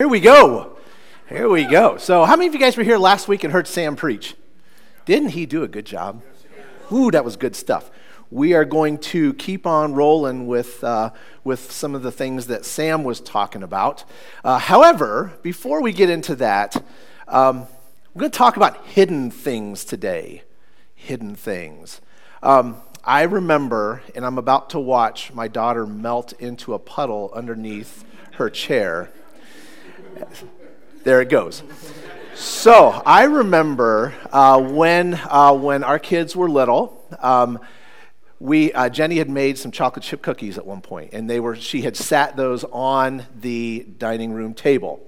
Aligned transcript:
Here 0.00 0.06
we 0.06 0.20
go. 0.20 0.76
Here 1.28 1.48
we 1.48 1.64
go. 1.64 1.96
So, 1.96 2.24
how 2.24 2.36
many 2.36 2.46
of 2.46 2.54
you 2.54 2.60
guys 2.60 2.76
were 2.76 2.84
here 2.84 2.98
last 2.98 3.26
week 3.26 3.42
and 3.42 3.52
heard 3.52 3.66
Sam 3.66 3.96
preach? 3.96 4.36
Didn't 5.06 5.30
he 5.30 5.44
do 5.44 5.64
a 5.64 5.66
good 5.66 5.86
job? 5.86 6.22
Ooh, 6.92 7.10
that 7.10 7.24
was 7.24 7.34
good 7.34 7.56
stuff. 7.56 7.90
We 8.30 8.54
are 8.54 8.64
going 8.64 8.98
to 8.98 9.34
keep 9.34 9.66
on 9.66 9.94
rolling 9.94 10.46
with, 10.46 10.84
uh, 10.84 11.10
with 11.42 11.72
some 11.72 11.96
of 11.96 12.04
the 12.04 12.12
things 12.12 12.46
that 12.46 12.64
Sam 12.64 13.02
was 13.02 13.18
talking 13.18 13.64
about. 13.64 14.04
Uh, 14.44 14.60
however, 14.60 15.32
before 15.42 15.82
we 15.82 15.92
get 15.92 16.10
into 16.10 16.36
that, 16.36 16.76
um, 17.26 17.66
we're 18.14 18.20
going 18.20 18.30
to 18.30 18.38
talk 18.38 18.56
about 18.56 18.86
hidden 18.86 19.32
things 19.32 19.84
today. 19.84 20.44
Hidden 20.94 21.34
things. 21.34 22.00
Um, 22.40 22.76
I 23.02 23.22
remember, 23.22 24.02
and 24.14 24.24
I'm 24.24 24.38
about 24.38 24.70
to 24.70 24.78
watch 24.78 25.32
my 25.32 25.48
daughter 25.48 25.88
melt 25.88 26.34
into 26.34 26.72
a 26.72 26.78
puddle 26.78 27.32
underneath 27.34 28.04
her 28.34 28.48
chair. 28.48 29.10
There 31.04 31.20
it 31.20 31.28
goes. 31.28 31.62
So 32.34 32.90
I 33.04 33.24
remember 33.24 34.14
uh, 34.30 34.60
when, 34.60 35.14
uh, 35.14 35.54
when 35.54 35.82
our 35.82 35.98
kids 35.98 36.36
were 36.36 36.48
little, 36.48 37.04
um, 37.20 37.58
we, 38.40 38.72
uh, 38.72 38.88
Jenny 38.88 39.16
had 39.18 39.28
made 39.28 39.58
some 39.58 39.72
chocolate 39.72 40.04
chip 40.04 40.22
cookies 40.22 40.58
at 40.58 40.64
one 40.64 40.80
point, 40.80 41.12
and 41.12 41.28
they 41.28 41.40
were, 41.40 41.56
she 41.56 41.82
had 41.82 41.96
sat 41.96 42.36
those 42.36 42.62
on 42.64 43.26
the 43.34 43.86
dining 43.98 44.32
room 44.32 44.54
table. 44.54 45.00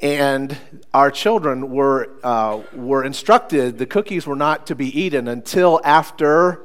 And 0.00 0.56
our 0.94 1.10
children 1.10 1.70
were, 1.70 2.10
uh, 2.22 2.62
were 2.72 3.04
instructed 3.04 3.78
the 3.78 3.86
cookies 3.86 4.26
were 4.26 4.36
not 4.36 4.66
to 4.68 4.74
be 4.74 4.86
eaten 4.98 5.28
until 5.28 5.80
after 5.84 6.62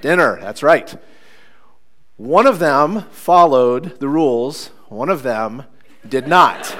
dinner. 0.00 0.38
That's 0.40 0.62
right. 0.62 0.94
One 2.16 2.46
of 2.46 2.58
them 2.58 3.02
followed 3.10 3.98
the 3.98 4.08
rules, 4.08 4.68
one 4.88 5.08
of 5.08 5.24
them 5.24 5.64
did 6.08 6.28
not. 6.28 6.76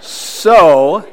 so, 0.00 1.08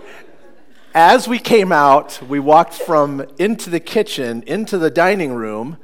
as 0.93 1.27
we 1.27 1.37
came 1.39 1.71
out, 1.71 2.21
we 2.27 2.39
walked 2.39 2.73
from 2.73 3.25
into 3.37 3.69
the 3.69 3.79
kitchen, 3.79 4.43
into 4.47 4.77
the 4.77 4.89
dining 4.89 5.33
room. 5.33 5.77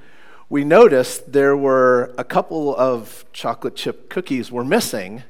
We 0.50 0.64
noticed 0.64 1.32
there 1.32 1.56
were 1.56 2.14
a 2.18 2.24
couple 2.24 2.76
of 2.76 3.26
chocolate 3.34 3.76
chip 3.76 4.10
cookies 4.10 4.52
were 4.52 4.64
missing. 4.64 5.24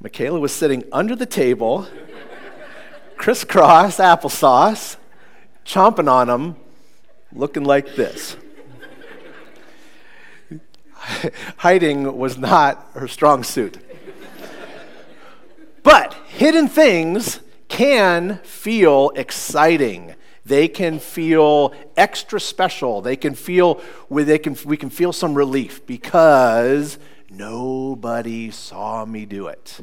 Michaela 0.00 0.38
was 0.38 0.52
sitting 0.52 0.84
under 0.92 1.16
the 1.16 1.26
table, 1.26 1.88
crisscross 3.16 3.96
applesauce, 3.96 4.96
chomping 5.64 6.10
on 6.10 6.28
them, 6.28 6.56
looking 7.32 7.64
like 7.64 7.96
this. 7.96 8.36
hiding 11.58 12.16
was 12.16 12.38
not 12.38 12.88
her 12.94 13.08
strong 13.08 13.42
suit. 13.42 13.78
But 15.82 16.14
hidden 16.28 16.68
things 16.68 17.40
can 17.68 18.38
feel 18.38 19.10
exciting. 19.14 20.14
They 20.44 20.68
can 20.68 20.98
feel 20.98 21.74
extra 21.96 22.40
special. 22.40 23.02
They 23.02 23.16
can 23.16 23.34
feel 23.34 23.80
they 24.10 24.38
can 24.38 24.56
we 24.64 24.76
can 24.76 24.90
feel 24.90 25.12
some 25.12 25.34
relief 25.34 25.86
because 25.86 26.98
nobody 27.30 28.50
saw 28.50 29.04
me 29.04 29.26
do 29.26 29.46
it. 29.46 29.80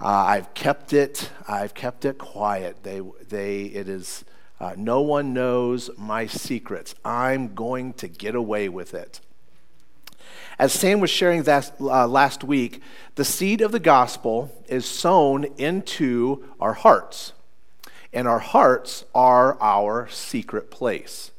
Uh, 0.00 0.06
I've 0.06 0.54
kept 0.54 0.92
it. 0.92 1.30
I've 1.46 1.74
kept 1.74 2.04
it 2.04 2.18
quiet. 2.18 2.82
They 2.82 3.00
they 3.28 3.64
it 3.64 3.88
is. 3.88 4.24
Uh, 4.60 4.74
no 4.76 5.00
one 5.00 5.32
knows 5.32 5.90
my 5.96 6.26
secrets. 6.26 6.94
I'm 7.04 7.54
going 7.54 7.94
to 7.94 8.08
get 8.08 8.34
away 8.34 8.68
with 8.68 8.94
it. 8.94 9.20
As 10.60 10.74
Sam 10.74 11.00
was 11.00 11.08
sharing 11.08 11.44
that 11.44 11.72
uh, 11.80 12.06
last 12.06 12.44
week, 12.44 12.82
the 13.14 13.24
seed 13.24 13.62
of 13.62 13.72
the 13.72 13.80
gospel 13.80 14.52
is 14.68 14.84
sown 14.84 15.44
into 15.56 16.44
our 16.60 16.74
hearts. 16.74 17.32
And 18.12 18.28
our 18.28 18.40
hearts 18.40 19.06
are 19.14 19.56
our 19.58 20.06
secret 20.10 20.70
place. 20.70 21.30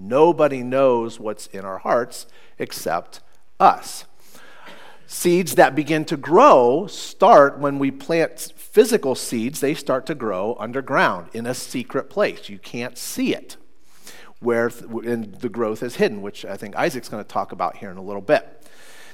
Nobody 0.00 0.64
knows 0.64 1.20
what's 1.20 1.46
in 1.46 1.64
our 1.64 1.78
hearts 1.78 2.26
except 2.58 3.20
us. 3.60 4.04
Seeds 5.06 5.54
that 5.54 5.76
begin 5.76 6.04
to 6.06 6.16
grow 6.16 6.88
start 6.88 7.60
when 7.60 7.78
we 7.78 7.92
plant 7.92 8.52
physical 8.56 9.14
seeds, 9.14 9.60
they 9.60 9.74
start 9.74 10.06
to 10.06 10.14
grow 10.16 10.56
underground 10.58 11.28
in 11.32 11.46
a 11.46 11.54
secret 11.54 12.10
place. 12.10 12.48
You 12.48 12.58
can't 12.58 12.98
see 12.98 13.32
it 13.32 13.58
where 14.40 14.70
and 15.04 15.34
the 15.36 15.48
growth 15.48 15.82
is 15.82 15.96
hidden, 15.96 16.22
which 16.22 16.44
I 16.44 16.56
think 16.56 16.76
Isaac's 16.76 17.08
going 17.08 17.22
to 17.22 17.28
talk 17.28 17.52
about 17.52 17.78
here 17.78 17.90
in 17.90 17.96
a 17.96 18.02
little 18.02 18.22
bit. 18.22 18.55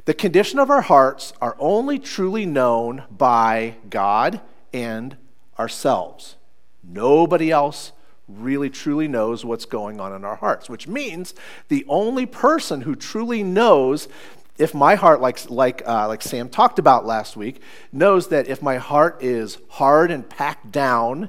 The 0.04 0.14
condition 0.14 0.58
of 0.58 0.68
our 0.68 0.80
hearts 0.80 1.32
are 1.40 1.56
only 1.60 2.00
truly 2.00 2.44
known 2.44 3.04
by 3.08 3.76
God 3.88 4.40
and 4.72 5.16
ourselves. 5.58 6.36
Nobody 6.82 7.52
else 7.52 7.92
really 8.26 8.68
truly 8.68 9.06
knows 9.06 9.44
what's 9.44 9.64
going 9.64 10.00
on 10.00 10.12
in 10.12 10.24
our 10.24 10.36
hearts, 10.36 10.68
which 10.68 10.88
means 10.88 11.34
the 11.68 11.84
only 11.88 12.26
person 12.26 12.80
who 12.80 12.96
truly 12.96 13.44
knows 13.44 14.08
if 14.58 14.74
my 14.74 14.96
heart, 14.96 15.20
like, 15.20 15.48
like, 15.50 15.82
uh, 15.86 16.08
like 16.08 16.22
Sam 16.22 16.48
talked 16.48 16.78
about 16.78 17.06
last 17.06 17.36
week, 17.36 17.60
knows 17.92 18.28
that 18.28 18.48
if 18.48 18.60
my 18.60 18.76
heart 18.78 19.22
is 19.22 19.58
hard 19.68 20.10
and 20.10 20.28
packed 20.28 20.72
down, 20.72 21.28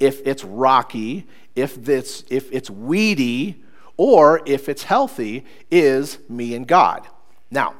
if 0.00 0.26
it's 0.26 0.44
rocky, 0.44 1.26
if 1.54 1.88
it's, 1.88 2.24
if 2.30 2.50
it's 2.52 2.70
weedy, 2.70 3.62
or 3.96 4.42
if 4.46 4.68
it's 4.68 4.84
healthy, 4.84 5.44
is 5.70 6.18
me 6.28 6.54
and 6.54 6.66
God. 6.66 7.06
Now, 7.50 7.74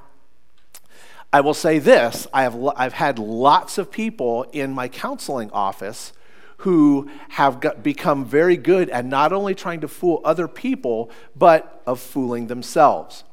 I 1.34 1.40
will 1.40 1.52
say 1.52 1.80
this 1.80 2.28
I 2.32 2.44
have, 2.44 2.56
I've 2.76 2.92
had 2.92 3.18
lots 3.18 3.76
of 3.76 3.90
people 3.90 4.44
in 4.52 4.70
my 4.70 4.86
counseling 4.86 5.50
office 5.50 6.12
who 6.58 7.10
have 7.30 7.58
got, 7.58 7.82
become 7.82 8.24
very 8.24 8.56
good 8.56 8.88
at 8.90 9.04
not 9.04 9.32
only 9.32 9.52
trying 9.52 9.80
to 9.80 9.88
fool 9.88 10.20
other 10.24 10.46
people, 10.46 11.10
but 11.34 11.82
of 11.88 11.98
fooling 11.98 12.46
themselves. 12.46 13.24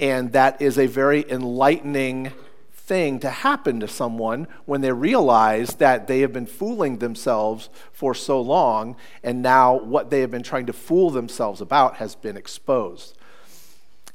And 0.00 0.32
that 0.32 0.62
is 0.62 0.78
a 0.78 0.86
very 0.86 1.30
enlightening 1.30 2.32
thing 2.72 3.20
to 3.20 3.28
happen 3.28 3.78
to 3.80 3.88
someone 3.88 4.48
when 4.64 4.80
they 4.80 4.92
realize 4.92 5.74
that 5.74 6.06
they 6.06 6.20
have 6.20 6.32
been 6.32 6.46
fooling 6.46 6.96
themselves 6.96 7.68
for 7.92 8.14
so 8.14 8.40
long, 8.40 8.96
and 9.22 9.42
now 9.42 9.74
what 9.74 10.08
they 10.08 10.22
have 10.22 10.30
been 10.30 10.42
trying 10.42 10.64
to 10.64 10.72
fool 10.72 11.10
themselves 11.10 11.60
about 11.60 11.96
has 11.96 12.14
been 12.14 12.38
exposed. 12.38 13.18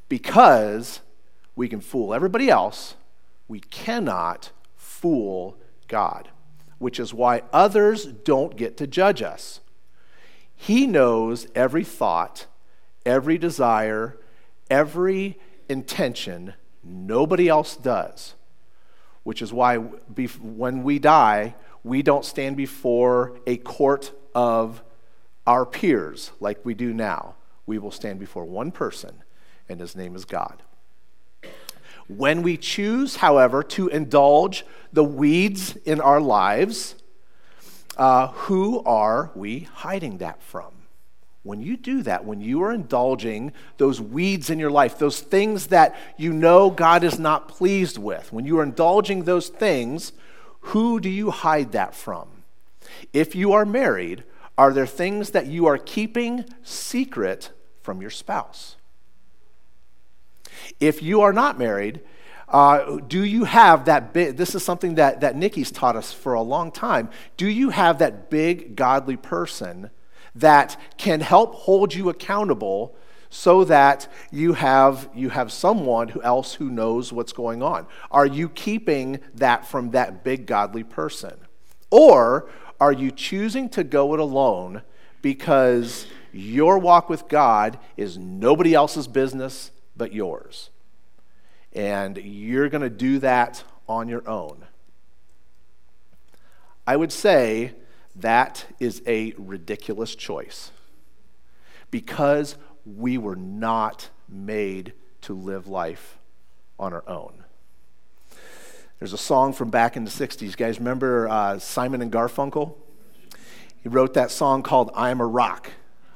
Because 0.08 0.98
we 1.54 1.68
can 1.68 1.80
fool 1.80 2.12
everybody 2.12 2.50
else, 2.50 2.96
we 3.48 3.60
cannot 3.60 4.50
fool 4.76 5.56
God, 5.88 6.30
which 6.78 6.98
is 6.98 7.12
why 7.12 7.42
others 7.52 8.06
don't 8.06 8.56
get 8.56 8.76
to 8.78 8.86
judge 8.86 9.22
us. 9.22 9.60
He 10.56 10.86
knows 10.86 11.46
every 11.54 11.84
thought, 11.84 12.46
every 13.04 13.38
desire, 13.38 14.18
every 14.70 15.38
intention. 15.68 16.54
Nobody 16.82 17.48
else 17.48 17.76
does, 17.76 18.34
which 19.24 19.42
is 19.42 19.52
why 19.52 19.76
when 19.76 20.82
we 20.82 20.98
die, 20.98 21.54
we 21.82 22.02
don't 22.02 22.24
stand 22.24 22.56
before 22.56 23.38
a 23.46 23.56
court 23.58 24.12
of 24.34 24.82
our 25.46 25.66
peers 25.66 26.32
like 26.40 26.64
we 26.64 26.74
do 26.74 26.92
now. 26.94 27.34
We 27.66 27.78
will 27.78 27.90
stand 27.90 28.18
before 28.18 28.44
one 28.44 28.70
person, 28.70 29.22
and 29.68 29.80
his 29.80 29.96
name 29.96 30.14
is 30.14 30.24
God. 30.24 30.62
When 32.08 32.42
we 32.42 32.56
choose, 32.56 33.16
however, 33.16 33.62
to 33.62 33.88
indulge 33.88 34.64
the 34.92 35.04
weeds 35.04 35.76
in 35.84 36.00
our 36.00 36.20
lives, 36.20 36.94
uh, 37.96 38.28
who 38.28 38.82
are 38.84 39.30
we 39.34 39.60
hiding 39.60 40.18
that 40.18 40.42
from? 40.42 40.72
When 41.42 41.60
you 41.60 41.76
do 41.76 42.02
that, 42.02 42.24
when 42.24 42.40
you 42.40 42.62
are 42.62 42.72
indulging 42.72 43.52
those 43.76 44.00
weeds 44.00 44.48
in 44.48 44.58
your 44.58 44.70
life, 44.70 44.98
those 44.98 45.20
things 45.20 45.66
that 45.68 45.94
you 46.16 46.32
know 46.32 46.70
God 46.70 47.04
is 47.04 47.18
not 47.18 47.48
pleased 47.48 47.98
with, 47.98 48.32
when 48.32 48.46
you 48.46 48.58
are 48.58 48.62
indulging 48.62 49.24
those 49.24 49.48
things, 49.48 50.12
who 50.60 50.98
do 51.00 51.10
you 51.10 51.30
hide 51.30 51.72
that 51.72 51.94
from? 51.94 52.28
If 53.12 53.34
you 53.34 53.52
are 53.52 53.66
married, 53.66 54.24
are 54.56 54.72
there 54.72 54.86
things 54.86 55.30
that 55.30 55.46
you 55.46 55.66
are 55.66 55.76
keeping 55.76 56.46
secret 56.62 57.50
from 57.82 58.00
your 58.00 58.10
spouse? 58.10 58.76
If 60.80 61.02
you 61.02 61.22
are 61.22 61.32
not 61.32 61.58
married, 61.58 62.00
uh, 62.48 62.98
do 63.06 63.24
you 63.24 63.44
have 63.44 63.86
that 63.86 64.12
big, 64.12 64.36
this 64.36 64.54
is 64.54 64.64
something 64.64 64.96
that, 64.96 65.20
that 65.20 65.36
Nikki's 65.36 65.70
taught 65.70 65.96
us 65.96 66.12
for 66.12 66.34
a 66.34 66.42
long 66.42 66.70
time. 66.70 67.10
Do 67.36 67.48
you 67.48 67.70
have 67.70 67.98
that 67.98 68.30
big 68.30 68.76
godly 68.76 69.16
person 69.16 69.90
that 70.34 70.80
can 70.98 71.20
help 71.20 71.54
hold 71.54 71.94
you 71.94 72.08
accountable 72.08 72.96
so 73.30 73.64
that 73.64 74.06
you 74.30 74.52
have, 74.52 75.08
you 75.14 75.30
have 75.30 75.50
someone 75.50 76.08
who 76.08 76.22
else 76.22 76.54
who 76.54 76.70
knows 76.70 77.12
what's 77.12 77.32
going 77.32 77.62
on? 77.62 77.86
Are 78.10 78.26
you 78.26 78.48
keeping 78.48 79.20
that 79.34 79.66
from 79.66 79.90
that 79.90 80.22
big 80.22 80.46
godly 80.46 80.84
person? 80.84 81.34
Or 81.90 82.48
are 82.80 82.92
you 82.92 83.10
choosing 83.10 83.68
to 83.70 83.82
go 83.82 84.14
it 84.14 84.20
alone 84.20 84.82
because 85.22 86.06
your 86.32 86.78
walk 86.78 87.08
with 87.08 87.28
God 87.28 87.78
is 87.96 88.18
nobody 88.18 88.74
else's 88.74 89.08
business 89.08 89.70
but 89.96 90.12
yours. 90.12 90.70
And 91.72 92.16
you're 92.18 92.68
going 92.68 92.82
to 92.82 92.90
do 92.90 93.18
that 93.20 93.64
on 93.88 94.08
your 94.08 94.28
own. 94.28 94.64
I 96.86 96.96
would 96.96 97.12
say 97.12 97.72
that 98.16 98.66
is 98.78 99.02
a 99.06 99.34
ridiculous 99.38 100.14
choice 100.14 100.70
because 101.90 102.56
we 102.84 103.18
were 103.18 103.36
not 103.36 104.10
made 104.28 104.92
to 105.22 105.34
live 105.34 105.66
life 105.66 106.18
on 106.78 106.92
our 106.92 107.08
own. 107.08 107.44
There's 108.98 109.12
a 109.12 109.18
song 109.18 109.52
from 109.52 109.70
back 109.70 109.96
in 109.96 110.04
the 110.04 110.10
60s. 110.10 110.42
You 110.42 110.50
guys 110.52 110.78
remember 110.78 111.28
uh, 111.28 111.58
Simon 111.58 112.02
and 112.02 112.12
Garfunkel? 112.12 112.74
He 113.82 113.88
wrote 113.88 114.14
that 114.14 114.30
song 114.30 114.62
called 114.62 114.90
I 114.94 115.10
Am 115.10 115.20
a 115.20 115.26
Rock. 115.26 115.70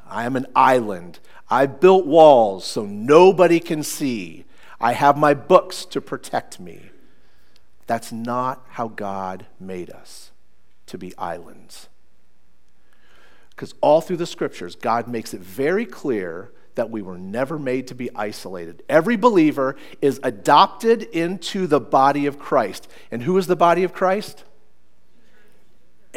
I 0.08 0.24
am 0.24 0.36
an 0.36 0.46
island. 0.54 1.18
I 1.50 1.66
built 1.66 2.06
walls 2.06 2.64
so 2.64 2.84
nobody 2.84 3.60
can 3.60 3.82
see. 3.82 4.44
I 4.80 4.92
have 4.92 5.16
my 5.16 5.34
books 5.34 5.84
to 5.86 6.00
protect 6.00 6.60
me. 6.60 6.90
That's 7.86 8.12
not 8.12 8.64
how 8.70 8.88
God 8.88 9.46
made 9.58 9.90
us 9.90 10.30
to 10.86 10.98
be 10.98 11.16
islands. 11.16 11.88
Because 13.50 13.74
all 13.80 14.00
through 14.00 14.18
the 14.18 14.26
scriptures, 14.26 14.76
God 14.76 15.08
makes 15.08 15.34
it 15.34 15.40
very 15.40 15.86
clear 15.86 16.52
that 16.74 16.90
we 16.90 17.02
were 17.02 17.18
never 17.18 17.58
made 17.58 17.88
to 17.88 17.94
be 17.94 18.08
isolated. 18.14 18.84
Every 18.88 19.16
believer 19.16 19.74
is 20.00 20.20
adopted 20.22 21.02
into 21.02 21.66
the 21.66 21.80
body 21.80 22.26
of 22.26 22.38
Christ. 22.38 22.86
And 23.10 23.22
who 23.22 23.36
is 23.36 23.48
the 23.48 23.56
body 23.56 23.82
of 23.82 23.92
Christ? 23.92 24.44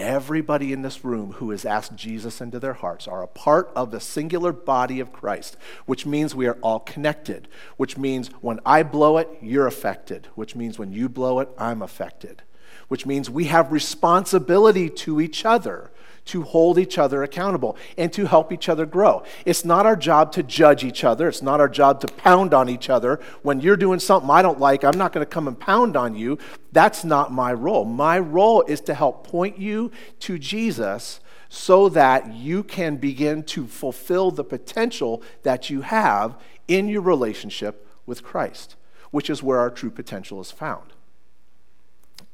Everybody 0.01 0.73
in 0.73 0.81
this 0.81 1.05
room 1.05 1.33
who 1.33 1.51
has 1.51 1.63
asked 1.63 1.95
Jesus 1.95 2.41
into 2.41 2.59
their 2.59 2.73
hearts 2.73 3.07
are 3.07 3.21
a 3.21 3.27
part 3.27 3.71
of 3.75 3.91
the 3.91 3.99
singular 3.99 4.51
body 4.51 4.99
of 4.99 5.13
Christ, 5.13 5.57
which 5.85 6.07
means 6.07 6.33
we 6.33 6.47
are 6.47 6.57
all 6.63 6.79
connected, 6.79 7.47
which 7.77 7.99
means 7.99 8.29
when 8.41 8.59
I 8.65 8.81
blow 8.81 9.19
it, 9.19 9.29
you're 9.43 9.67
affected, 9.67 10.27
which 10.33 10.55
means 10.55 10.79
when 10.79 10.91
you 10.91 11.07
blow 11.07 11.39
it, 11.39 11.49
I'm 11.55 11.83
affected, 11.83 12.41
which 12.87 13.05
means 13.05 13.29
we 13.29 13.45
have 13.45 13.71
responsibility 13.71 14.89
to 14.89 15.21
each 15.21 15.45
other 15.45 15.91
to 16.25 16.43
hold 16.43 16.77
each 16.77 16.97
other 16.97 17.23
accountable 17.23 17.75
and 17.97 18.13
to 18.13 18.25
help 18.25 18.51
each 18.51 18.69
other 18.69 18.85
grow. 18.85 19.23
It's 19.45 19.65
not 19.65 19.85
our 19.85 19.95
job 19.95 20.31
to 20.33 20.43
judge 20.43 20.83
each 20.83 21.03
other. 21.03 21.27
It's 21.27 21.41
not 21.41 21.59
our 21.59 21.69
job 21.69 21.99
to 22.01 22.07
pound 22.07 22.53
on 22.53 22.69
each 22.69 22.89
other. 22.89 23.19
When 23.41 23.59
you're 23.59 23.77
doing 23.77 23.99
something 23.99 24.29
I 24.29 24.41
don't 24.41 24.59
like, 24.59 24.83
I'm 24.83 24.97
not 24.97 25.13
going 25.13 25.25
to 25.25 25.29
come 25.29 25.47
and 25.47 25.59
pound 25.59 25.97
on 25.97 26.15
you. 26.15 26.37
That's 26.71 27.03
not 27.03 27.33
my 27.33 27.53
role. 27.53 27.85
My 27.85 28.19
role 28.19 28.61
is 28.61 28.81
to 28.81 28.93
help 28.93 29.27
point 29.27 29.57
you 29.57 29.91
to 30.19 30.37
Jesus 30.37 31.19
so 31.49 31.89
that 31.89 32.33
you 32.33 32.63
can 32.63 32.95
begin 32.95 33.43
to 33.43 33.67
fulfill 33.67 34.31
the 34.31 34.43
potential 34.43 35.21
that 35.43 35.69
you 35.69 35.81
have 35.81 36.39
in 36.67 36.87
your 36.87 37.01
relationship 37.01 37.87
with 38.05 38.23
Christ, 38.23 38.77
which 39.09 39.29
is 39.29 39.43
where 39.43 39.59
our 39.59 39.69
true 39.69 39.91
potential 39.91 40.39
is 40.39 40.51
found. 40.51 40.90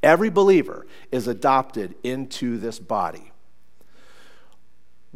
Every 0.07 0.29
believer 0.29 0.87
is 1.11 1.27
adopted 1.27 1.93
into 2.03 2.57
this 2.57 2.79
body 2.79 3.31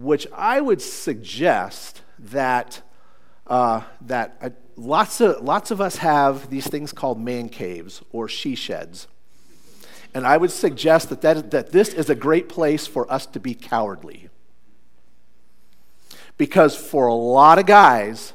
which 0.01 0.27
I 0.35 0.61
would 0.61 0.81
suggest 0.81 2.01
that, 2.17 2.81
uh, 3.47 3.81
that 4.01 4.37
uh, 4.41 4.49
lots, 4.75 5.21
of, 5.21 5.43
lots 5.43 5.71
of 5.71 5.79
us 5.79 5.97
have 5.97 6.49
these 6.49 6.67
things 6.67 6.91
called 6.91 7.19
man 7.19 7.49
caves 7.49 8.01
or 8.11 8.27
she 8.27 8.55
sheds. 8.55 9.07
And 10.13 10.25
I 10.25 10.37
would 10.37 10.51
suggest 10.51 11.09
that, 11.09 11.21
that, 11.21 11.51
that 11.51 11.71
this 11.71 11.89
is 11.93 12.09
a 12.09 12.15
great 12.15 12.49
place 12.49 12.87
for 12.87 13.11
us 13.11 13.25
to 13.27 13.39
be 13.39 13.53
cowardly. 13.53 14.29
Because 16.37 16.75
for 16.75 17.07
a 17.07 17.13
lot 17.13 17.59
of 17.59 17.65
guys, 17.65 18.33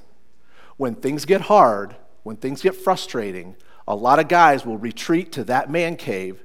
when 0.77 0.95
things 0.95 1.25
get 1.25 1.43
hard, 1.43 1.97
when 2.23 2.37
things 2.37 2.63
get 2.63 2.75
frustrating, 2.75 3.57
a 3.89 3.95
lot 3.95 4.19
of 4.19 4.29
guys 4.29 4.65
will 4.65 4.79
retreat 4.79 5.33
to 5.33 5.45
that 5.45 5.71
man 5.71 5.97
cave 5.97 6.43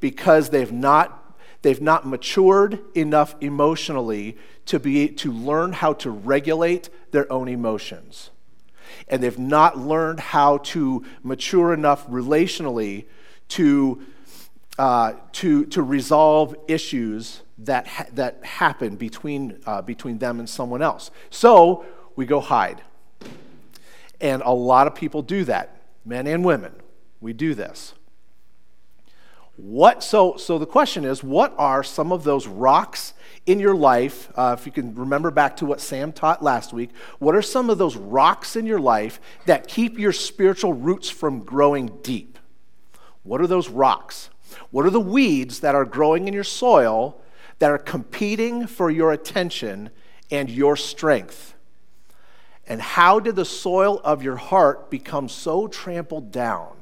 because 0.00 0.50
they've 0.50 0.72
not 0.72 1.20
They've 1.62 1.80
not 1.80 2.06
matured 2.06 2.80
enough 2.94 3.34
emotionally 3.40 4.38
to, 4.66 4.80
be, 4.80 5.08
to 5.08 5.30
learn 5.30 5.72
how 5.72 5.92
to 5.94 6.10
regulate 6.10 6.88
their 7.10 7.30
own 7.30 7.48
emotions. 7.48 8.30
And 9.08 9.22
they've 9.22 9.38
not 9.38 9.76
learned 9.78 10.20
how 10.20 10.58
to 10.58 11.04
mature 11.22 11.74
enough 11.74 12.06
relationally 12.08 13.06
to, 13.48 14.00
uh, 14.78 15.14
to, 15.32 15.66
to 15.66 15.82
resolve 15.82 16.56
issues 16.66 17.42
that, 17.58 17.86
ha- 17.86 18.06
that 18.14 18.42
happen 18.44 18.96
between, 18.96 19.60
uh, 19.66 19.82
between 19.82 20.18
them 20.18 20.38
and 20.38 20.48
someone 20.48 20.80
else. 20.80 21.10
So 21.28 21.84
we 22.16 22.24
go 22.24 22.40
hide. 22.40 22.80
And 24.20 24.42
a 24.42 24.52
lot 24.52 24.86
of 24.86 24.94
people 24.94 25.20
do 25.20 25.44
that, 25.44 25.82
men 26.06 26.26
and 26.26 26.42
women. 26.42 26.72
We 27.20 27.34
do 27.34 27.54
this. 27.54 27.92
What, 29.62 30.02
so, 30.02 30.38
so 30.38 30.58
the 30.58 30.64
question 30.64 31.04
is, 31.04 31.22
what 31.22 31.54
are 31.58 31.82
some 31.82 32.12
of 32.12 32.24
those 32.24 32.46
rocks 32.46 33.12
in 33.44 33.60
your 33.60 33.74
life? 33.74 34.32
Uh, 34.34 34.56
if 34.58 34.64
you 34.64 34.72
can 34.72 34.94
remember 34.94 35.30
back 35.30 35.58
to 35.58 35.66
what 35.66 35.82
Sam 35.82 36.12
taught 36.12 36.42
last 36.42 36.72
week, 36.72 36.90
what 37.18 37.34
are 37.34 37.42
some 37.42 37.68
of 37.68 37.76
those 37.76 37.94
rocks 37.94 38.56
in 38.56 38.64
your 38.64 38.80
life 38.80 39.20
that 39.44 39.68
keep 39.68 39.98
your 39.98 40.12
spiritual 40.12 40.72
roots 40.72 41.10
from 41.10 41.40
growing 41.40 41.98
deep? 42.02 42.38
What 43.22 43.42
are 43.42 43.46
those 43.46 43.68
rocks? 43.68 44.30
What 44.70 44.86
are 44.86 44.90
the 44.90 44.98
weeds 44.98 45.60
that 45.60 45.74
are 45.74 45.84
growing 45.84 46.26
in 46.26 46.32
your 46.32 46.42
soil 46.42 47.20
that 47.58 47.70
are 47.70 47.78
competing 47.78 48.66
for 48.66 48.90
your 48.90 49.12
attention 49.12 49.90
and 50.30 50.48
your 50.48 50.74
strength? 50.74 51.54
And 52.66 52.80
how 52.80 53.20
did 53.20 53.36
the 53.36 53.44
soil 53.44 54.00
of 54.04 54.22
your 54.22 54.36
heart 54.36 54.90
become 54.90 55.28
so 55.28 55.68
trampled 55.68 56.32
down? 56.32 56.79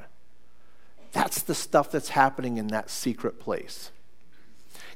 That's 1.13 1.43
the 1.43 1.55
stuff 1.55 1.91
that's 1.91 2.11
happening 2.11 2.59
in 2.59 2.69
that 2.69 2.91
secret 2.91 3.41
place. 3.41 3.91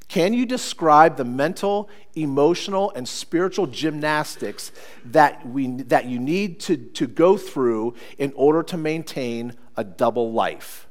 Can 0.09 0.35
you 0.35 0.45
describe 0.45 1.17
the 1.17 1.25
mental, 1.25 1.89
emotional, 2.15 2.93
and 2.95 3.09
spiritual 3.09 3.67
gymnastics 3.67 4.71
that, 5.07 5.47
we, 5.49 5.69
that 5.69 6.05
you 6.05 6.19
need 6.19 6.61
to, 6.61 6.77
to 6.77 7.07
go 7.07 7.39
through 7.39 7.95
in 8.19 8.33
order 8.37 8.63
to 8.65 8.77
maintain 8.77 9.55
a 9.75 9.85
double 9.85 10.33
life? 10.33 10.87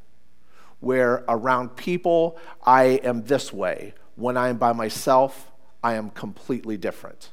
Where 0.80 1.24
around 1.28 1.76
people, 1.76 2.40
I 2.64 3.00
am 3.04 3.26
this 3.26 3.54
way. 3.54 3.94
When 4.16 4.38
I 4.38 4.50
am 4.50 4.58
by 4.58 4.74
myself, 4.74 5.52
I 5.84 5.94
am 5.94 6.10
completely 6.10 6.78
different. 6.78 7.30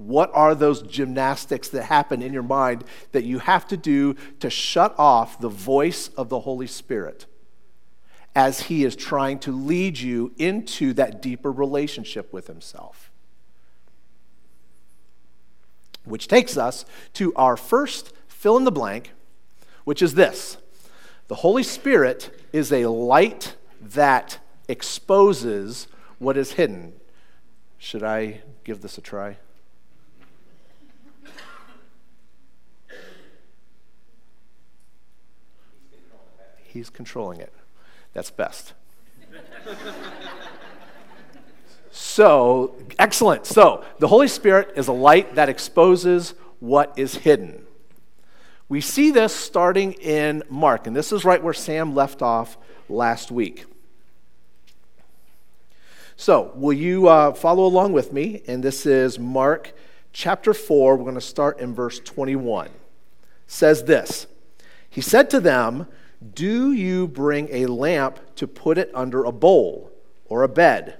What 0.00 0.30
are 0.32 0.54
those 0.54 0.80
gymnastics 0.80 1.68
that 1.68 1.84
happen 1.84 2.22
in 2.22 2.32
your 2.32 2.42
mind 2.42 2.84
that 3.12 3.24
you 3.24 3.38
have 3.38 3.68
to 3.68 3.76
do 3.76 4.14
to 4.38 4.48
shut 4.48 4.94
off 4.98 5.38
the 5.38 5.50
voice 5.50 6.08
of 6.16 6.30
the 6.30 6.40
Holy 6.40 6.66
Spirit 6.66 7.26
as 8.34 8.62
He 8.62 8.82
is 8.82 8.96
trying 8.96 9.38
to 9.40 9.52
lead 9.52 9.98
you 9.98 10.32
into 10.38 10.94
that 10.94 11.20
deeper 11.20 11.52
relationship 11.52 12.32
with 12.32 12.46
Himself? 12.46 13.10
Which 16.04 16.28
takes 16.28 16.56
us 16.56 16.86
to 17.12 17.34
our 17.34 17.58
first 17.58 18.14
fill 18.26 18.56
in 18.56 18.64
the 18.64 18.72
blank, 18.72 19.12
which 19.84 20.00
is 20.00 20.14
this 20.14 20.56
the 21.28 21.34
Holy 21.34 21.62
Spirit 21.62 22.42
is 22.54 22.72
a 22.72 22.86
light 22.86 23.54
that 23.82 24.38
exposes 24.66 25.88
what 26.18 26.38
is 26.38 26.52
hidden. 26.52 26.94
Should 27.76 28.02
I 28.02 28.40
give 28.64 28.80
this 28.80 28.96
a 28.96 29.02
try? 29.02 29.36
He's 36.72 36.88
controlling 36.88 37.40
it. 37.40 37.52
That's 38.12 38.30
best. 38.30 38.74
so, 41.90 42.76
excellent. 42.96 43.44
So, 43.44 43.84
the 43.98 44.06
Holy 44.06 44.28
Spirit 44.28 44.74
is 44.76 44.86
a 44.86 44.92
light 44.92 45.34
that 45.34 45.48
exposes 45.48 46.34
what 46.60 46.96
is 46.96 47.16
hidden. 47.16 47.66
We 48.68 48.80
see 48.80 49.10
this 49.10 49.34
starting 49.34 49.94
in 49.94 50.44
Mark, 50.48 50.86
and 50.86 50.94
this 50.94 51.10
is 51.10 51.24
right 51.24 51.42
where 51.42 51.52
Sam 51.52 51.92
left 51.92 52.22
off 52.22 52.56
last 52.88 53.32
week. 53.32 53.64
So, 56.14 56.52
will 56.54 56.72
you 56.72 57.08
uh, 57.08 57.32
follow 57.32 57.64
along 57.64 57.94
with 57.94 58.12
me? 58.12 58.42
And 58.46 58.62
this 58.62 58.86
is 58.86 59.18
Mark 59.18 59.72
chapter 60.12 60.54
4. 60.54 60.96
We're 60.96 61.02
going 61.02 61.14
to 61.16 61.20
start 61.20 61.58
in 61.58 61.74
verse 61.74 61.98
21. 61.98 62.66
It 62.66 62.72
says 63.48 63.84
this 63.84 64.28
He 64.88 65.00
said 65.00 65.30
to 65.30 65.40
them, 65.40 65.88
do 66.34 66.72
you 66.72 67.08
bring 67.08 67.48
a 67.50 67.66
lamp 67.66 68.20
to 68.36 68.46
put 68.46 68.76
it 68.76 68.90
under 68.94 69.24
a 69.24 69.32
bowl 69.32 69.90
or 70.26 70.42
a 70.42 70.48
bed? 70.48 70.98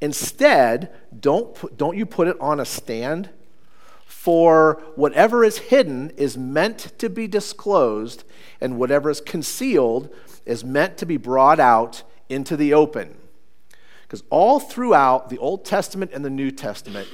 Instead, 0.00 0.92
don't, 1.18 1.76
don't 1.76 1.96
you 1.96 2.04
put 2.04 2.28
it 2.28 2.36
on 2.40 2.60
a 2.60 2.64
stand? 2.64 3.30
For 4.04 4.82
whatever 4.96 5.44
is 5.44 5.58
hidden 5.58 6.10
is 6.16 6.36
meant 6.36 6.92
to 6.98 7.08
be 7.08 7.26
disclosed, 7.26 8.24
and 8.60 8.78
whatever 8.78 9.08
is 9.08 9.20
concealed 9.20 10.14
is 10.44 10.64
meant 10.64 10.98
to 10.98 11.06
be 11.06 11.16
brought 11.16 11.58
out 11.58 12.02
into 12.28 12.56
the 12.56 12.74
open. 12.74 13.16
Because 14.02 14.22
all 14.28 14.60
throughout 14.60 15.30
the 15.30 15.38
Old 15.38 15.64
Testament 15.64 16.10
and 16.12 16.24
the 16.24 16.30
New 16.30 16.50
Testament, 16.50 17.08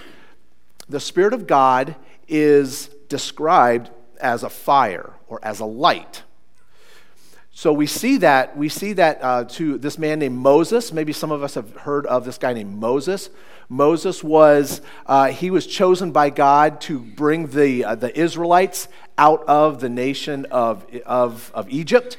the 0.89 1.01
Spirit 1.01 1.33
of 1.33 1.47
God 1.47 1.95
is 2.27 2.89
described 3.09 3.91
as 4.21 4.43
a 4.43 4.51
fire 4.51 5.15
or 5.29 5.39
as 5.43 5.61
a 5.61 5.65
light 5.65 6.23
So 7.57 7.73
we 7.73 7.87
see 7.87 8.17
that 8.17 8.57
we 8.57 8.69
see 8.69 8.95
that 8.95 9.23
uh, 9.23 9.45
to 9.45 9.79
this 9.79 9.97
man 9.97 10.19
named 10.19 10.37
Moses. 10.37 10.93
Maybe 10.93 11.13
some 11.13 11.31
of 11.31 11.45
us 11.45 11.55
have 11.55 11.73
heard 11.77 12.05
of 12.07 12.25
this 12.25 12.37
guy 12.37 12.53
named 12.53 12.77
Moses. 12.77 13.31
Moses 13.69 14.25
was 14.25 14.81
uh, 15.07 15.29
he 15.29 15.53
was 15.53 15.65
chosen 15.65 16.11
by 16.11 16.31
God 16.31 16.81
to 16.83 16.99
bring 16.99 17.47
the 17.47 17.85
uh, 17.85 17.95
the 17.95 18.19
Israelites 18.19 18.89
out 19.17 19.45
of 19.45 19.81
the 19.81 19.89
nation 19.89 20.47
of 20.47 20.85
of, 21.07 21.53
of 21.55 21.71
Egypt. 21.71 22.17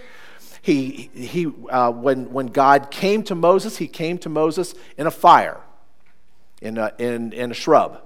He 0.61 1.09
he 1.13 1.51
uh, 1.69 1.91
when 1.91 2.31
when 2.31 2.47
God 2.47 2.89
came 2.89 3.21
to 3.23 3.35
Moses, 3.35 3.75
he 3.75 3.89
came 3.89 4.17
to 4.19 4.29
Moses 4.29 4.73
in 4.97 5.05
a 5.05 5.11
fire, 5.11 5.59
in 6.61 6.77
a, 6.77 6.93
in 6.97 7.33
in 7.33 7.51
a 7.51 7.53
shrub. 7.53 8.01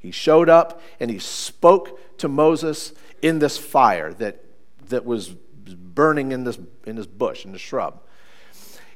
He 0.00 0.10
showed 0.10 0.48
up 0.48 0.82
and 0.98 1.08
he 1.08 1.20
spoke 1.20 2.18
to 2.18 2.28
Moses 2.28 2.92
in 3.22 3.38
this 3.38 3.56
fire 3.56 4.12
that 4.14 4.44
that 4.88 5.04
was 5.04 5.34
burning 5.72 6.32
in 6.32 6.44
this, 6.44 6.58
in 6.84 6.96
this 6.96 7.06
bush, 7.06 7.44
in 7.44 7.52
the 7.52 7.58
shrub. 7.58 8.00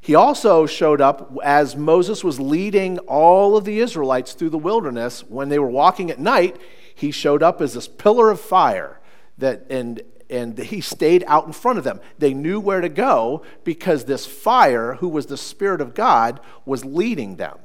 He 0.00 0.14
also 0.14 0.66
showed 0.66 1.00
up 1.00 1.36
as 1.42 1.76
Moses 1.76 2.22
was 2.22 2.38
leading 2.38 2.98
all 3.00 3.56
of 3.56 3.64
the 3.64 3.80
Israelites 3.80 4.32
through 4.32 4.50
the 4.50 4.58
wilderness. 4.58 5.22
When 5.22 5.48
they 5.48 5.58
were 5.58 5.70
walking 5.70 6.10
at 6.10 6.18
night, 6.18 6.56
he 6.94 7.10
showed 7.10 7.42
up 7.42 7.60
as 7.60 7.74
this 7.74 7.88
pillar 7.88 8.30
of 8.30 8.40
fire 8.40 9.00
that, 9.38 9.66
and, 9.70 10.02
and 10.30 10.58
he 10.58 10.80
stayed 10.80 11.24
out 11.26 11.46
in 11.46 11.52
front 11.52 11.78
of 11.78 11.84
them. 11.84 12.00
They 12.18 12.34
knew 12.34 12.60
where 12.60 12.80
to 12.80 12.88
go 12.88 13.42
because 13.64 14.04
this 14.04 14.26
fire, 14.26 14.94
who 14.94 15.08
was 15.08 15.26
the 15.26 15.36
Spirit 15.36 15.80
of 15.80 15.94
God, 15.94 16.40
was 16.64 16.84
leading 16.84 17.36
them. 17.36 17.58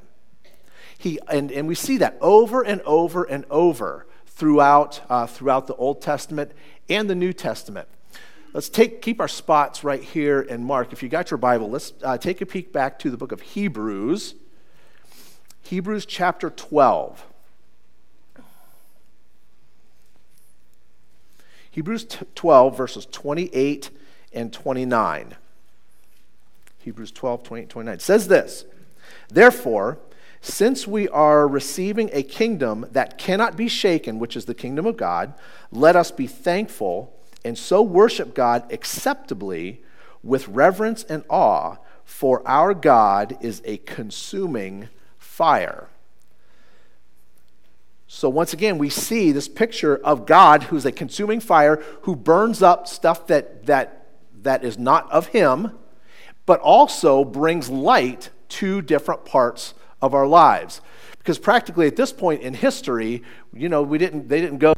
He, 0.98 1.18
and, 1.28 1.50
and 1.52 1.68
we 1.68 1.74
see 1.74 1.98
that 1.98 2.16
over 2.20 2.62
and 2.62 2.80
over 2.82 3.24
and 3.24 3.44
over 3.50 4.06
throughout, 4.26 5.02
uh, 5.08 5.26
throughout 5.26 5.66
the 5.66 5.74
Old 5.76 6.00
Testament 6.00 6.52
and 6.88 7.08
the 7.08 7.14
New 7.14 7.32
Testament. 7.32 7.88
Let's 8.54 8.68
take, 8.68 9.02
keep 9.02 9.20
our 9.20 9.26
spots 9.26 9.82
right 9.82 10.02
here 10.02 10.40
in 10.40 10.62
Mark. 10.62 10.92
If 10.92 11.02
you 11.02 11.08
got 11.08 11.28
your 11.32 11.38
Bible, 11.38 11.68
let's 11.68 11.92
uh, 12.04 12.16
take 12.16 12.40
a 12.40 12.46
peek 12.46 12.72
back 12.72 13.00
to 13.00 13.10
the 13.10 13.16
book 13.16 13.32
of 13.32 13.40
Hebrews. 13.40 14.36
Hebrews 15.62 16.06
chapter 16.06 16.50
12. 16.50 17.26
Hebrews 21.72 22.06
12, 22.36 22.76
verses 22.76 23.08
28 23.10 23.90
and 24.32 24.52
29. 24.52 25.34
Hebrews 26.78 27.10
12, 27.10 27.42
28, 27.42 27.68
29 27.68 27.98
says 27.98 28.28
this 28.28 28.66
Therefore, 29.28 29.98
since 30.40 30.86
we 30.86 31.08
are 31.08 31.48
receiving 31.48 32.08
a 32.12 32.22
kingdom 32.22 32.86
that 32.92 33.18
cannot 33.18 33.56
be 33.56 33.66
shaken, 33.66 34.20
which 34.20 34.36
is 34.36 34.44
the 34.44 34.54
kingdom 34.54 34.86
of 34.86 34.96
God, 34.96 35.34
let 35.72 35.96
us 35.96 36.12
be 36.12 36.28
thankful 36.28 37.12
and 37.44 37.58
so 37.58 37.82
worship 37.82 38.34
God 38.34 38.70
acceptably 38.72 39.82
with 40.22 40.48
reverence 40.48 41.04
and 41.04 41.22
awe, 41.28 41.76
for 42.04 42.46
our 42.46 42.74
God 42.74 43.36
is 43.40 43.60
a 43.64 43.76
consuming 43.78 44.88
fire. 45.18 45.88
So, 48.06 48.28
once 48.28 48.52
again, 48.52 48.78
we 48.78 48.90
see 48.90 49.32
this 49.32 49.48
picture 49.48 49.96
of 49.96 50.24
God 50.24 50.64
who's 50.64 50.86
a 50.86 50.92
consuming 50.92 51.40
fire 51.40 51.82
who 52.02 52.14
burns 52.14 52.62
up 52.62 52.86
stuff 52.86 53.26
that, 53.26 53.66
that, 53.66 54.06
that 54.42 54.64
is 54.64 54.78
not 54.78 55.10
of 55.10 55.28
Him, 55.28 55.72
but 56.46 56.60
also 56.60 57.24
brings 57.24 57.68
light 57.68 58.30
to 58.50 58.80
different 58.82 59.24
parts 59.24 59.74
of 60.00 60.14
our 60.14 60.26
lives. 60.26 60.80
Because 61.18 61.38
practically 61.38 61.86
at 61.86 61.96
this 61.96 62.12
point 62.12 62.42
in 62.42 62.54
history, 62.54 63.22
you 63.52 63.68
know, 63.68 63.82
we 63.82 63.98
didn't, 63.98 64.28
they 64.28 64.40
didn't 64.40 64.58
go 64.58 64.74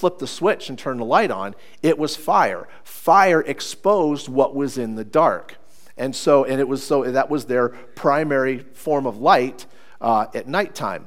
flip 0.00 0.18
the 0.18 0.26
switch 0.26 0.68
and 0.68 0.78
turn 0.78 0.96
the 0.96 1.04
light 1.04 1.30
on, 1.30 1.54
it 1.82 1.98
was 1.98 2.16
fire. 2.16 2.68
Fire 2.82 3.42
exposed 3.42 4.28
what 4.28 4.54
was 4.54 4.78
in 4.78 4.94
the 4.94 5.04
dark. 5.04 5.56
And 5.96 6.16
so, 6.16 6.44
and 6.44 6.58
it 6.58 6.66
was 6.66 6.82
so 6.82 7.04
that 7.04 7.28
was 7.28 7.44
their 7.44 7.68
primary 7.68 8.58
form 8.58 9.06
of 9.06 9.18
light 9.18 9.66
uh, 10.00 10.26
at 10.34 10.48
nighttime. 10.48 11.06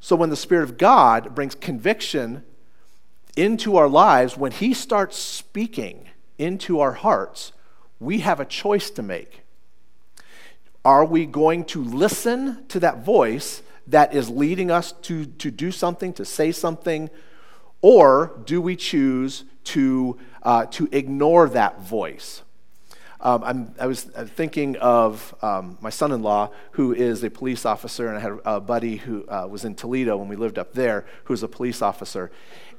So 0.00 0.14
when 0.16 0.28
the 0.28 0.36
Spirit 0.36 0.64
of 0.64 0.76
God 0.76 1.34
brings 1.34 1.54
conviction 1.54 2.44
into 3.36 3.78
our 3.78 3.88
lives, 3.88 4.36
when 4.36 4.52
He 4.52 4.74
starts 4.74 5.16
speaking 5.16 6.10
into 6.38 6.80
our 6.80 6.92
hearts, 6.92 7.52
we 7.98 8.18
have 8.18 8.38
a 8.38 8.44
choice 8.44 8.90
to 8.90 9.02
make. 9.02 9.44
Are 10.84 11.06
we 11.06 11.24
going 11.24 11.64
to 11.66 11.82
listen 11.82 12.66
to 12.68 12.80
that 12.80 13.02
voice 13.02 13.62
that 13.86 14.14
is 14.14 14.28
leading 14.28 14.70
us 14.70 14.92
to, 14.92 15.24
to 15.24 15.50
do 15.50 15.70
something, 15.70 16.12
to 16.14 16.24
say 16.24 16.52
something, 16.52 17.08
or 17.84 18.32
do 18.46 18.62
we 18.62 18.76
choose 18.76 19.44
to, 19.62 20.16
uh, 20.42 20.64
to 20.64 20.88
ignore 20.90 21.50
that 21.50 21.82
voice? 21.82 22.40
Um, 23.20 23.74
i 23.78 23.86
was 23.86 24.04
thinking 24.04 24.76
of 24.76 25.34
um, 25.42 25.76
my 25.82 25.90
son 25.90 26.10
in 26.10 26.22
law, 26.22 26.48
who 26.70 26.94
is 26.94 27.22
a 27.22 27.28
police 27.28 27.66
officer, 27.66 28.08
and 28.08 28.16
I 28.16 28.20
had 28.20 28.38
a 28.46 28.58
buddy 28.58 28.96
who 28.96 29.28
uh, 29.28 29.46
was 29.50 29.66
in 29.66 29.74
Toledo 29.74 30.16
when 30.16 30.28
we 30.28 30.36
lived 30.36 30.58
up 30.58 30.72
there, 30.72 31.04
who 31.24 31.34
was 31.34 31.42
a 31.42 31.48
police 31.48 31.82
officer. 31.82 32.30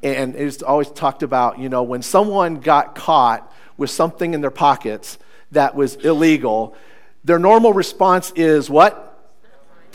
And 0.02 0.36
it's 0.36 0.64
always 0.64 0.90
talked 0.90 1.22
about, 1.22 1.60
you 1.60 1.70
know, 1.70 1.84
when 1.84 2.02
someone 2.02 2.60
got 2.60 2.96
caught 2.96 3.54
with 3.78 3.92
something 3.92 4.34
in 4.34 4.42
their 4.42 4.50
pockets 4.50 5.20
that 5.52 5.76
was 5.76 5.98
illegal, 5.98 6.76
their 7.24 7.38
normal 7.38 7.74
response 7.74 8.32
is 8.36 8.72
what? 8.72 9.15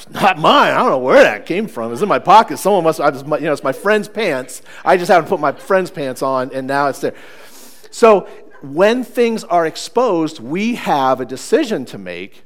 It's 0.03 0.11
not 0.11 0.39
mine. 0.39 0.73
I 0.73 0.79
don't 0.79 0.91
know 0.91 0.99
where 0.99 1.23
that 1.23 1.45
came 1.45 1.69
from. 1.69 1.93
It's 1.93 2.01
in 2.01 2.09
my 2.09 2.19
pocket. 2.19 2.59
Someone 2.59 2.85
must, 2.85 3.01
I 3.01 3.11
just, 3.11 3.27
you 3.27 3.41
know, 3.41 3.53
it's 3.53 3.63
my 3.63 3.73
friend's 3.73 4.09
pants. 4.09 4.63
I 4.85 4.97
just 4.97 5.11
haven't 5.11 5.29
put 5.29 5.41
my 5.41 5.53
friend's 5.53 5.91
pants 5.91 6.23
on, 6.23 6.53
and 6.55 6.67
now 6.67 6.89
it's 6.89 7.01
there. 7.01 7.15
So 7.91 8.29
when 8.63 9.05
things 9.05 9.45
are 9.45 9.67
exposed, 9.67 10.41
we 10.41 10.77
have 10.77 11.21
a 11.21 11.27
decision 11.27 11.85
to 11.87 11.99
make. 11.99 12.45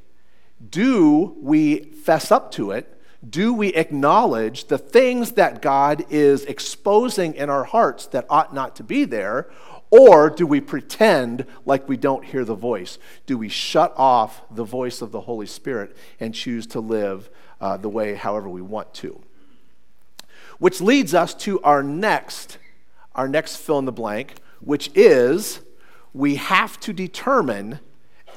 Do 0.69 1.35
we 1.39 1.79
fess 1.79 2.31
up 2.31 2.51
to 2.53 2.71
it? 2.71 2.91
Do 3.27 3.53
we 3.53 3.69
acknowledge 3.69 4.65
the 4.65 4.77
things 4.77 5.33
that 5.33 5.61
God 5.61 6.05
is 6.09 6.45
exposing 6.45 7.35
in 7.35 7.49
our 7.49 7.63
hearts 7.63 8.07
that 8.07 8.25
ought 8.29 8.53
not 8.53 8.75
to 8.77 8.83
be 8.83 9.05
there? 9.05 9.49
Or 9.91 10.29
do 10.29 10.45
we 10.45 10.61
pretend 10.61 11.45
like 11.65 11.87
we 11.87 11.95
don't 11.95 12.25
hear 12.25 12.43
the 12.43 12.55
voice? 12.55 12.97
Do 13.25 13.37
we 13.37 13.49
shut 13.49 13.93
off 13.95 14.41
the 14.51 14.63
voice 14.63 15.01
of 15.01 15.11
the 15.11 15.21
Holy 15.21 15.45
Spirit 15.45 15.95
and 16.19 16.33
choose 16.33 16.67
to 16.67 16.79
live 16.79 17.29
uh, 17.59 17.77
the 17.77 17.89
way 17.89 18.15
however 18.15 18.49
we 18.49 18.61
want 18.61 18.93
to. 18.95 19.21
Which 20.59 20.81
leads 20.81 21.13
us 21.13 21.33
to 21.35 21.61
our 21.61 21.83
next, 21.83 22.57
our 23.13 23.27
next 23.27 23.57
fill 23.57 23.79
in 23.79 23.85
the 23.85 23.91
blank, 23.91 24.35
which 24.61 24.89
is 24.95 25.59
we 26.13 26.35
have 26.35 26.79
to 26.81 26.93
determine 26.93 27.79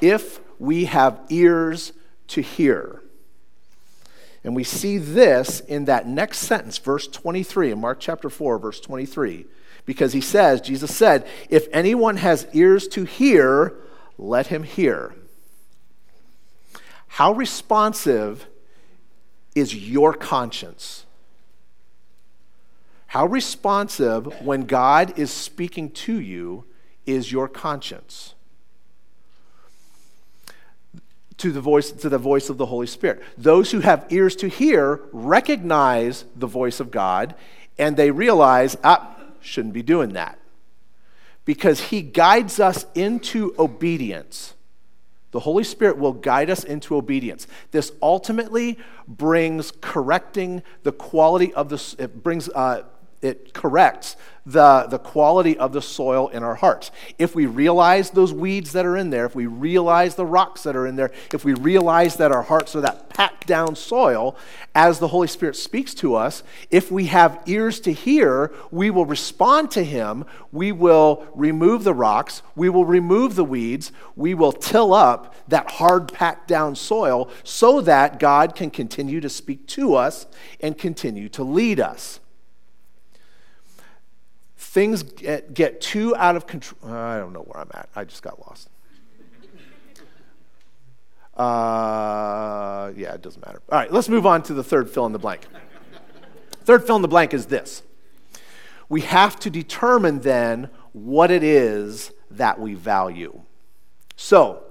if 0.01 0.39
we 0.59 0.85
have 0.85 1.19
ears 1.29 1.93
to 2.27 2.41
hear. 2.41 3.01
And 4.43 4.55
we 4.55 4.63
see 4.63 4.97
this 4.97 5.59
in 5.61 5.85
that 5.85 6.07
next 6.07 6.39
sentence, 6.39 6.77
verse 6.77 7.07
23, 7.07 7.71
in 7.71 7.79
Mark 7.79 7.99
chapter 7.99 8.29
4, 8.29 8.57
verse 8.57 8.79
23, 8.79 9.45
because 9.85 10.13
he 10.13 10.21
says, 10.21 10.61
Jesus 10.61 10.95
said, 10.95 11.27
If 11.49 11.67
anyone 11.71 12.17
has 12.17 12.47
ears 12.53 12.87
to 12.89 13.03
hear, 13.03 13.75
let 14.17 14.47
him 14.47 14.63
hear. 14.63 15.13
How 17.07 17.33
responsive 17.33 18.45
is 19.55 19.75
your 19.75 20.13
conscience. 20.13 21.05
How 23.07 23.25
responsive, 23.25 24.41
when 24.41 24.65
God 24.65 25.17
is 25.17 25.31
speaking 25.31 25.89
to 25.91 26.19
you, 26.19 26.65
is 27.05 27.31
your 27.31 27.47
conscience 27.47 28.35
to 31.39 31.51
the 31.51 31.61
voice 31.61 31.91
to 31.91 32.09
the 32.09 32.17
voice 32.17 32.49
of 32.49 32.57
the 32.57 32.65
Holy 32.67 32.85
Spirit. 32.85 33.23
Those 33.37 33.71
who 33.71 33.79
have 33.79 34.05
ears 34.09 34.35
to 34.37 34.47
hear 34.47 35.01
recognize 35.11 36.25
the 36.35 36.47
voice 36.47 36.79
of 36.79 36.91
God 36.91 37.33
and 37.79 37.95
they 37.95 38.11
realize, 38.11 38.77
ah, 38.83 39.15
shouldn't 39.39 39.73
be 39.73 39.81
doing 39.81 40.13
that. 40.13 40.37
Because 41.45 41.79
he 41.79 42.01
guides 42.01 42.59
us 42.59 42.85
into 42.93 43.55
obedience. 43.57 44.53
The 45.31 45.41
Holy 45.41 45.63
Spirit 45.63 45.97
will 45.97 46.13
guide 46.13 46.49
us 46.49 46.63
into 46.63 46.95
obedience. 46.95 47.47
This 47.71 47.91
ultimately 48.01 48.79
brings 49.07 49.71
correcting 49.81 50.63
the 50.83 50.91
quality 50.91 51.53
of 51.53 51.69
the, 51.69 51.95
it 51.99 52.23
brings, 52.23 52.49
uh, 52.49 52.83
it 53.21 53.53
corrects 53.53 54.15
the, 54.45 54.87
the 54.89 54.97
quality 54.97 55.57
of 55.57 55.73
the 55.73 55.81
soil 55.81 56.27
in 56.29 56.43
our 56.43 56.55
hearts. 56.55 56.89
If 57.19 57.35
we 57.35 57.45
realize 57.45 58.09
those 58.09 58.33
weeds 58.33 58.71
that 58.71 58.85
are 58.85 58.97
in 58.97 59.09
there, 59.09 59.25
if 59.25 59.35
we 59.35 59.45
realize 59.45 60.15
the 60.15 60.25
rocks 60.25 60.63
that 60.63 60.75
are 60.75 60.87
in 60.87 60.95
there, 60.95 61.11
if 61.33 61.45
we 61.45 61.53
realize 61.53 62.15
that 62.15 62.31
our 62.31 62.41
hearts 62.41 62.75
are 62.75 62.81
that 62.81 63.09
packed 63.09 63.45
down 63.45 63.75
soil, 63.75 64.35
as 64.73 64.97
the 64.99 65.09
Holy 65.09 65.27
Spirit 65.27 65.55
speaks 65.55 65.93
to 65.95 66.15
us, 66.15 66.41
if 66.71 66.91
we 66.91 67.05
have 67.07 67.41
ears 67.45 67.79
to 67.81 67.93
hear, 67.93 68.51
we 68.71 68.89
will 68.89 69.05
respond 69.05 69.69
to 69.71 69.83
Him. 69.83 70.25
We 70.51 70.71
will 70.71 71.27
remove 71.35 71.83
the 71.83 71.93
rocks, 71.93 72.41
we 72.55 72.69
will 72.69 72.85
remove 72.85 73.35
the 73.35 73.45
weeds, 73.45 73.91
we 74.15 74.33
will 74.33 74.51
till 74.51 74.93
up 74.93 75.35
that 75.47 75.69
hard, 75.71 76.11
packed 76.11 76.47
down 76.47 76.75
soil 76.75 77.29
so 77.43 77.81
that 77.81 78.19
God 78.19 78.55
can 78.55 78.71
continue 78.71 79.19
to 79.21 79.29
speak 79.29 79.67
to 79.67 79.95
us 79.95 80.25
and 80.59 80.77
continue 80.77 81.29
to 81.29 81.43
lead 81.43 81.79
us 81.79 82.19
things 84.79 85.03
get, 85.03 85.53
get 85.53 85.81
too 85.81 86.15
out 86.15 86.37
of 86.37 86.47
control. 86.47 86.93
I 86.93 87.17
don't 87.17 87.33
know 87.33 87.41
where 87.41 87.61
I'm 87.61 87.69
at. 87.73 87.89
I 87.97 88.05
just 88.05 88.23
got 88.23 88.39
lost. 88.47 88.69
Uh, 91.35 92.93
yeah, 92.95 93.13
it 93.13 93.21
doesn't 93.21 93.45
matter. 93.45 93.61
All 93.69 93.77
right, 93.77 93.91
let's 93.91 94.07
move 94.07 94.25
on 94.25 94.41
to 94.43 94.53
the 94.53 94.63
third 94.63 94.89
fill 94.89 95.05
in 95.05 95.11
the 95.11 95.19
blank. 95.19 95.47
third 96.63 96.87
fill 96.87 96.95
in 96.95 97.01
the 97.01 97.09
blank 97.09 97.33
is 97.33 97.47
this 97.47 97.83
we 98.87 99.01
have 99.01 99.37
to 99.41 99.49
determine 99.49 100.21
then 100.21 100.69
what 100.93 101.29
it 101.29 101.43
is 101.43 102.13
that 102.31 102.57
we 102.57 102.73
value. 102.73 103.41
So, 104.15 104.63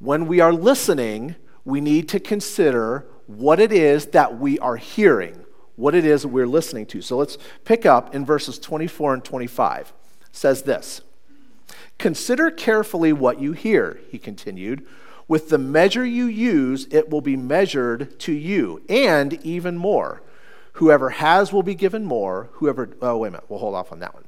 when 0.00 0.26
we 0.26 0.40
are 0.40 0.52
listening, 0.52 1.36
we 1.64 1.80
need 1.80 2.08
to 2.08 2.18
consider 2.18 3.06
what 3.28 3.60
it 3.60 3.70
is 3.70 4.06
that 4.06 4.40
we 4.40 4.58
are 4.58 4.76
hearing, 4.76 5.45
what 5.76 5.94
it 5.94 6.04
is 6.04 6.26
we're 6.26 6.46
listening 6.46 6.86
to. 6.86 7.00
So 7.00 7.16
let's 7.16 7.38
pick 7.64 7.86
up 7.86 8.14
in 8.14 8.24
verses 8.24 8.58
24 8.58 9.14
and 9.14 9.24
25. 9.24 9.92
It 10.22 10.26
says 10.32 10.62
this 10.62 11.02
Consider 11.98 12.50
carefully 12.50 13.12
what 13.12 13.40
you 13.40 13.52
hear, 13.52 14.00
he 14.10 14.18
continued. 14.18 14.86
With 15.28 15.48
the 15.48 15.58
measure 15.58 16.04
you 16.04 16.26
use, 16.26 16.86
it 16.92 17.10
will 17.10 17.20
be 17.20 17.36
measured 17.36 18.18
to 18.20 18.32
you, 18.32 18.82
and 18.88 19.34
even 19.44 19.76
more. 19.76 20.22
Whoever 20.74 21.10
has 21.10 21.52
will 21.52 21.64
be 21.64 21.74
given 21.74 22.04
more. 22.04 22.50
Whoever, 22.52 22.90
oh, 23.02 23.16
wait 23.18 23.28
a 23.28 23.30
minute, 23.32 23.44
we'll 23.48 23.58
hold 23.58 23.74
off 23.74 23.90
on 23.90 23.98
that 24.00 24.14
one. 24.14 24.25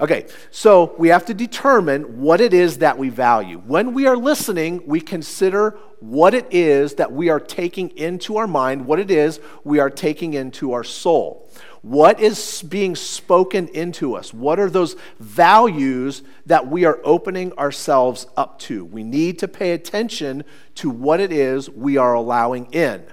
Okay, 0.00 0.26
so 0.52 0.94
we 0.96 1.08
have 1.08 1.26
to 1.26 1.34
determine 1.34 2.20
what 2.20 2.40
it 2.40 2.54
is 2.54 2.78
that 2.78 2.96
we 2.96 3.08
value. 3.08 3.58
When 3.58 3.94
we 3.94 4.06
are 4.06 4.16
listening, 4.16 4.82
we 4.86 5.00
consider 5.00 5.76
what 5.98 6.34
it 6.34 6.46
is 6.52 6.94
that 6.94 7.10
we 7.10 7.30
are 7.30 7.40
taking 7.40 7.90
into 7.96 8.36
our 8.36 8.46
mind, 8.46 8.86
what 8.86 9.00
it 9.00 9.10
is 9.10 9.40
we 9.64 9.80
are 9.80 9.90
taking 9.90 10.34
into 10.34 10.72
our 10.72 10.84
soul. 10.84 11.50
What 11.82 12.20
is 12.20 12.62
being 12.62 12.94
spoken 12.94 13.66
into 13.68 14.14
us? 14.14 14.32
What 14.32 14.60
are 14.60 14.70
those 14.70 14.94
values 15.18 16.22
that 16.46 16.68
we 16.68 16.84
are 16.84 17.00
opening 17.02 17.52
ourselves 17.54 18.28
up 18.36 18.60
to? 18.60 18.84
We 18.84 19.02
need 19.02 19.40
to 19.40 19.48
pay 19.48 19.72
attention 19.72 20.44
to 20.76 20.90
what 20.90 21.18
it 21.18 21.32
is 21.32 21.68
we 21.68 21.96
are 21.96 22.14
allowing 22.14 22.66
in 22.66 23.04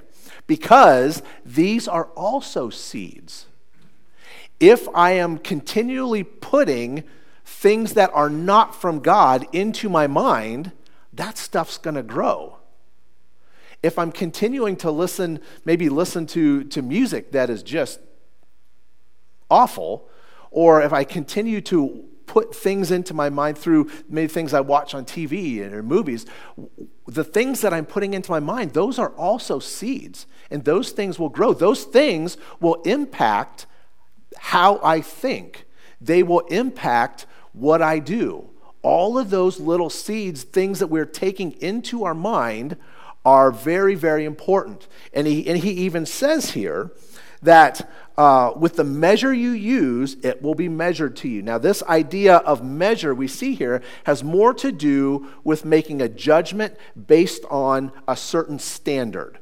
because 0.46 1.24
these 1.44 1.88
are 1.88 2.06
also 2.16 2.70
seeds 2.70 3.48
if 4.60 4.88
I 4.96 5.12
am 5.12 5.38
continually 5.38 6.24
putting 6.24 7.04
things 7.44 7.94
that 7.94 8.12
are 8.14 8.30
not 8.30 8.80
from 8.80 9.00
God 9.00 9.46
into 9.54 9.90
my 9.90 10.08
mind, 10.08 10.72
that 11.14 11.38
stuff's 11.38 11.78
going 11.78 11.96
to 11.96 12.04
grow. 12.04 12.58
If 13.84 14.00
I'm 14.00 14.12
continuing 14.12 14.76
to 14.78 14.90
listen, 14.90 15.40
maybe 15.64 15.90
listen 15.90 16.26
to, 16.28 16.64
to 16.66 16.82
music 16.82 17.32
that 17.34 17.50
is 17.50 17.62
just 17.62 18.00
awful, 19.50 20.10
or 20.50 20.82
if 20.82 20.92
I 20.92 21.04
continue 21.04 21.62
to 21.62 22.06
put 22.26 22.56
things 22.56 22.90
into 22.90 23.14
my 23.14 23.30
mind 23.30 23.58
through 23.58 23.92
maybe 24.10 24.28
things 24.28 24.54
I 24.54 24.62
watch 24.62 24.96
on 24.96 25.06
TV 25.06 25.62
or 25.72 25.84
movies, 25.84 26.26
the 27.08 27.24
things 27.24 27.62
that 27.62 27.74
I'm 27.74 27.86
putting 27.86 28.16
into 28.16 28.32
my 28.32 28.40
mind, 28.40 28.74
those 28.74 28.98
are 28.98 29.10
also 29.12 29.60
seeds, 29.60 30.26
and 30.50 30.66
those 30.66 30.92
things 30.92 31.20
will 31.20 31.30
grow. 31.30 31.54
Those 31.54 31.84
things 31.84 32.38
will 32.60 32.82
impact 32.84 33.68
how 34.38 34.80
I 34.84 35.02
think, 35.02 35.66
they 36.02 36.24
will 36.24 36.42
impact 36.42 37.26
what 37.54 37.82
I 37.82 38.00
do. 38.00 38.50
All 38.82 39.18
of 39.18 39.30
those 39.30 39.60
little 39.60 39.90
seeds, 39.90 40.44
things 40.44 40.80
that 40.80 40.88
we're 40.88 41.06
taking 41.06 41.54
into 41.54 42.04
our 42.04 42.14
mind, 42.14 42.78
are 43.24 43.52
very, 43.52 43.96
very 43.96 44.26
important. 44.26 44.88
And 45.14 45.26
he, 45.26 45.48
and 45.48 45.58
he 45.58 45.72
even 45.72 46.06
says 46.06 46.52
here 46.52 46.92
that 47.42 47.90
uh, 48.18 48.54
with 48.56 48.76
the 48.76 48.84
measure 48.84 49.34
you 49.34 49.52
use, 49.52 50.16
it 50.24 50.42
will 50.42 50.56
be 50.56 50.70
measured 50.70 51.16
to 51.18 51.28
you. 51.28 51.42
Now, 51.42 51.58
this 51.58 51.82
idea 51.84 52.38
of 52.38 52.64
measure 52.64 53.14
we 53.14 53.28
see 53.28 53.56
here 53.56 53.82
has 54.06 54.24
more 54.24 54.54
to 54.54 54.72
do 54.72 55.28
with 55.44 55.66
making 55.66 56.02
a 56.02 56.08
judgment 56.08 56.78
based 57.08 57.44
on 57.50 57.92
a 58.08 58.16
certain 58.16 58.60
standard. 58.60 59.40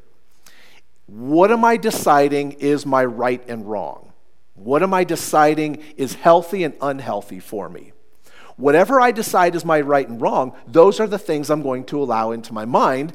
What 1.06 1.52
am 1.52 1.66
I 1.66 1.78
deciding 1.78 2.54
is 2.54 2.86
my 2.86 3.04
right 3.04 3.44
and 3.48 3.70
wrong? 3.70 4.13
What 4.56 4.84
am 4.84 4.94
I 4.94 5.04
deciding 5.04 5.78
is 5.98 6.16
healthy 6.16 6.64
and 6.64 6.76
unhealthy 6.82 7.40
for 7.40 7.70
me? 7.70 7.94
Whatever 8.56 9.02
I 9.02 9.12
decide 9.12 9.56
is 9.56 9.66
my 9.66 9.82
right 9.82 10.08
and 10.08 10.22
wrong, 10.22 10.54
those 10.68 11.00
are 11.00 11.08
the 11.08 11.18
things 11.18 11.50
I'm 11.50 11.64
going 11.64 11.86
to 11.86 12.02
allow 12.02 12.32
into 12.32 12.54
my 12.54 12.66
mind. 12.66 13.14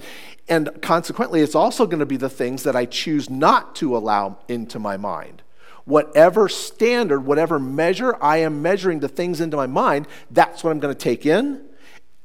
And 0.49 0.83
consequently, 0.83 1.41
it's 1.43 1.55
also 1.55 1.87
going 1.87 2.01
to 2.01 2.07
be 2.07 2.17
the 2.17 2.29
things 2.29 2.65
that 2.65 2.75
I 2.75 2.87
choose 2.87 3.31
not 3.31 3.77
to 3.77 3.97
allow 3.97 4.39
into 4.49 4.79
my 4.79 4.97
mind. 4.97 5.43
Whatever 5.85 6.49
standard, 6.49 7.21
whatever 7.21 7.59
measure 7.59 8.17
I 8.21 8.39
am 8.39 8.61
measuring 8.61 9.01
the 9.01 9.09
things 9.09 9.41
into 9.41 9.57
my 9.57 9.67
mind, 9.67 10.09
that's 10.31 10.65
what 10.65 10.71
I'm 10.71 10.81
going 10.81 10.95
to 10.95 11.01
take 11.01 11.25
in, 11.25 11.65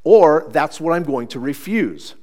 or 0.04 0.48
that's 0.50 0.82
what 0.82 0.94
I'm 0.94 1.04
going 1.04 1.28
to 1.30 1.40
refuse. 1.40 2.16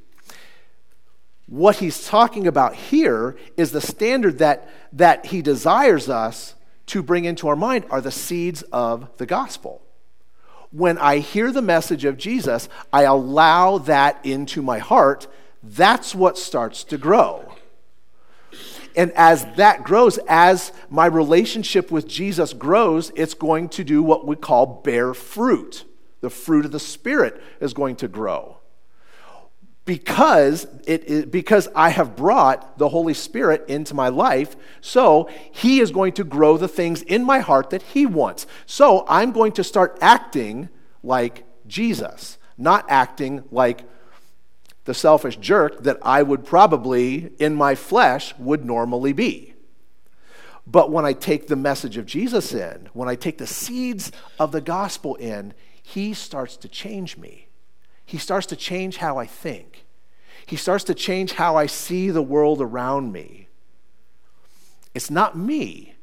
What 1.46 1.76
he's 1.76 2.06
talking 2.06 2.46
about 2.46 2.74
here 2.74 3.36
is 3.56 3.72
the 3.72 3.80
standard 3.80 4.38
that, 4.38 4.68
that 4.92 5.26
he 5.26 5.40
desires 5.40 6.08
us 6.08 6.54
to 6.90 7.02
bring 7.02 7.24
into 7.24 7.48
our 7.48 7.56
mind 7.56 7.86
are 7.90 8.00
the 8.00 8.10
seeds 8.10 8.62
of 8.72 9.08
the 9.16 9.26
gospel. 9.26 9.80
When 10.72 10.98
I 10.98 11.18
hear 11.18 11.52
the 11.52 11.62
message 11.62 12.04
of 12.04 12.16
Jesus, 12.16 12.68
I 12.92 13.02
allow 13.02 13.78
that 13.78 14.24
into 14.24 14.60
my 14.60 14.78
heart. 14.78 15.26
That's 15.62 16.14
what 16.14 16.38
starts 16.38 16.84
to 16.84 16.98
grow. 16.98 17.52
And 18.96 19.12
as 19.12 19.44
that 19.54 19.84
grows, 19.84 20.18
as 20.28 20.72
my 20.88 21.06
relationship 21.06 21.90
with 21.90 22.08
Jesus 22.08 22.52
grows, 22.52 23.12
it's 23.14 23.34
going 23.34 23.68
to 23.70 23.84
do 23.84 24.02
what 24.02 24.26
we 24.26 24.36
call 24.36 24.66
bear 24.66 25.14
fruit. 25.14 25.84
The 26.20 26.30
fruit 26.30 26.64
of 26.64 26.72
the 26.72 26.80
Spirit 26.80 27.40
is 27.60 27.72
going 27.72 27.96
to 27.96 28.08
grow 28.08 28.59
because, 29.90 30.68
it, 30.86 31.32
because 31.32 31.66
I 31.74 31.88
have 31.88 32.14
brought 32.14 32.78
the 32.78 32.88
Holy 32.88 33.12
Spirit 33.12 33.64
into 33.66 33.92
my 33.92 34.08
life, 34.08 34.54
so 34.80 35.28
He 35.50 35.80
is 35.80 35.90
going 35.90 36.12
to 36.12 36.22
grow 36.22 36.56
the 36.56 36.68
things 36.68 37.02
in 37.02 37.24
my 37.24 37.40
heart 37.40 37.70
that 37.70 37.82
He 37.82 38.06
wants. 38.06 38.46
So 38.66 39.04
I'm 39.08 39.32
going 39.32 39.50
to 39.54 39.64
start 39.64 39.98
acting 40.00 40.68
like 41.02 41.42
Jesus, 41.66 42.38
not 42.56 42.86
acting 42.88 43.42
like 43.50 43.82
the 44.84 44.94
selfish 44.94 45.38
jerk 45.38 45.82
that 45.82 45.98
I 46.02 46.22
would 46.22 46.44
probably, 46.44 47.32
in 47.40 47.56
my 47.56 47.74
flesh, 47.74 48.32
would 48.38 48.64
normally 48.64 49.12
be. 49.12 49.54
But 50.68 50.92
when 50.92 51.04
I 51.04 51.14
take 51.14 51.48
the 51.48 51.56
message 51.56 51.96
of 51.96 52.06
Jesus 52.06 52.54
in, 52.54 52.90
when 52.92 53.08
I 53.08 53.16
take 53.16 53.38
the 53.38 53.46
seeds 53.48 54.12
of 54.38 54.52
the 54.52 54.60
gospel 54.60 55.16
in, 55.16 55.52
He 55.82 56.14
starts 56.14 56.56
to 56.58 56.68
change 56.68 57.16
me. 57.16 57.48
He 58.10 58.18
starts 58.18 58.46
to 58.48 58.56
change 58.56 58.96
how 58.96 59.18
I 59.18 59.26
think. 59.26 59.84
He 60.44 60.56
starts 60.56 60.82
to 60.84 60.94
change 60.94 61.34
how 61.34 61.54
I 61.54 61.66
see 61.66 62.10
the 62.10 62.20
world 62.20 62.60
around 62.60 63.12
me. 63.12 63.46
It's 64.96 65.12
not 65.12 65.38
me, 65.38 65.94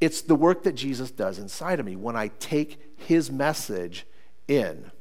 it's 0.00 0.22
the 0.22 0.36
work 0.36 0.62
that 0.62 0.76
Jesus 0.76 1.10
does 1.10 1.40
inside 1.40 1.80
of 1.80 1.86
me 1.86 1.96
when 1.96 2.14
I 2.14 2.28
take 2.38 2.80
his 2.96 3.32
message 3.32 4.06
in. 4.46 4.92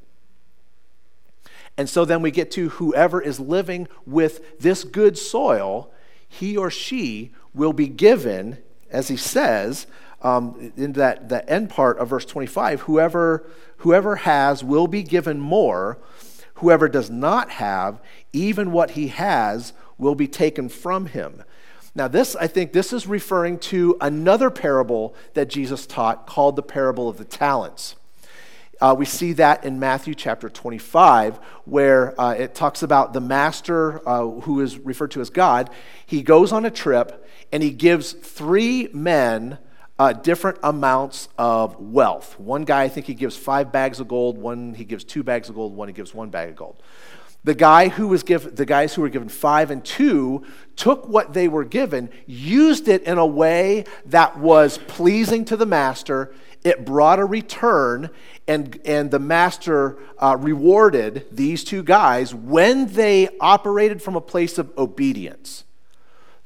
And 1.77 1.87
so 1.87 2.03
then 2.03 2.23
we 2.23 2.31
get 2.31 2.49
to 2.53 2.69
whoever 2.69 3.21
is 3.21 3.39
living 3.39 3.87
with 4.07 4.59
this 4.59 4.83
good 4.83 5.19
soil, 5.19 5.91
he 6.27 6.57
or 6.57 6.71
she 6.71 7.31
will 7.53 7.73
be 7.73 7.87
given, 7.87 8.57
as 8.89 9.07
he 9.07 9.17
says, 9.17 9.85
um, 10.23 10.73
in 10.75 10.93
that 10.93 11.29
the 11.29 11.47
end 11.47 11.69
part 11.69 11.99
of 11.99 12.09
verse 12.09 12.25
25, 12.25 12.81
whoever, 12.81 13.45
whoever 13.77 14.15
has 14.15 14.63
will 14.63 14.87
be 14.87 15.03
given 15.03 15.39
more 15.39 15.99
Whoever 16.59 16.87
does 16.87 17.09
not 17.09 17.51
have, 17.51 18.01
even 18.31 18.71
what 18.71 18.91
he 18.91 19.07
has, 19.09 19.73
will 19.97 20.15
be 20.15 20.27
taken 20.27 20.69
from 20.69 21.07
him. 21.07 21.43
Now, 21.95 22.07
this, 22.07 22.35
I 22.35 22.47
think, 22.47 22.71
this 22.71 22.93
is 22.93 23.07
referring 23.07 23.59
to 23.59 23.97
another 23.99 24.49
parable 24.49 25.15
that 25.33 25.49
Jesus 25.49 25.85
taught 25.85 26.27
called 26.27 26.55
the 26.55 26.63
parable 26.63 27.09
of 27.09 27.17
the 27.17 27.25
talents. 27.25 27.95
Uh, 28.81 28.95
we 28.97 29.05
see 29.05 29.33
that 29.33 29.65
in 29.65 29.79
Matthew 29.79 30.15
chapter 30.15 30.49
25, 30.49 31.37
where 31.65 32.19
uh, 32.19 32.33
it 32.33 32.55
talks 32.55 32.81
about 32.81 33.11
the 33.11 33.19
master 33.19 34.07
uh, 34.07 34.25
who 34.25 34.61
is 34.61 34.77
referred 34.77 35.11
to 35.11 35.21
as 35.21 35.29
God. 35.29 35.69
He 36.05 36.21
goes 36.21 36.53
on 36.53 36.65
a 36.65 36.71
trip 36.71 37.27
and 37.51 37.61
he 37.61 37.71
gives 37.71 38.13
three 38.13 38.87
men 38.93 39.57
uh, 39.99 40.13
different 40.13 40.57
amounts 40.63 41.27
of 41.37 41.77
wealth. 41.77 42.39
One 42.39 42.63
guy, 42.63 42.83
I 42.83 42.89
think 42.89 43.05
he 43.05 43.13
gives 43.13 43.35
five 43.35 43.71
bags 43.71 43.99
of 43.99 44.07
gold. 44.07 44.37
One 44.37 44.73
he 44.73 44.85
gives 44.85 45.03
two 45.03 45.23
bags 45.23 45.49
of 45.49 45.55
gold. 45.55 45.75
One 45.75 45.89
he 45.89 45.93
gives 45.93 46.13
one 46.13 46.29
bag 46.29 46.49
of 46.49 46.55
gold. 46.55 46.81
The 47.43 47.53
guy 47.53 47.89
who 47.89 48.07
was 48.07 48.23
given, 48.23 48.55
the 48.55 48.65
guys 48.65 48.93
who 48.93 49.01
were 49.01 49.09
given 49.09 49.29
five 49.29 49.71
and 49.71 49.83
two 49.83 50.45
took 50.75 51.07
what 51.07 51.33
they 51.33 51.47
were 51.47 51.65
given, 51.65 52.09
used 52.25 52.87
it 52.87 53.03
in 53.03 53.17
a 53.17 53.25
way 53.25 53.85
that 54.05 54.39
was 54.39 54.77
pleasing 54.77 55.45
to 55.45 55.57
the 55.57 55.65
master. 55.65 56.33
It 56.63 56.85
brought 56.85 57.19
a 57.19 57.25
return, 57.25 58.09
and, 58.47 58.79
and 58.83 59.11
the 59.11 59.19
master 59.19 59.97
uh, 60.17 60.35
rewarded 60.37 61.27
these 61.31 61.63
two 61.63 61.83
guys 61.83 62.33
when 62.33 62.87
they 62.87 63.29
operated 63.39 64.01
from 64.01 64.17
a 64.17 64.21
place 64.21 64.57
of 64.57 64.77
obedience. 64.77 65.63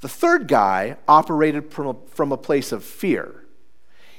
The 0.01 0.09
third 0.09 0.47
guy 0.47 0.97
operated 1.07 1.71
from 1.71 1.87
a, 1.87 1.95
from 2.09 2.31
a 2.31 2.37
place 2.37 2.71
of 2.71 2.83
fear 2.83 3.42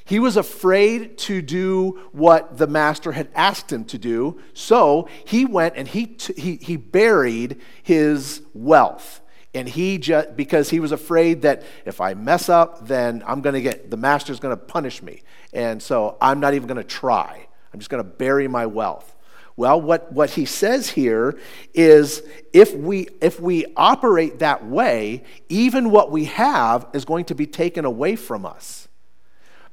He 0.05 0.19
was 0.19 0.37
afraid 0.37 1.17
to 1.19 1.41
do 1.41 1.99
what 2.11 2.59
the 2.59 2.67
master 2.67 3.11
had 3.11 3.27
asked 3.33 3.71
him 3.71 3.85
to 3.85 3.97
do, 3.97 4.39
so 4.53 5.09
he 5.25 5.45
went 5.45 5.75
and 5.75 5.87
he, 5.87 6.05
t- 6.05 6.39
he, 6.39 6.55
he 6.57 6.77
buried 6.77 7.59
his 7.81 8.41
wealth. 8.53 9.21
And 9.55 9.67
he 9.67 9.97
just, 9.97 10.35
because 10.35 10.69
he 10.69 10.79
was 10.79 10.91
afraid 10.91 11.41
that 11.41 11.63
if 11.85 12.01
I 12.01 12.13
mess 12.13 12.49
up, 12.49 12.87
then 12.87 13.23
I'm 13.25 13.41
going 13.41 13.55
to 13.55 13.61
get, 13.61 13.89
the 13.89 13.97
master's 13.97 14.39
going 14.39 14.55
to 14.55 14.63
punish 14.63 15.01
me. 15.01 15.23
And 15.53 15.81
so 15.81 16.17
I'm 16.21 16.39
not 16.39 16.53
even 16.53 16.67
going 16.67 16.77
to 16.77 16.83
try. 16.83 17.47
I'm 17.73 17.79
just 17.79 17.89
going 17.89 18.03
to 18.03 18.09
bury 18.09 18.47
my 18.47 18.65
wealth. 18.65 19.15
Well, 19.57 19.79
what, 19.79 20.11
what 20.11 20.31
he 20.31 20.45
says 20.45 20.89
here 20.89 21.39
is 21.73 22.21
if 22.51 22.75
we, 22.75 23.07
if 23.21 23.39
we 23.39 23.65
operate 23.77 24.39
that 24.39 24.65
way, 24.65 25.23
even 25.47 25.89
what 25.89 26.11
we 26.11 26.25
have 26.25 26.85
is 26.93 27.05
going 27.05 27.25
to 27.25 27.35
be 27.35 27.47
taken 27.47 27.85
away 27.85 28.17
from 28.17 28.45
us. 28.45 28.84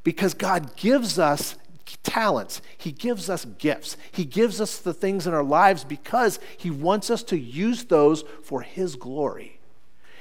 Because 0.05 0.35
God 0.35 0.77
gives 0.77 1.19
us 1.19 1.57
talents, 2.03 2.62
He 2.77 2.93
gives 2.93 3.31
us 3.31 3.45
gifts, 3.45 3.97
He 4.11 4.25
gives 4.25 4.61
us 4.61 4.79
the 4.79 4.95
things 4.95 5.27
in 5.27 5.35
our 5.35 5.45
lives 5.45 5.85
because 5.85 6.38
He 6.57 6.71
wants 6.71 7.11
us 7.11 7.23
to 7.25 7.38
use 7.38 7.85
those 7.85 8.25
for 8.43 8.62
His 8.62 8.97
glory. 8.97 9.59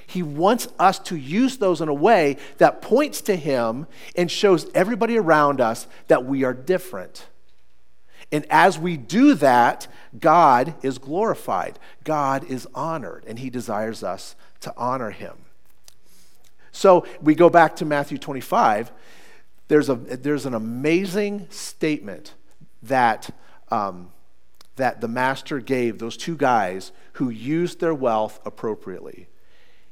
He 0.06 0.24
wants 0.24 0.68
us 0.78 1.00
to 1.00 1.16
use 1.16 1.58
those 1.58 1.80
in 1.80 1.88
a 1.88 1.94
way 1.94 2.36
that 2.58 2.82
points 2.82 3.22
to 3.22 3.36
Him 3.36 3.88
and 4.16 4.30
shows 4.30 4.70
everybody 4.74 5.18
around 5.18 5.62
us 5.62 5.88
that 6.08 6.26
we 6.26 6.44
are 6.44 6.54
different. 6.54 7.28
And 8.32 8.46
as 8.50 8.78
we 8.78 8.98
do 8.98 9.34
that, 9.36 9.88
God 10.20 10.76
is 10.82 10.98
glorified, 10.98 11.80
God 12.04 12.44
is 12.50 12.68
honored, 12.76 13.24
and 13.26 13.40
He 13.40 13.50
desires 13.50 14.04
us 14.04 14.36
to 14.62 14.74
honor 14.76 15.12
Him. 15.12 15.38
So 16.72 17.06
we 17.22 17.36
go 17.36 17.50
back 17.50 17.78
to 17.78 17.86
Matthew 17.86 18.18
25. 18.18 18.92
There's, 19.72 19.88
a, 19.88 19.96
there's 19.96 20.46
an 20.46 20.54
amazing 20.54 21.48
statement 21.50 22.34
that, 22.84 23.34
um, 23.70 24.12
that 24.76 25.00
the 25.00 25.08
master 25.08 25.62
gave 25.62 25.98
those 25.98 26.18
two 26.18 26.36
guys 26.36 26.92
who 27.14 27.30
used 27.30 27.80
their 27.80 27.94
wealth 27.94 28.42
appropriately. 28.46 29.30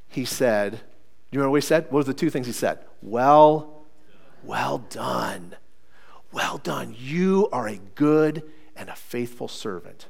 He 0.09 0.25
said, 0.25 0.71
Do 0.73 0.79
you 1.31 1.39
remember 1.39 1.51
what 1.51 1.63
he 1.63 1.65
said? 1.65 1.85
What 1.85 1.93
was 1.93 2.07
the 2.07 2.13
two 2.13 2.29
things 2.29 2.45
he 2.45 2.51
said? 2.51 2.79
Well, 3.01 3.85
well 4.43 4.79
done. 4.79 5.55
Well 6.33 6.57
done. 6.57 6.93
You 6.99 7.47
are 7.53 7.69
a 7.69 7.77
good 7.95 8.43
and 8.75 8.89
a 8.89 8.95
faithful 8.97 9.47
servant. 9.47 10.07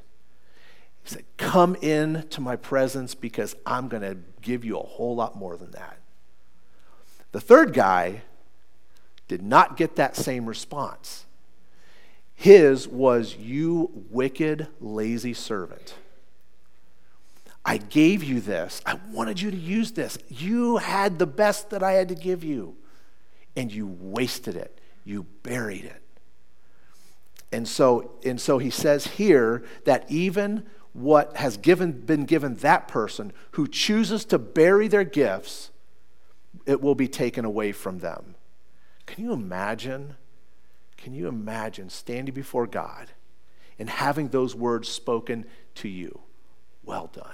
He 1.04 1.10
said, 1.10 1.24
Come 1.36 1.76
in 1.80 2.26
to 2.30 2.40
my 2.40 2.56
presence 2.56 3.14
because 3.14 3.54
I'm 3.64 3.86
going 3.86 4.02
to 4.02 4.16
give 4.42 4.64
you 4.64 4.80
a 4.80 4.84
whole 4.84 5.14
lot 5.14 5.36
more 5.36 5.56
than 5.56 5.70
that. 5.70 5.98
The 7.30 7.40
third 7.40 7.72
guy 7.72 8.22
did 9.30 9.42
not 9.42 9.76
get 9.76 9.94
that 9.94 10.16
same 10.16 10.44
response. 10.44 11.24
His 12.34 12.88
was, 12.88 13.36
You 13.36 13.92
wicked, 14.10 14.66
lazy 14.80 15.34
servant. 15.34 15.94
I 17.64 17.76
gave 17.76 18.24
you 18.24 18.40
this. 18.40 18.82
I 18.84 18.98
wanted 19.12 19.40
you 19.40 19.52
to 19.52 19.56
use 19.56 19.92
this. 19.92 20.18
You 20.28 20.78
had 20.78 21.20
the 21.20 21.28
best 21.28 21.70
that 21.70 21.80
I 21.80 21.92
had 21.92 22.08
to 22.08 22.16
give 22.16 22.42
you, 22.42 22.74
and 23.54 23.70
you 23.70 23.86
wasted 24.00 24.56
it. 24.56 24.80
You 25.04 25.26
buried 25.44 25.84
it. 25.84 26.02
And 27.52 27.68
so, 27.68 28.10
and 28.24 28.40
so 28.40 28.58
he 28.58 28.70
says 28.70 29.06
here 29.06 29.62
that 29.84 30.10
even 30.10 30.66
what 30.92 31.36
has 31.36 31.56
given, 31.56 31.92
been 31.92 32.24
given 32.24 32.56
that 32.56 32.88
person 32.88 33.32
who 33.52 33.68
chooses 33.68 34.24
to 34.24 34.40
bury 34.40 34.88
their 34.88 35.04
gifts, 35.04 35.70
it 36.66 36.82
will 36.82 36.96
be 36.96 37.06
taken 37.06 37.44
away 37.44 37.70
from 37.70 38.00
them. 38.00 38.34
Can 39.10 39.24
you 39.24 39.32
imagine? 39.32 40.14
Can 40.96 41.14
you 41.14 41.26
imagine 41.26 41.90
standing 41.90 42.32
before 42.32 42.68
God 42.68 43.10
and 43.76 43.90
having 43.90 44.28
those 44.28 44.54
words 44.54 44.88
spoken 44.88 45.46
to 45.76 45.88
you? 45.88 46.20
Well 46.84 47.10
done. 47.12 47.24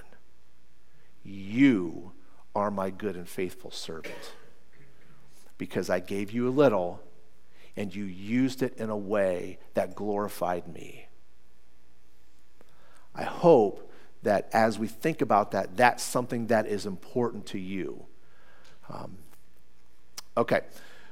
You 1.23 2.13
are 2.55 2.71
my 2.71 2.89
good 2.89 3.15
and 3.15 3.29
faithful 3.29 3.71
servant. 3.71 4.15
Because 5.59 5.91
I 5.91 6.01
gave 6.01 6.33
you 6.33 6.49
a 6.49 6.51
little 6.51 7.03
and 7.77 7.95
you 7.95 8.05
used 8.05 8.63
it 8.63 8.79
in 8.79 8.89
a 8.89 8.97
way 8.97 9.59
that 9.75 9.95
glorified 9.95 10.67
me. 10.69 11.09
I 13.15 13.25
hope 13.25 13.93
that 14.23 14.49
as 14.55 14.79
we 14.79 14.87
think 14.89 15.21
about 15.21 15.51
that, 15.51 15.77
that's 15.77 16.03
something 16.03 16.47
that 16.47 16.67
is 16.67 16.87
important 16.87 17.45
to 17.47 17.59
you. 17.59 18.07
Um, 18.89 19.19
okay. 20.39 20.63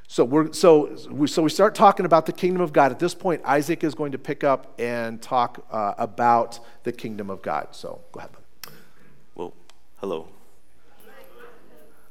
So, 0.06 0.24
we're, 0.24 0.52
so, 0.52 0.96
we, 1.10 1.26
so 1.26 1.42
we 1.42 1.50
start 1.50 1.74
talking 1.74 2.06
about 2.06 2.26
the 2.26 2.32
kingdom 2.32 2.62
of 2.62 2.72
God. 2.72 2.92
At 2.92 2.98
this 2.98 3.14
point, 3.14 3.40
Isaac 3.44 3.82
is 3.82 3.94
going 3.94 4.12
to 4.12 4.18
pick 4.18 4.44
up 4.44 4.78
and 4.78 5.20
talk 5.20 5.66
uh, 5.70 5.94
about 5.98 6.60
the 6.84 6.92
kingdom 6.92 7.30
of 7.30 7.42
God. 7.42 7.68
So 7.72 8.00
go 8.12 8.18
ahead. 8.18 8.30
Well, 9.34 9.54
hello. 9.96 10.28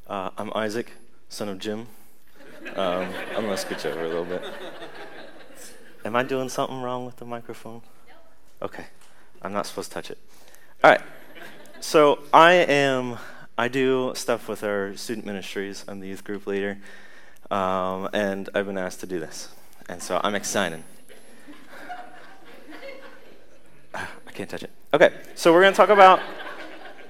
Uh, 0.07 0.31
I'm 0.37 0.51
Isaac, 0.53 0.91
son 1.29 1.47
of 1.47 1.59
Jim. 1.59 1.87
Um, 2.75 3.07
I'm 3.35 3.43
gonna 3.43 3.53
scooch 3.53 3.85
over 3.85 4.03
a 4.03 4.07
little 4.07 4.25
bit. 4.25 4.41
Am 6.05 6.15
I 6.15 6.23
doing 6.23 6.49
something 6.49 6.81
wrong 6.81 7.05
with 7.05 7.17
the 7.17 7.25
microphone? 7.25 7.81
Okay, 8.61 8.85
I'm 9.41 9.53
not 9.53 9.65
supposed 9.65 9.91
to 9.91 9.95
touch 9.95 10.11
it. 10.11 10.17
All 10.83 10.91
right. 10.91 11.01
So 11.79 12.19
I 12.33 12.53
am. 12.53 13.17
I 13.57 13.67
do 13.67 14.13
stuff 14.15 14.47
with 14.47 14.63
our 14.63 14.95
student 14.95 15.25
ministries. 15.25 15.85
I'm 15.87 15.99
the 15.99 16.07
youth 16.07 16.23
group 16.23 16.47
leader, 16.47 16.79
um, 17.51 18.09
and 18.13 18.49
I've 18.53 18.65
been 18.65 18.77
asked 18.77 18.99
to 19.01 19.07
do 19.07 19.19
this, 19.19 19.49
and 19.89 20.01
so 20.01 20.19
I'm 20.23 20.35
excited. 20.35 20.83
I 23.93 24.31
can't 24.33 24.49
touch 24.49 24.63
it. 24.63 24.71
Okay, 24.93 25.13
so 25.35 25.53
we're 25.53 25.61
going 25.61 25.73
to 25.73 25.77
talk 25.77 25.89
about. 25.89 26.19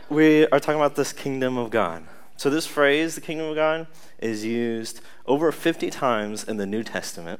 We 0.10 0.46
are 0.48 0.60
talking 0.60 0.80
about 0.80 0.96
this 0.96 1.13
kingdom 1.13 1.58
of 1.58 1.69
God. 1.69 2.04
So 2.38 2.50
this 2.50 2.65
phrase, 2.65 3.15
the 3.15 3.22
kingdom 3.22 3.48
of 3.48 3.56
God, 3.56 3.88
is 4.19 4.43
used 4.43 5.02
over 5.26 5.52
50 5.52 5.89
times 5.89 6.43
in 6.43 6.58
the 6.58 6.65
New 6.65 6.84
Testament. 6.84 7.39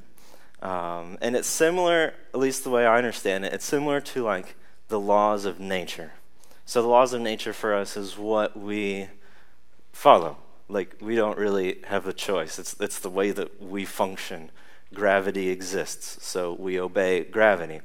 Um, 0.62 1.18
and 1.22 1.36
it's 1.36 1.48
similar, 1.48 2.14
at 2.34 2.40
least 2.40 2.64
the 2.64 2.70
way 2.70 2.86
I 2.86 2.98
understand 2.98 3.44
it, 3.44 3.54
it's 3.54 3.66
similar 3.66 4.00
to 4.00 4.24
like 4.24 4.56
the 4.88 5.00
laws 5.00 5.44
of 5.44 5.60
nature. 5.60 6.14
So 6.66 6.82
the 6.82 6.88
laws 6.88 7.12
of 7.12 7.22
nature 7.22 7.52
for 7.52 7.74
us 7.74 7.98
is 7.98 8.18
what 8.18 8.58
we 8.58 9.08
follow. 9.92 10.38
Like 10.70 10.96
we 11.02 11.16
don't 11.16 11.38
really 11.38 11.80
have 11.88 12.08
a 12.08 12.14
choice. 12.14 12.58
It's 12.60 12.76
it's 12.80 13.00
the 13.00 13.10
way 13.10 13.32
that 13.32 13.62
we 13.62 13.86
function. 13.86 14.52
Gravity 14.94 15.50
exists, 15.50 16.24
so 16.24 16.54
we 16.54 16.80
obey 16.80 17.24
gravity. 17.24 17.82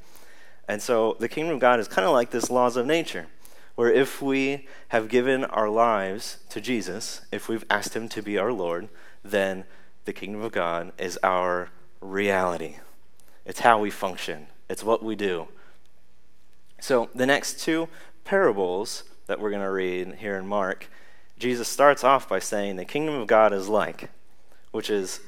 And 0.69 0.83
so 0.83 1.17
the 1.19 1.29
kingdom 1.29 1.55
of 1.55 1.61
God 1.61 1.81
is 1.81 1.89
kind 1.89 2.07
of 2.07 2.13
like 2.13 2.31
this 2.31 2.51
laws 2.51 2.77
of 2.77 2.87
nature, 2.87 3.29
where 3.75 3.91
if 3.91 4.21
we 4.21 4.69
have 4.89 5.09
given 5.09 5.45
our 5.47 5.71
lives 5.71 6.39
to 6.51 6.61
Jesus, 6.61 7.23
if 7.33 7.49
we've 7.49 7.65
asked 7.71 7.97
him 7.97 8.09
to 8.11 8.23
be 8.23 8.37
our 8.37 8.53
Lord, 8.53 8.91
then 9.25 9.65
the 10.05 10.13
kingdom 10.13 10.43
of 10.43 10.53
God 10.53 10.93
is 10.99 11.19
our 11.23 11.71
reality. 12.01 12.77
It's 13.47 13.61
how 13.61 13.79
we 13.79 13.91
function, 13.91 14.49
it's 14.69 14.85
what 14.85 15.03
we 15.03 15.17
do. 15.17 15.49
So, 16.81 17.09
the 17.15 17.27
next 17.27 17.61
two 17.61 17.89
parables 18.25 19.05
that 19.27 19.41
we're 19.41 19.51
going 19.51 19.63
to 19.63 19.71
read 19.71 20.17
here 20.17 20.37
in 20.37 20.47
Mark, 20.47 20.89
Jesus 21.39 21.69
starts 21.69 22.03
off 22.03 22.29
by 22.29 22.39
saying, 22.39 22.77
The 22.77 22.85
kingdom 22.85 23.15
of 23.15 23.27
God 23.27 23.53
is 23.53 23.69
like, 23.69 24.11
which 24.73 24.91
is 24.91 25.21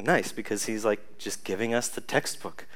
nice 0.00 0.32
because 0.32 0.66
he's 0.66 0.84
like 0.84 1.18
just 1.18 1.44
giving 1.44 1.74
us 1.74 1.88
the 1.88 2.00
textbook 2.00 2.66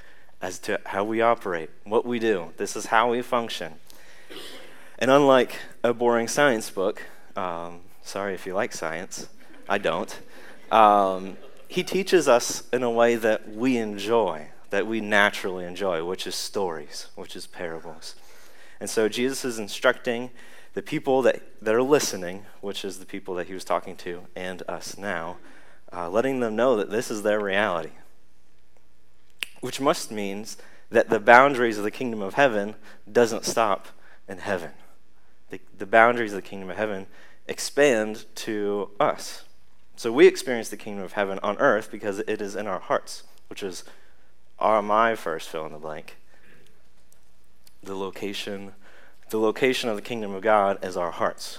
as 0.43 0.59
to 0.61 0.81
how 0.87 1.03
we 1.03 1.21
operate, 1.21 1.71
what 1.85 2.05
we 2.05 2.19
do. 2.19 2.53
This 2.57 2.77
is 2.77 2.87
how 2.87 3.11
we 3.11 3.23
function. 3.23 3.75
And 4.99 5.11
unlike 5.11 5.57
a 5.83 5.93
boring 5.93 6.29
science 6.29 6.71
book, 6.71 7.03
um, 7.35 7.81
sorry 8.03 8.35
if 8.35 8.47
you 8.47 8.55
like 8.55 8.73
science, 8.73 9.29
I 9.69 9.79
don't. 9.79 10.19
Um, 10.71 11.37
he 11.69 11.83
teaches 11.83 12.29
us 12.29 12.63
in 12.73 12.83
a 12.83 12.91
way 12.91 13.17
that 13.17 13.49
we 13.49 13.77
enjoy, 13.77 14.49
that 14.71 14.87
we 14.87 15.01
naturally 15.01 15.65
enjoy, 15.65 16.05
which 16.05 16.27
is 16.27 16.35
stories, 16.35 17.09
which 17.15 17.35
is 17.35 17.47
parables. 17.47 18.15
And 18.81 18.89
so 18.89 19.09
Jesus 19.09 19.45
is 19.45 19.59
instructing 19.59 20.31
the 20.77 20.83
people 20.83 21.23
that, 21.23 21.41
that 21.63 21.75
are 21.75 21.83
listening, 21.83 22.45
which 22.61 22.85
is 22.85 22.99
the 22.99 23.07
people 23.07 23.35
that 23.37 23.47
he 23.47 23.55
was 23.55 23.65
talking 23.65 23.97
to, 23.97 24.27
and 24.37 24.63
us 24.69 24.99
now, 24.99 25.39
uh, 25.91 26.07
letting 26.11 26.41
them 26.41 26.55
know 26.55 26.77
that 26.77 26.91
this 26.91 27.11
is 27.11 27.23
their 27.23 27.41
reality. 27.41 27.93
Which 29.63 29.81
must 29.81 30.13
means 30.13 30.59
that 30.91 31.09
the 31.09 31.19
boundaries 31.19 31.79
of 31.79 31.85
the 31.85 31.91
kingdom 31.91 32.21
of 32.21 32.35
heaven 32.35 32.75
doesn't 33.11 33.47
stop 33.47 33.87
in 34.29 34.37
heaven. 34.37 34.73
The, 35.49 35.63
the 35.79 35.87
boundaries 35.87 36.35
of 36.35 36.43
the 36.43 36.49
kingdom 36.49 36.69
of 36.69 36.77
heaven 36.77 37.07
expand 37.49 38.27
to 38.35 38.91
us. 39.01 39.45
So 39.97 40.13
we 40.13 40.27
experience 40.27 40.69
the 40.69 40.77
kingdom 40.77 41.03
of 41.07 41.13
heaven 41.13 41.39
on 41.43 41.57
earth 41.57 41.91
because 41.91 42.19
it 42.19 42.43
is 42.43 42.55
in 42.55 42.67
our 42.67 42.81
hearts, 42.81 43.23
which 43.49 43.63
is 43.63 43.83
our 44.59 44.83
my 44.83 45.15
first 45.15 45.49
fill 45.49 45.65
in 45.65 45.73
the 45.73 45.79
blank. 45.79 46.19
The 47.83 47.97
location, 47.97 48.75
the 49.31 49.39
location 49.39 49.89
of 49.89 49.97
the 49.97 50.03
kingdom 50.03 50.35
of 50.35 50.43
God 50.43 50.85
is 50.85 50.97
our 50.97 51.11
hearts. 51.11 51.59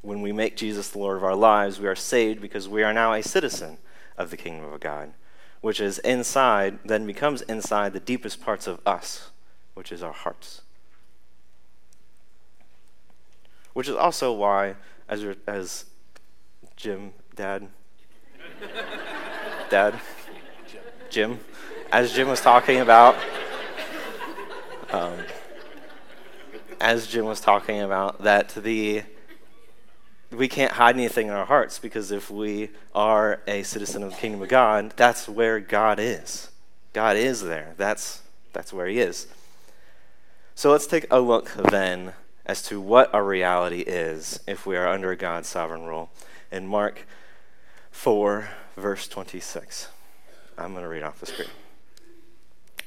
When 0.00 0.20
we 0.20 0.32
make 0.32 0.56
Jesus 0.56 0.90
the 0.90 0.98
Lord 0.98 1.16
of 1.16 1.24
our 1.24 1.36
lives, 1.36 1.78
we 1.78 1.86
are 1.86 1.94
saved 1.94 2.40
because 2.40 2.68
we 2.68 2.82
are 2.82 2.92
now 2.92 3.12
a 3.12 3.22
citizen 3.22 3.78
of 4.18 4.30
the 4.30 4.36
kingdom 4.36 4.72
of 4.72 4.80
God, 4.80 5.12
which 5.60 5.80
is 5.80 5.98
inside, 6.00 6.80
then 6.84 7.06
becomes 7.06 7.42
inside 7.42 7.92
the 7.92 8.00
deepest 8.00 8.42
parts 8.42 8.66
of 8.66 8.80
us, 8.84 9.30
which 9.74 9.92
is 9.92 10.02
our 10.02 10.12
hearts. 10.12 10.62
Which 13.72 13.88
is 13.88 13.94
also 13.94 14.32
why, 14.32 14.74
as, 15.08 15.24
as 15.46 15.86
Jim, 16.76 17.12
Dad, 17.36 17.68
Dad, 19.70 20.00
Jim, 21.08 21.38
as 21.92 22.12
Jim 22.12 22.26
was 22.26 22.40
talking 22.40 22.80
about, 22.80 23.16
um, 24.92 25.14
as 26.80 27.06
Jim 27.06 27.24
was 27.24 27.40
talking 27.40 27.80
about, 27.80 28.22
that 28.22 28.50
the 28.50 29.02
we 30.30 30.48
can't 30.48 30.72
hide 30.72 30.94
anything 30.96 31.26
in 31.26 31.32
our 31.32 31.44
hearts 31.44 31.78
because 31.78 32.10
if 32.10 32.30
we 32.30 32.70
are 32.94 33.42
a 33.46 33.62
citizen 33.62 34.02
of 34.02 34.10
the 34.10 34.16
kingdom 34.16 34.42
of 34.42 34.48
God, 34.48 34.94
that's 34.96 35.28
where 35.28 35.60
God 35.60 35.98
is. 36.00 36.50
God 36.92 37.16
is 37.16 37.42
there. 37.42 37.74
That's 37.76 38.22
that's 38.52 38.72
where 38.72 38.86
He 38.86 38.98
is. 38.98 39.26
So 40.54 40.70
let's 40.70 40.86
take 40.86 41.06
a 41.10 41.20
look 41.20 41.52
then 41.70 42.12
as 42.44 42.62
to 42.64 42.80
what 42.80 43.12
our 43.14 43.24
reality 43.24 43.80
is 43.80 44.40
if 44.46 44.66
we 44.66 44.76
are 44.76 44.88
under 44.88 45.14
God's 45.14 45.48
sovereign 45.48 45.84
rule. 45.84 46.10
In 46.50 46.66
Mark 46.66 47.06
4, 47.90 48.50
verse 48.76 49.08
26. 49.08 49.88
I'm 50.58 50.72
going 50.72 50.82
to 50.82 50.88
read 50.88 51.02
off 51.02 51.20
the 51.20 51.26
screen. 51.26 51.48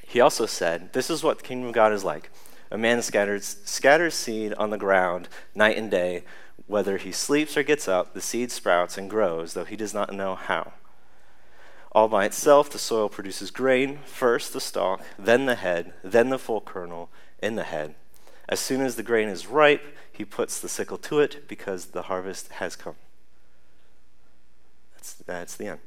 He 0.06 0.20
also 0.20 0.46
said, 0.46 0.92
This 0.92 1.10
is 1.10 1.22
what 1.22 1.38
the 1.38 1.44
kingdom 1.44 1.68
of 1.68 1.74
God 1.74 1.92
is 1.92 2.04
like. 2.04 2.30
A 2.70 2.78
man 2.78 3.02
scatters, 3.02 3.58
scatters 3.64 4.14
seed 4.14 4.54
on 4.54 4.70
the 4.70 4.78
ground 4.78 5.28
night 5.54 5.76
and 5.76 5.90
day. 5.90 6.24
Whether 6.66 6.96
he 6.96 7.12
sleeps 7.12 7.56
or 7.56 7.62
gets 7.62 7.86
up, 7.86 8.14
the 8.14 8.20
seed 8.20 8.50
sprouts 8.50 8.96
and 8.96 9.10
grows, 9.10 9.54
though 9.54 9.64
he 9.64 9.76
does 9.76 9.94
not 9.94 10.12
know 10.12 10.34
how. 10.34 10.72
All 11.92 12.08
by 12.08 12.24
itself, 12.24 12.70
the 12.70 12.78
soil 12.78 13.08
produces 13.08 13.50
grain 13.50 13.98
first 14.04 14.52
the 14.52 14.60
stalk, 14.60 15.02
then 15.18 15.46
the 15.46 15.54
head, 15.54 15.92
then 16.02 16.28
the 16.28 16.38
full 16.38 16.60
kernel 16.60 17.08
in 17.40 17.54
the 17.54 17.64
head. 17.64 17.94
As 18.48 18.60
soon 18.60 18.80
as 18.80 18.96
the 18.96 19.02
grain 19.02 19.28
is 19.28 19.46
ripe, 19.46 19.96
he 20.12 20.24
puts 20.24 20.60
the 20.60 20.68
sickle 20.68 20.98
to 20.98 21.20
it 21.20 21.48
because 21.48 21.86
the 21.86 22.02
harvest 22.02 22.52
has 22.52 22.76
come. 22.76 22.96
That's, 24.94 25.14
that's 25.14 25.56
the 25.56 25.66
end. 25.66 25.80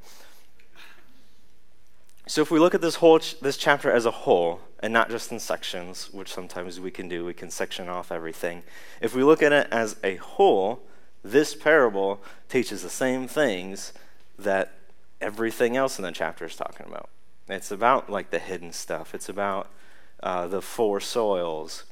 So 2.30 2.42
if 2.42 2.52
we 2.52 2.60
look 2.60 2.76
at 2.76 2.80
this 2.80 2.94
whole 2.94 3.18
ch- 3.18 3.40
this 3.40 3.56
chapter 3.56 3.90
as 3.90 4.06
a 4.06 4.12
whole, 4.12 4.60
and 4.78 4.92
not 4.92 5.10
just 5.10 5.32
in 5.32 5.40
sections, 5.40 6.12
which 6.12 6.32
sometimes 6.32 6.78
we 6.78 6.92
can 6.92 7.08
do, 7.08 7.24
we 7.24 7.34
can 7.34 7.50
section 7.50 7.88
off 7.88 8.12
everything. 8.12 8.62
If 9.00 9.16
we 9.16 9.24
look 9.24 9.42
at 9.42 9.52
it 9.52 9.66
as 9.72 9.96
a 10.04 10.14
whole, 10.14 10.80
this 11.24 11.56
parable 11.56 12.22
teaches 12.48 12.82
the 12.82 12.88
same 12.88 13.26
things 13.26 13.92
that 14.38 14.74
everything 15.20 15.76
else 15.76 15.98
in 15.98 16.04
the 16.04 16.12
chapter 16.12 16.44
is 16.44 16.54
talking 16.54 16.86
about. 16.86 17.08
It's 17.48 17.72
about 17.72 18.08
like 18.08 18.30
the 18.30 18.38
hidden 18.38 18.70
stuff. 18.70 19.12
It's 19.12 19.28
about 19.28 19.68
uh, 20.22 20.46
the 20.46 20.62
four 20.62 21.00
soils. 21.00 21.82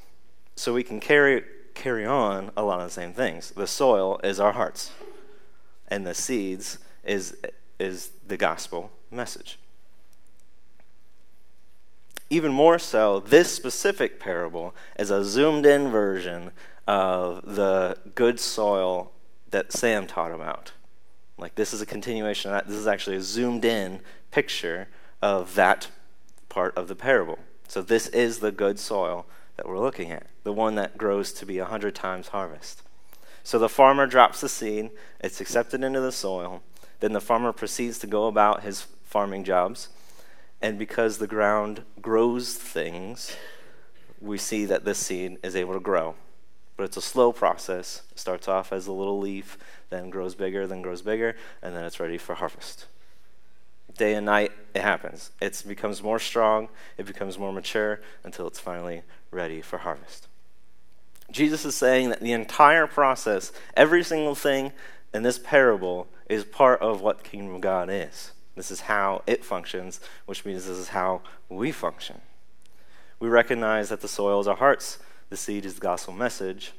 So 0.55 0.73
we 0.73 0.83
can 0.83 1.01
carry 1.01 1.43
carry 1.73 2.05
on 2.05 2.51
a 2.55 2.63
lot 2.63 2.79
of 2.79 2.87
the 2.87 2.93
same 2.93 3.11
things. 3.11 3.51
The 3.51 3.67
soil 3.67 4.21
is 4.23 4.39
our 4.39 4.53
hearts, 4.53 4.91
and 5.89 6.07
the 6.07 6.13
seeds 6.13 6.77
is 7.03 7.35
is 7.77 8.11
the 8.25 8.37
gospel 8.37 8.89
message. 9.11 9.59
Even 12.29 12.51
more 12.51 12.77
so, 12.77 13.19
this 13.19 13.51
specific 13.51 14.19
parable 14.19 14.75
is 14.99 15.09
a 15.09 15.23
zoomed 15.23 15.65
in 15.65 15.89
version 15.89 16.51
of 16.87 17.55
the 17.55 17.97
good 18.13 18.39
soil 18.39 19.11
that 19.49 19.71
Sam 19.71 20.05
taught 20.05 20.31
about. 20.31 20.73
Like, 21.39 21.55
this 21.55 21.73
is 21.73 21.81
a 21.81 21.87
continuation. 21.87 22.51
This 22.67 22.77
is 22.77 22.87
actually 22.87 23.15
a 23.15 23.21
zoomed 23.21 23.65
in 23.65 24.01
picture 24.29 24.89
of 25.21 25.55
that 25.55 25.87
part 26.49 26.77
of 26.77 26.87
the 26.87 26.95
parable. 26.95 27.39
So, 27.67 27.81
this 27.81 28.07
is 28.09 28.39
the 28.39 28.51
good 28.51 28.77
soil 28.77 29.25
that 29.55 29.67
we're 29.67 29.79
looking 29.79 30.11
at, 30.11 30.27
the 30.43 30.53
one 30.53 30.75
that 30.75 30.97
grows 30.97 31.33
to 31.33 31.45
be 31.45 31.57
a 31.57 31.65
hundred 31.65 31.95
times 31.95 32.27
harvest. 32.27 32.83
So, 33.43 33.57
the 33.57 33.69
farmer 33.69 34.05
drops 34.05 34.41
the 34.41 34.49
seed, 34.49 34.91
it's 35.19 35.41
accepted 35.41 35.83
into 35.83 35.99
the 35.99 36.11
soil. 36.11 36.61
Then 36.99 37.13
the 37.13 37.21
farmer 37.21 37.53
proceeds 37.53 37.97
to 37.99 38.07
go 38.07 38.27
about 38.27 38.61
his 38.61 38.85
farming 39.03 39.45
jobs 39.45 39.89
and 40.61 40.77
because 40.77 41.17
the 41.17 41.27
ground 41.27 41.83
grows 42.01 42.53
things, 42.53 43.35
we 44.21 44.37
see 44.37 44.65
that 44.65 44.85
this 44.85 44.99
seed 44.99 45.37
is 45.43 45.55
able 45.55 45.73
to 45.73 45.79
grow. 45.79 46.15
But 46.75 46.83
it's 46.85 46.97
a 46.97 47.01
slow 47.01 47.31
process. 47.31 48.03
It 48.11 48.19
starts 48.19 48.47
off 48.47 48.71
as 48.71 48.87
a 48.87 48.91
little 48.91 49.19
leaf, 49.19 49.57
then 49.89 50.09
grows 50.09 50.35
bigger, 50.35 50.67
then 50.67 50.81
grows 50.81 51.01
bigger, 51.01 51.35
and 51.61 51.75
then 51.75 51.83
it's 51.83 51.99
ready 51.99 52.17
for 52.17 52.35
harvest. 52.35 52.85
Day 53.97 54.13
and 54.13 54.25
night, 54.25 54.51
it 54.73 54.81
happens. 54.81 55.31
It 55.41 55.61
becomes 55.67 56.03
more 56.03 56.19
strong, 56.19 56.69
it 56.97 57.05
becomes 57.05 57.37
more 57.37 57.51
mature 57.51 58.01
until 58.23 58.47
it's 58.47 58.59
finally 58.59 59.03
ready 59.31 59.61
for 59.61 59.79
harvest. 59.79 60.27
Jesus 61.31 61.65
is 61.65 61.75
saying 61.75 62.09
that 62.09 62.21
the 62.21 62.31
entire 62.31 62.87
process, 62.87 63.51
every 63.75 64.03
single 64.03 64.35
thing 64.35 64.71
in 65.13 65.23
this 65.23 65.39
parable, 65.39 66.07
is 66.29 66.43
part 66.43 66.81
of 66.81 67.01
what 67.01 67.23
kingdom 67.23 67.55
of 67.55 67.61
God 67.61 67.89
is. 67.89 68.31
This 68.59 68.71
is 68.71 68.81
how 68.81 69.23
it 69.25 69.45
functions, 69.45 70.01
which 70.25 70.43
means 70.43 70.65
this 70.65 70.77
is 70.77 70.89
how 70.89 71.21
we 71.47 71.71
function. 71.71 72.19
We 73.17 73.29
recognize 73.29 73.87
that 73.87 74.01
the 74.01 74.09
soil 74.09 74.41
is 74.41 74.49
our 74.49 74.57
hearts, 74.57 74.99
the 75.29 75.37
seed 75.37 75.63
is 75.63 75.75
the 75.75 75.79
gospel 75.79 76.13
message. 76.13 76.73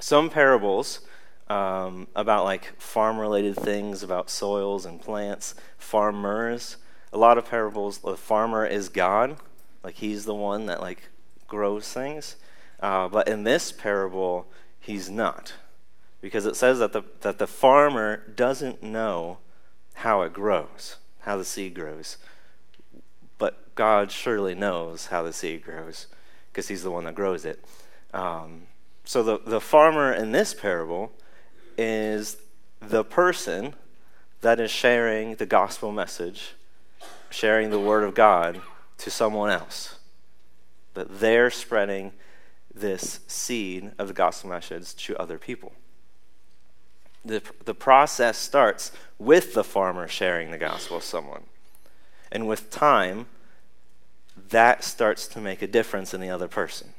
Some 0.00 0.28
parables 0.28 1.02
um, 1.48 2.08
about 2.16 2.42
like 2.42 2.76
farm 2.80 3.16
related 3.16 3.54
things, 3.54 4.02
about 4.02 4.28
soils 4.28 4.84
and 4.84 5.00
plants, 5.00 5.54
farmers. 5.78 6.78
A 7.12 7.16
lot 7.16 7.38
of 7.38 7.48
parables, 7.48 7.98
the 7.98 8.16
farmer 8.16 8.66
is 8.66 8.88
God, 8.88 9.36
like 9.84 9.94
he's 9.94 10.24
the 10.24 10.34
one 10.34 10.66
that 10.66 10.80
like 10.80 11.10
grows 11.46 11.92
things. 11.92 12.34
Uh, 12.80 13.06
but 13.06 13.28
in 13.28 13.44
this 13.44 13.70
parable, 13.70 14.48
he's 14.80 15.08
not 15.08 15.52
because 16.22 16.46
it 16.46 16.56
says 16.56 16.78
that 16.78 16.92
the, 16.92 17.02
that 17.20 17.38
the 17.38 17.46
farmer 17.46 18.22
doesn't 18.34 18.82
know 18.82 19.38
how 19.94 20.22
it 20.22 20.32
grows, 20.32 20.96
how 21.20 21.36
the 21.36 21.44
seed 21.44 21.74
grows. 21.74 22.16
But 23.36 23.74
God 23.74 24.10
surely 24.10 24.54
knows 24.54 25.06
how 25.06 25.22
the 25.22 25.32
seed 25.32 25.64
grows 25.64 26.06
because 26.50 26.68
he's 26.68 26.84
the 26.84 26.90
one 26.90 27.04
that 27.04 27.16
grows 27.16 27.44
it. 27.44 27.62
Um, 28.14 28.62
so 29.04 29.22
the, 29.22 29.40
the 29.44 29.60
farmer 29.60 30.12
in 30.12 30.30
this 30.30 30.54
parable 30.54 31.12
is 31.76 32.36
the 32.80 33.04
person 33.04 33.74
that 34.42 34.60
is 34.60 34.70
sharing 34.70 35.34
the 35.36 35.46
gospel 35.46 35.90
message, 35.90 36.54
sharing 37.30 37.70
the 37.70 37.80
word 37.80 38.04
of 38.04 38.14
God 38.14 38.60
to 38.98 39.10
someone 39.10 39.50
else. 39.50 39.96
That 40.94 41.18
they're 41.18 41.50
spreading 41.50 42.12
this 42.72 43.20
seed 43.26 43.90
of 43.98 44.08
the 44.08 44.14
gospel 44.14 44.50
message 44.50 44.94
to 44.94 45.16
other 45.16 45.38
people 45.38 45.72
the, 47.24 47.42
the 47.64 47.74
process 47.74 48.36
starts 48.38 48.92
with 49.18 49.54
the 49.54 49.64
farmer 49.64 50.08
sharing 50.08 50.50
the 50.50 50.58
gospel 50.58 50.96
with 50.96 51.04
someone. 51.04 51.44
And 52.30 52.48
with 52.48 52.70
time, 52.70 53.26
that 54.48 54.82
starts 54.82 55.28
to 55.28 55.40
make 55.40 55.62
a 55.62 55.66
difference 55.66 56.14
in 56.14 56.20
the 56.20 56.30
other 56.30 56.48
person. 56.48 56.94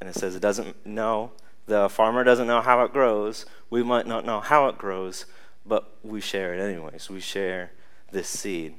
And 0.00 0.08
it 0.08 0.14
says 0.14 0.34
it 0.34 0.40
doesn't 0.40 0.86
know, 0.86 1.32
the 1.66 1.88
farmer 1.88 2.24
doesn't 2.24 2.46
know 2.46 2.60
how 2.60 2.82
it 2.84 2.92
grows. 2.92 3.44
We 3.68 3.82
might 3.82 4.06
not 4.06 4.24
know 4.24 4.40
how 4.40 4.68
it 4.68 4.78
grows, 4.78 5.26
but 5.66 5.96
we 6.02 6.20
share 6.20 6.54
it 6.54 6.60
anyways. 6.60 7.10
We 7.10 7.20
share 7.20 7.72
this 8.10 8.28
seed. 8.28 8.74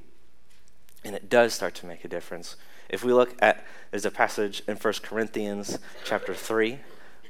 And 1.03 1.15
it 1.15 1.29
does 1.29 1.53
start 1.53 1.75
to 1.75 1.85
make 1.85 2.03
a 2.03 2.07
difference. 2.07 2.55
If 2.89 3.03
we 3.03 3.13
look 3.13 3.35
at, 3.41 3.65
there's 3.91 4.05
a 4.05 4.11
passage 4.11 4.63
in 4.67 4.75
1 4.75 4.93
Corinthians 5.03 5.77
chapter 6.03 6.33
3, 6.33 6.79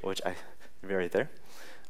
which 0.00 0.22
I, 0.24 0.34
right 0.82 1.12
there. 1.12 1.30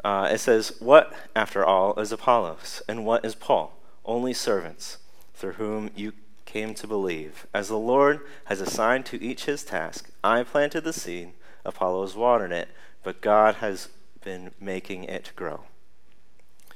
Uh, 0.02 0.28
it 0.30 0.38
says, 0.38 0.72
What, 0.80 1.12
after 1.36 1.64
all, 1.64 1.98
is 1.98 2.12
Apollos, 2.12 2.82
and 2.88 3.04
what 3.04 3.24
is 3.24 3.34
Paul? 3.34 3.76
Only 4.04 4.32
servants, 4.32 4.98
through 5.34 5.52
whom 5.52 5.90
you 5.94 6.12
came 6.46 6.74
to 6.74 6.86
believe. 6.86 7.46
As 7.54 7.68
the 7.68 7.78
Lord 7.78 8.20
has 8.46 8.60
assigned 8.60 9.06
to 9.06 9.22
each 9.22 9.44
his 9.44 9.62
task, 9.62 10.10
I 10.24 10.42
planted 10.42 10.84
the 10.84 10.92
seed, 10.92 11.32
Apollos 11.64 12.16
watered 12.16 12.52
it, 12.52 12.68
but 13.02 13.20
God 13.20 13.56
has 13.56 13.88
been 14.24 14.52
making 14.60 15.04
it 15.04 15.32
grow. 15.36 15.64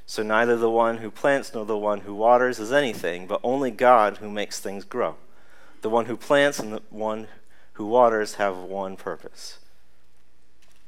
So 0.06 0.22
neither 0.22 0.56
the 0.56 0.70
one 0.70 0.98
who 0.98 1.10
plants 1.10 1.54
nor 1.54 1.64
the 1.64 1.78
one 1.78 2.00
who 2.02 2.14
waters 2.14 2.58
is 2.58 2.72
anything, 2.72 3.26
but 3.26 3.40
only 3.42 3.70
God 3.70 4.18
who 4.18 4.30
makes 4.30 4.60
things 4.60 4.84
grow. 4.84 5.16
The 5.80 5.90
one 5.90 6.06
who 6.06 6.16
plants 6.16 6.58
and 6.58 6.74
the 6.74 6.82
one 6.90 7.26
who 7.74 7.86
waters 7.86 8.34
have 8.34 8.56
one 8.56 8.96
purpose 8.96 9.58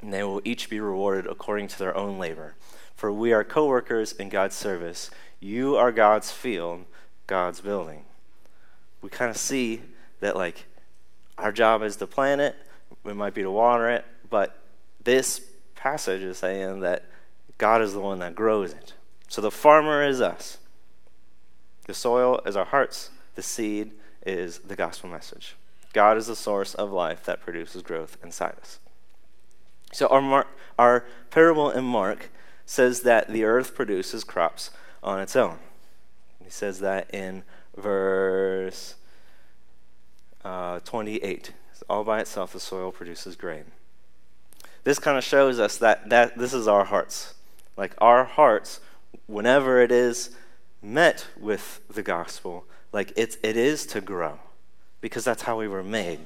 and 0.07 0.15
they 0.15 0.23
will 0.23 0.41
each 0.45 0.71
be 0.71 0.79
rewarded 0.79 1.27
according 1.27 1.67
to 1.67 1.77
their 1.81 1.97
own 1.97 2.17
labor. 2.17 2.55
For 2.95 3.11
we 3.11 3.33
are 3.33 3.43
co 3.43 3.67
workers 3.67 4.13
in 4.13 4.29
God's 4.29 4.55
service. 4.55 5.11
You 5.41 5.75
are 5.75 5.91
God's 5.91 6.31
field, 6.31 6.85
God's 7.27 7.61
building. 7.61 8.05
We 9.03 9.11
kind 9.11 9.33
of 9.33 9.37
see 9.37 9.83
that, 10.21 10.37
like, 10.37 10.67
our 11.37 11.51
job 11.51 11.83
is 11.83 11.97
to 11.97 12.07
plant 12.07 12.41
it, 12.41 12.55
it 13.05 13.17
might 13.17 13.35
be 13.35 13.43
to 13.43 13.51
water 13.51 13.91
it, 13.91 14.05
but 14.31 14.57
this 15.03 15.41
passage 15.75 16.23
is 16.23 16.39
saying 16.39 16.81
that 16.81 17.07
God 17.59 17.83
is 17.83 17.93
the 17.93 18.01
one 18.01 18.21
that 18.21 18.37
grows 18.37 18.73
it. 18.73 18.93
So 19.27 19.43
the 19.43 19.51
farmer 19.51 20.05
is 20.05 20.21
us. 20.21 20.59
The 21.87 21.95
soil 21.95 22.41
is 22.47 22.55
our 22.55 22.65
hearts. 22.65 23.11
The 23.35 23.43
seed 23.43 23.91
is 24.25 24.59
the 24.61 24.77
gospel 24.77 25.11
message. 25.11 25.57
God 25.93 26.17
is 26.17 26.29
the 26.29 26.37
source 26.37 26.75
of 26.75 26.93
life 26.93 27.25
that 27.25 27.41
produces 27.41 27.83
growth 27.83 28.17
inside 28.23 28.55
us. 28.61 28.79
So 29.97 30.09
our, 30.09 30.21
Mar- 30.21 30.47
our 30.79 31.07
parable 31.31 31.71
in 31.71 31.85
Mark 31.85 32.29
says 32.67 33.01
that 33.01 33.29
the 33.29 33.45
earth 33.45 33.75
produces 33.75 34.25
crops 34.25 34.71
on 35.03 35.21
its 35.21 35.35
own. 35.35 35.59
He 36.45 36.51
says 36.51 36.81
that 36.81 37.09
in 37.15 37.45
verse 37.75 38.97
uh, 40.45 40.81
28. 40.81 41.53
All 41.89 42.05
by 42.05 42.21
itself, 42.21 42.53
the 42.53 42.61
soil 42.61 42.93
produces 42.93 43.37
grain. 43.37 43.65
This 44.85 44.99
kind 44.99 45.17
of 45.17 45.25
shows 45.25 45.59
us 45.59 45.79
that, 45.79 46.11
that 46.11 46.37
this 46.37 46.53
is 46.53 46.69
our 46.69 46.85
hearts. 46.85 47.33
Like 47.79 47.95
our 47.97 48.25
hearts, 48.25 48.81
whenever 49.27 49.81
it 49.81 49.91
is 49.91 50.37
met 50.83 51.27
with 51.41 51.81
the 51.89 52.03
gospel, 52.03 52.67
like 52.93 53.15
it's, 53.17 53.39
it 53.43 53.57
is 53.57 53.87
to 53.87 54.03
grow 54.03 54.41
because 55.01 55.25
that's 55.25 55.45
how 55.45 55.57
we 55.57 55.69
were 55.69 55.83
made. 55.83 56.19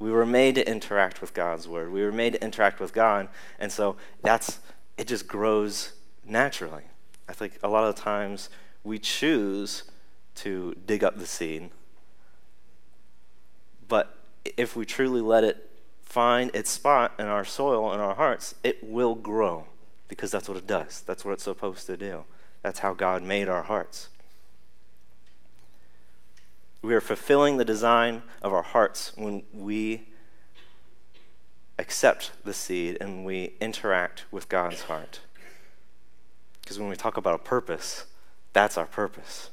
We 0.00 0.10
were 0.10 0.26
made 0.26 0.56
to 0.56 0.68
interact 0.68 1.20
with 1.20 1.34
God's 1.34 1.68
word. 1.68 1.92
We 1.92 2.02
were 2.02 2.10
made 2.10 2.32
to 2.32 2.42
interact 2.42 2.80
with 2.80 2.92
God, 2.92 3.28
and 3.60 3.70
so 3.70 3.96
that's 4.22 4.58
it 4.96 5.06
just 5.06 5.28
grows 5.28 5.92
naturally. 6.24 6.84
I 7.28 7.32
think 7.32 7.58
a 7.62 7.68
lot 7.68 7.84
of 7.84 7.94
times 7.94 8.48
we 8.82 8.98
choose 8.98 9.84
to 10.36 10.74
dig 10.86 11.04
up 11.04 11.18
the 11.18 11.26
seed, 11.26 11.70
but 13.88 14.16
if 14.56 14.74
we 14.74 14.86
truly 14.86 15.20
let 15.20 15.44
it 15.44 15.70
find 16.02 16.50
its 16.54 16.70
spot 16.70 17.12
in 17.18 17.26
our 17.26 17.44
soil 17.44 17.92
in 17.92 18.00
our 18.00 18.14
hearts, 18.14 18.54
it 18.64 18.82
will 18.82 19.14
grow 19.14 19.66
because 20.08 20.30
that's 20.30 20.48
what 20.48 20.56
it 20.56 20.66
does. 20.66 21.02
That's 21.06 21.24
what 21.24 21.32
it's 21.32 21.44
supposed 21.44 21.86
to 21.86 21.96
do. 21.96 22.24
That's 22.62 22.80
how 22.80 22.94
God 22.94 23.22
made 23.22 23.48
our 23.48 23.62
hearts. 23.62 24.08
We 26.82 26.94
are 26.94 27.00
fulfilling 27.00 27.56
the 27.56 27.64
design 27.64 28.22
of 28.40 28.52
our 28.52 28.62
hearts 28.62 29.12
when 29.16 29.42
we 29.52 30.08
accept 31.78 32.32
the 32.44 32.54
seed 32.54 32.98
and 33.00 33.24
we 33.24 33.54
interact 33.60 34.24
with 34.30 34.48
God's 34.48 34.82
heart. 34.82 35.20
Because 36.62 36.78
when 36.78 36.88
we 36.88 36.96
talk 36.96 37.16
about 37.16 37.34
a 37.34 37.42
purpose, 37.42 38.06
that's 38.52 38.78
our 38.78 38.86
purpose. 38.86 39.50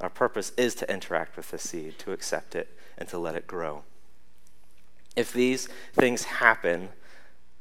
Our 0.00 0.10
purpose 0.10 0.52
is 0.56 0.74
to 0.76 0.92
interact 0.92 1.36
with 1.36 1.50
the 1.50 1.58
seed, 1.58 1.98
to 2.00 2.12
accept 2.12 2.54
it, 2.54 2.68
and 2.96 3.08
to 3.08 3.18
let 3.18 3.34
it 3.34 3.46
grow. 3.46 3.84
If 5.16 5.32
these 5.32 5.68
things 5.94 6.24
happen, 6.24 6.90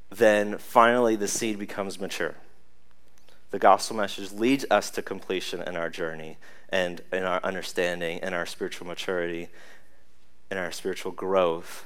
then 0.10 0.58
finally 0.58 1.15
the 1.15 1.28
seed 1.28 1.58
becomes 1.58 2.00
mature. 2.00 2.36
The 3.52 3.60
gospel 3.60 3.98
message 3.98 4.32
leads 4.32 4.65
us 4.70 4.89
to 4.91 5.02
completion 5.02 5.62
in 5.62 5.76
our 5.76 5.89
journey, 5.89 6.38
and 6.69 7.01
in 7.12 7.23
our 7.23 7.39
understanding 7.43 8.19
and 8.21 8.36
our 8.36 8.45
spiritual 8.45 8.88
maturity 8.88 9.49
and 10.49 10.60
our 10.60 10.71
spiritual 10.71 11.12
growth. 11.12 11.86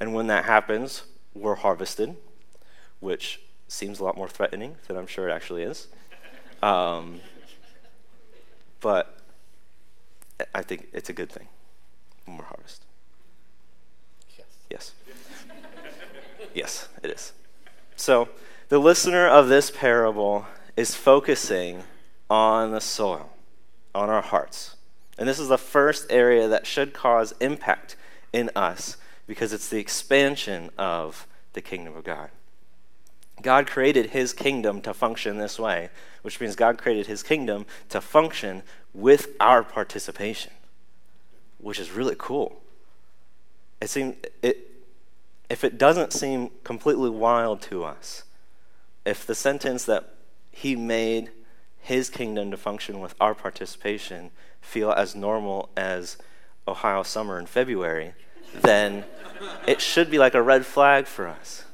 And 0.00 0.14
when 0.14 0.28
that 0.28 0.44
happens, 0.44 1.02
we're 1.34 1.56
harvested, 1.56 2.16
which 3.00 3.40
seems 3.68 4.00
a 4.00 4.04
lot 4.04 4.16
more 4.16 4.28
threatening 4.28 4.76
than 4.86 4.96
I'm 4.96 5.06
sure 5.06 5.28
it 5.28 5.32
actually 5.32 5.62
is. 5.62 5.88
Um, 6.62 7.20
but 8.80 9.18
I 10.54 10.62
think 10.62 10.88
it's 10.92 11.08
a 11.08 11.12
good 11.12 11.30
thing 11.30 11.48
when 12.24 12.38
we're 12.38 12.44
harvested. 12.44 12.86
Yes. 14.36 14.46
Yes. 14.70 14.92
yes, 16.54 16.88
it 17.02 17.10
is. 17.10 17.32
So 17.96 18.28
the 18.68 18.78
listener 18.78 19.26
of 19.26 19.48
this 19.48 19.70
parable 19.70 20.46
is 20.76 20.94
focusing 20.94 21.82
on 22.30 22.70
the 22.70 22.80
soil 22.80 23.30
on 23.94 24.10
our 24.10 24.22
hearts. 24.22 24.76
And 25.18 25.28
this 25.28 25.38
is 25.38 25.48
the 25.48 25.58
first 25.58 26.06
area 26.10 26.48
that 26.48 26.66
should 26.66 26.92
cause 26.92 27.34
impact 27.40 27.96
in 28.32 28.50
us 28.54 28.96
because 29.26 29.52
it's 29.52 29.68
the 29.68 29.78
expansion 29.78 30.70
of 30.78 31.26
the 31.52 31.60
kingdom 31.60 31.96
of 31.96 32.04
God. 32.04 32.30
God 33.42 33.66
created 33.66 34.10
his 34.10 34.32
kingdom 34.32 34.80
to 34.82 34.94
function 34.94 35.38
this 35.38 35.58
way, 35.58 35.90
which 36.22 36.40
means 36.40 36.56
God 36.56 36.78
created 36.78 37.06
his 37.06 37.22
kingdom 37.22 37.66
to 37.88 38.00
function 38.00 38.62
with 38.92 39.28
our 39.38 39.62
participation, 39.62 40.52
which 41.58 41.78
is 41.78 41.90
really 41.90 42.16
cool. 42.18 42.60
It 43.80 43.90
seems 43.90 44.16
it 44.42 44.64
if 45.48 45.64
it 45.64 45.78
doesn't 45.78 46.12
seem 46.12 46.50
completely 46.62 47.10
wild 47.10 47.62
to 47.62 47.84
us, 47.84 48.24
if 49.06 49.26
the 49.26 49.34
sentence 49.34 49.84
that 49.84 50.14
he 50.50 50.76
made 50.76 51.30
his 51.80 52.10
kingdom 52.10 52.50
to 52.50 52.56
function 52.56 53.00
with 53.00 53.14
our 53.20 53.34
participation 53.34 54.30
feel 54.60 54.92
as 54.92 55.14
normal 55.14 55.70
as 55.76 56.16
Ohio 56.66 57.02
summer 57.02 57.38
in 57.38 57.46
February, 57.46 58.14
then 58.52 59.04
it 59.66 59.80
should 59.80 60.10
be 60.10 60.18
like 60.18 60.34
a 60.34 60.42
red 60.42 60.66
flag 60.66 61.06
for 61.06 61.26
us. 61.26 61.64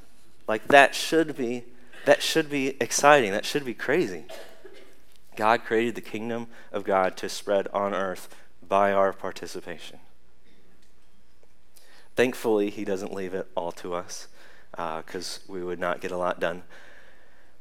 Like 0.47 0.69
that 0.69 0.95
should 0.95 1.37
be 1.37 1.65
that 2.05 2.23
should 2.23 2.51
be 2.51 2.77
exciting. 2.81 3.33
That 3.33 3.47
should 3.47 3.65
be 3.65 3.75
crazy. 3.75 4.25
God 5.37 5.65
created 5.65 5.95
the 5.95 6.01
kingdom 6.01 6.49
of 6.71 6.85
God 6.85 7.17
to 7.17 7.29
spread 7.29 7.67
on 7.69 7.95
earth 7.95 8.35
by 8.67 8.93
our 8.93 9.13
participation. 9.13 9.99
Thankfully, 12.15 12.71
He 12.71 12.85
doesn't 12.85 13.13
leave 13.13 13.35
it 13.35 13.49
all 13.57 13.73
to 13.73 13.95
us 13.95 14.29
because 14.73 15.41
uh, 15.49 15.53
we 15.53 15.65
would 15.65 15.79
not 15.79 16.01
get 16.01 16.13
a 16.13 16.17
lot 16.17 16.41
done. 16.41 16.63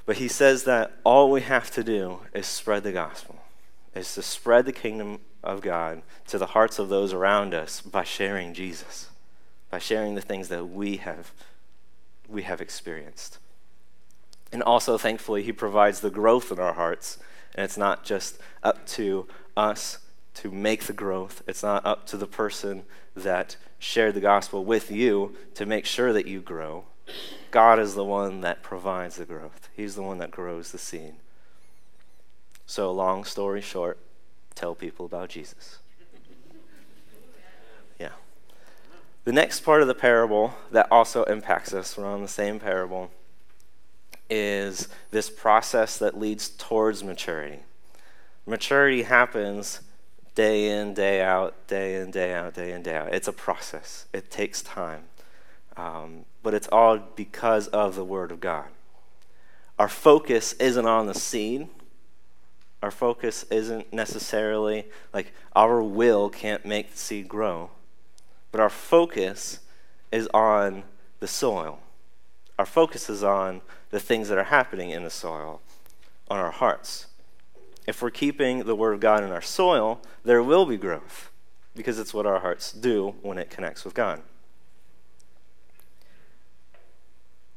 But 0.05 0.17
he 0.17 0.27
says 0.27 0.63
that 0.63 0.91
all 1.03 1.31
we 1.31 1.41
have 1.41 1.71
to 1.71 1.83
do 1.83 2.19
is 2.33 2.45
spread 2.45 2.83
the 2.83 2.91
gospel, 2.91 3.37
is 3.95 4.13
to 4.15 4.21
spread 4.21 4.65
the 4.65 4.73
kingdom 4.73 5.21
of 5.43 5.61
God 5.61 6.01
to 6.27 6.37
the 6.37 6.47
hearts 6.47 6.79
of 6.79 6.89
those 6.89 7.13
around 7.13 7.53
us 7.53 7.81
by 7.81 8.03
sharing 8.03 8.53
Jesus, 8.53 9.09
by 9.69 9.79
sharing 9.79 10.15
the 10.15 10.21
things 10.21 10.49
that 10.49 10.65
we 10.65 10.97
have, 10.97 11.31
we 12.27 12.43
have 12.43 12.61
experienced. 12.61 13.39
And 14.51 14.61
also, 14.61 14.97
thankfully, 14.97 15.41
he 15.41 15.51
provides 15.51 16.01
the 16.01 16.11
growth 16.11 16.51
in 16.51 16.59
our 16.59 16.73
hearts. 16.73 17.17
And 17.55 17.65
it's 17.65 17.77
not 17.77 18.03
just 18.03 18.37
up 18.61 18.85
to 18.87 19.27
us 19.57 19.99
to 20.35 20.51
make 20.51 20.83
the 20.83 20.93
growth, 20.93 21.43
it's 21.47 21.63
not 21.63 21.85
up 21.85 22.07
to 22.07 22.17
the 22.17 22.27
person 22.27 22.83
that 23.15 23.55
shared 23.77 24.15
the 24.15 24.19
gospel 24.21 24.65
with 24.65 24.89
you 24.89 25.35
to 25.53 25.65
make 25.65 25.85
sure 25.85 26.13
that 26.13 26.27
you 26.27 26.41
grow. 26.41 26.85
God 27.51 27.79
is 27.79 27.95
the 27.95 28.03
one 28.03 28.41
that 28.41 28.63
provides 28.63 29.17
the 29.17 29.25
growth, 29.25 29.69
He's 29.75 29.95
the 29.95 30.03
one 30.03 30.17
that 30.19 30.31
grows 30.31 30.71
the 30.71 30.77
seed. 30.77 31.15
So, 32.65 32.91
long 32.91 33.23
story 33.23 33.61
short, 33.61 33.99
tell 34.55 34.73
people 34.73 35.05
about 35.05 35.29
Jesus. 35.29 35.79
Yeah. 37.99 38.13
The 39.25 39.33
next 39.33 39.61
part 39.61 39.81
of 39.81 39.87
the 39.87 39.93
parable 39.93 40.55
that 40.71 40.87
also 40.89 41.23
impacts 41.25 41.73
us, 41.73 41.97
we're 41.97 42.05
on 42.05 42.21
the 42.21 42.27
same 42.27 42.59
parable, 42.59 43.11
is 44.29 44.87
this 45.11 45.29
process 45.29 45.97
that 45.97 46.17
leads 46.17 46.49
towards 46.49 47.03
maturity. 47.03 47.59
Maturity 48.45 49.03
happens 49.03 49.81
day 50.35 50.69
in, 50.69 50.93
day 50.93 51.21
out, 51.21 51.67
day 51.67 51.95
in, 51.95 52.11
day 52.11 52.33
out, 52.33 52.53
day 52.53 52.71
in, 52.71 52.81
day 52.81 52.95
out. 52.95 53.13
It's 53.13 53.27
a 53.27 53.33
process, 53.33 54.07
it 54.13 54.31
takes 54.31 54.61
time. 54.61 55.03
Um, 55.75 56.25
but 56.41 56.53
it's 56.53 56.67
all 56.67 56.99
because 57.15 57.67
of 57.67 57.95
the 57.95 58.03
Word 58.05 58.31
of 58.31 58.39
God. 58.39 58.65
Our 59.79 59.89
focus 59.89 60.53
isn't 60.53 60.85
on 60.85 61.07
the 61.07 61.13
seed. 61.13 61.67
Our 62.81 62.91
focus 62.91 63.45
isn't 63.49 63.93
necessarily 63.93 64.85
like 65.13 65.33
our 65.55 65.81
will 65.81 66.29
can't 66.29 66.65
make 66.65 66.91
the 66.91 66.97
seed 66.97 67.27
grow, 67.27 67.71
but 68.51 68.59
our 68.59 68.69
focus 68.69 69.59
is 70.11 70.27
on 70.33 70.83
the 71.19 71.27
soil. 71.27 71.79
Our 72.59 72.65
focus 72.65 73.09
is 73.09 73.23
on 73.23 73.61
the 73.89 73.99
things 73.99 74.29
that 74.29 74.37
are 74.37 74.43
happening 74.43 74.91
in 74.91 75.03
the 75.03 75.09
soil, 75.09 75.61
on 76.29 76.39
our 76.39 76.51
hearts. 76.51 77.07
If 77.87 78.01
we're 78.01 78.11
keeping 78.11 78.65
the 78.65 78.75
Word 78.75 78.93
of 78.93 78.99
God 78.99 79.23
in 79.23 79.31
our 79.31 79.41
soil, 79.41 80.01
there 80.23 80.43
will 80.43 80.65
be 80.65 80.77
growth 80.77 81.31
because 81.75 81.99
it's 81.99 82.13
what 82.13 82.25
our 82.25 82.39
hearts 82.39 82.71
do 82.71 83.15
when 83.21 83.37
it 83.37 83.49
connects 83.49 83.83
with 83.85 83.93
God. 83.93 84.21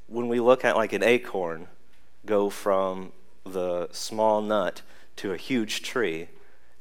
When 0.07 0.29
we 0.29 0.41
look 0.41 0.65
at 0.65 0.77
like 0.77 0.93
an 0.93 1.03
acorn 1.03 1.69
go 2.25 2.51
from 2.51 3.13
the 3.45 3.89
small 3.93 4.41
nut 4.41 4.83
to 5.17 5.33
a 5.33 5.37
huge 5.37 5.83
tree, 5.83 6.29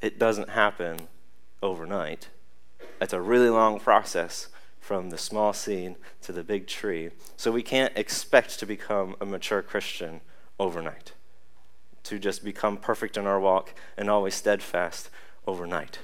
it 0.00 0.18
doesn't 0.18 0.50
happen 0.50 1.08
overnight. 1.62 2.28
It's 3.00 3.12
a 3.12 3.20
really 3.20 3.48
long 3.48 3.80
process 3.80 4.48
from 4.80 5.10
the 5.10 5.18
small 5.18 5.52
seed 5.52 5.96
to 6.22 6.32
the 6.32 6.44
big 6.44 6.66
tree. 6.66 7.10
So 7.36 7.50
we 7.50 7.62
can't 7.62 7.96
expect 7.96 8.58
to 8.60 8.66
become 8.66 9.16
a 9.20 9.26
mature 9.26 9.62
Christian 9.62 10.20
overnight, 10.60 11.12
to 12.04 12.18
just 12.18 12.44
become 12.44 12.76
perfect 12.76 13.16
in 13.16 13.26
our 13.26 13.40
walk 13.40 13.74
and 13.96 14.08
always 14.08 14.34
steadfast 14.34 15.10
overnight, 15.46 15.98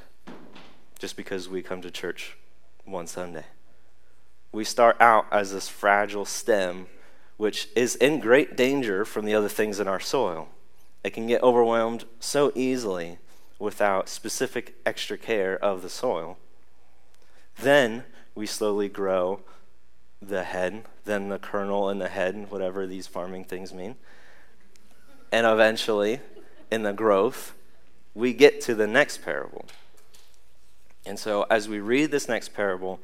just 0.98 1.16
because 1.16 1.48
we 1.48 1.62
come 1.62 1.80
to 1.82 1.90
church 1.90 2.36
one 2.84 3.06
Sunday. 3.06 3.44
We 4.50 4.64
start 4.64 4.96
out 5.00 5.26
as 5.30 5.52
this 5.52 5.68
fragile 5.68 6.24
stem 6.24 6.86
which 7.42 7.68
is 7.74 7.96
in 7.96 8.20
great 8.20 8.56
danger 8.56 9.04
from 9.04 9.24
the 9.24 9.34
other 9.34 9.48
things 9.48 9.80
in 9.80 9.88
our 9.88 9.98
soil. 9.98 10.46
It 11.02 11.10
can 11.10 11.26
get 11.26 11.42
overwhelmed 11.42 12.04
so 12.20 12.52
easily 12.54 13.18
without 13.58 14.08
specific 14.08 14.76
extra 14.86 15.18
care 15.18 15.58
of 15.58 15.82
the 15.82 15.88
soil. 15.88 16.38
Then 17.58 18.04
we 18.36 18.46
slowly 18.46 18.88
grow 18.88 19.40
the 20.22 20.44
head, 20.44 20.84
then 21.04 21.30
the 21.30 21.38
kernel 21.40 21.88
and 21.88 22.00
the 22.00 22.10
head, 22.10 22.48
whatever 22.48 22.86
these 22.86 23.08
farming 23.08 23.46
things 23.46 23.74
mean. 23.74 23.96
And 25.32 25.44
eventually, 25.44 26.20
in 26.70 26.84
the 26.84 26.92
growth, 26.92 27.54
we 28.14 28.32
get 28.32 28.60
to 28.60 28.74
the 28.76 28.86
next 28.86 29.24
parable. 29.24 29.64
And 31.04 31.18
so, 31.18 31.44
as 31.50 31.68
we 31.68 31.80
read 31.80 32.12
this 32.12 32.28
next 32.28 32.50
parable, 32.54 33.00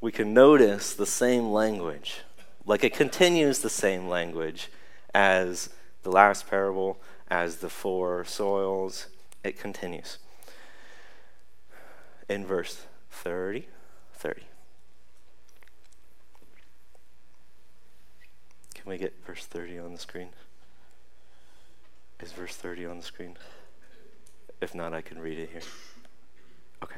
we 0.00 0.10
can 0.10 0.32
notice 0.32 0.94
the 0.94 1.04
same 1.04 1.52
language. 1.52 2.22
Like 2.66 2.84
it 2.84 2.94
continues 2.94 3.58
the 3.58 3.70
same 3.70 4.08
language 4.08 4.70
as 5.14 5.70
the 6.02 6.10
last 6.10 6.48
parable, 6.48 6.98
as 7.28 7.56
the 7.56 7.68
four 7.68 8.24
soils. 8.24 9.08
It 9.42 9.58
continues. 9.58 10.18
In 12.28 12.46
verse 12.46 12.86
30, 13.10 13.68
30. 14.14 14.42
Can 18.74 18.90
we 18.90 18.98
get 18.98 19.14
verse 19.26 19.44
30 19.44 19.78
on 19.78 19.92
the 19.92 19.98
screen? 19.98 20.28
Is 22.20 22.32
verse 22.32 22.56
30 22.56 22.86
on 22.86 22.96
the 22.98 23.02
screen? 23.02 23.36
If 24.60 24.74
not, 24.74 24.94
I 24.94 25.02
can 25.02 25.18
read 25.18 25.38
it 25.38 25.50
here. 25.50 25.62
Okay. 26.82 26.96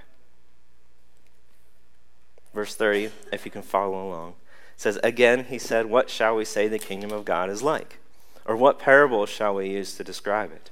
Verse 2.55 2.75
30, 2.75 3.11
if 3.33 3.45
you 3.45 3.51
can 3.51 3.63
follow 3.63 4.09
along, 4.09 4.35
says, 4.77 4.99
Again, 5.03 5.47
he 5.49 5.59
said, 5.59 5.87
What 5.87 6.11
shall 6.11 6.37
we 6.37 6.45
say 6.45 6.69
the 6.69 6.79
kingdom 6.79 7.11
of 7.11 7.25
God 7.25 7.51
is 7.51 7.63
like? 7.63 7.99
Or 8.45 8.57
what 8.57 8.79
parable 8.79 9.27
shall 9.27 9.55
we 9.55 9.71
use 9.71 9.97
to 9.97 10.05
describe 10.05 10.53
it? 10.53 10.71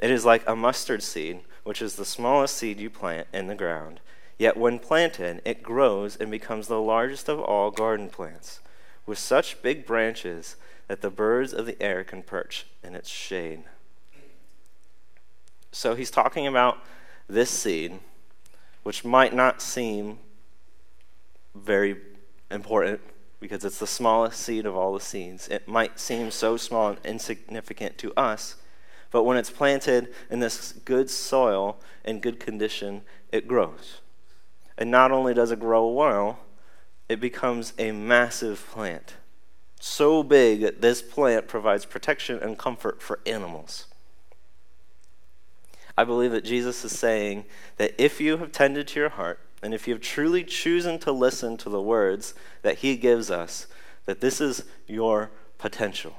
It 0.00 0.10
is 0.10 0.24
like 0.24 0.42
a 0.46 0.56
mustard 0.56 1.02
seed, 1.02 1.40
which 1.62 1.80
is 1.80 1.96
the 1.96 2.04
smallest 2.04 2.56
seed 2.56 2.78
you 2.78 2.90
plant 2.90 3.26
in 3.32 3.46
the 3.46 3.54
ground. 3.54 4.00
Yet 4.38 4.56
when 4.56 4.78
planted, 4.78 5.40
it 5.44 5.62
grows 5.62 6.16
and 6.16 6.30
becomes 6.30 6.66
the 6.66 6.80
largest 6.80 7.28
of 7.28 7.40
all 7.40 7.70
garden 7.70 8.10
plants 8.10 8.60
with 9.06 9.18
such 9.18 9.62
big 9.62 9.86
branches 9.86 10.56
that 10.88 11.00
the 11.00 11.10
birds 11.10 11.52
of 11.52 11.66
the 11.66 11.80
air 11.82 12.04
can 12.04 12.22
perch 12.22 12.66
in 12.82 12.94
its 12.94 13.08
shade. 13.08 13.62
So 15.72 15.94
he's 15.94 16.10
talking 16.10 16.46
about 16.46 16.78
this 17.28 17.50
seed, 17.50 18.00
which 18.82 19.04
might 19.04 19.32
not 19.32 19.62
seem 19.62 20.18
very 21.54 21.96
important 22.50 23.00
because 23.44 23.62
it's 23.62 23.78
the 23.78 23.86
smallest 23.86 24.40
seed 24.40 24.64
of 24.64 24.74
all 24.74 24.94
the 24.94 25.00
seeds. 25.00 25.48
It 25.48 25.68
might 25.68 26.00
seem 26.00 26.30
so 26.30 26.56
small 26.56 26.88
and 26.88 26.98
insignificant 27.04 27.98
to 27.98 28.10
us, 28.14 28.56
but 29.10 29.24
when 29.24 29.36
it's 29.36 29.50
planted 29.50 30.14
in 30.30 30.40
this 30.40 30.72
good 30.86 31.10
soil 31.10 31.78
in 32.06 32.20
good 32.20 32.40
condition, 32.40 33.02
it 33.30 33.46
grows. 33.46 34.00
And 34.78 34.90
not 34.90 35.12
only 35.12 35.34
does 35.34 35.50
it 35.50 35.60
grow 35.60 35.86
well, 35.88 36.38
it 37.06 37.20
becomes 37.20 37.74
a 37.78 37.92
massive 37.92 38.66
plant. 38.70 39.16
So 39.78 40.22
big 40.22 40.62
that 40.62 40.80
this 40.80 41.02
plant 41.02 41.46
provides 41.46 41.84
protection 41.84 42.38
and 42.38 42.56
comfort 42.56 43.02
for 43.02 43.20
animals. 43.26 43.88
I 45.98 46.04
believe 46.04 46.30
that 46.30 46.46
Jesus 46.46 46.82
is 46.82 46.98
saying 46.98 47.44
that 47.76 47.92
if 48.02 48.22
you 48.22 48.38
have 48.38 48.52
tended 48.52 48.88
to 48.88 49.00
your 49.00 49.10
heart, 49.10 49.38
and 49.64 49.72
if 49.72 49.88
you 49.88 49.94
have 49.94 50.02
truly 50.02 50.44
chosen 50.44 50.98
to 50.98 51.10
listen 51.10 51.56
to 51.56 51.70
the 51.70 51.80
words 51.80 52.34
that 52.60 52.80
He 52.80 52.98
gives 52.98 53.30
us, 53.30 53.66
that 54.04 54.20
this 54.20 54.38
is 54.38 54.64
your 54.86 55.30
potential. 55.56 56.16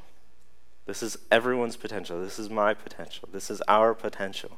This 0.88 1.04
is 1.04 1.20
everyone's 1.32 1.78
potential. 1.78 2.20
This 2.20 2.40
is 2.40 2.50
my 2.50 2.74
potential. 2.74 3.30
This 3.32 3.52
is 3.52 3.62
our 3.68 3.94
potential. 3.94 4.58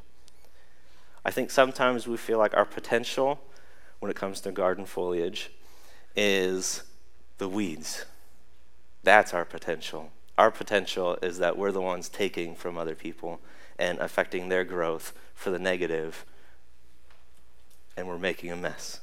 I 1.26 1.32
think 1.32 1.52
sometimes 1.52 2.08
we 2.08 2.16
feel 2.16 2.38
like 2.38 2.56
our 2.56 2.64
potential 2.64 3.42
when 4.00 4.10
it 4.10 4.16
comes 4.16 4.40
to 4.42 4.54
garden 4.54 4.86
foliage 4.86 5.52
is 6.16 6.84
the 7.40 7.50
weeds. 7.50 8.06
That's 9.04 9.34
our 9.34 9.44
potential. 9.44 10.12
Our 10.38 10.50
potential 10.50 11.18
is 11.22 11.40
that 11.40 11.58
we're 11.58 11.74
the 11.74 11.82
ones 11.82 12.08
taking 12.08 12.56
from 12.56 12.78
other 12.78 12.96
people 12.96 13.42
and 13.78 14.00
affecting 14.00 14.48
their 14.48 14.64
growth 14.64 15.12
for 15.34 15.50
the 15.50 15.60
negative, 15.60 16.24
and 17.98 18.08
we're 18.08 18.20
making 18.20 18.52
a 18.52 18.56
mess. 18.56 19.02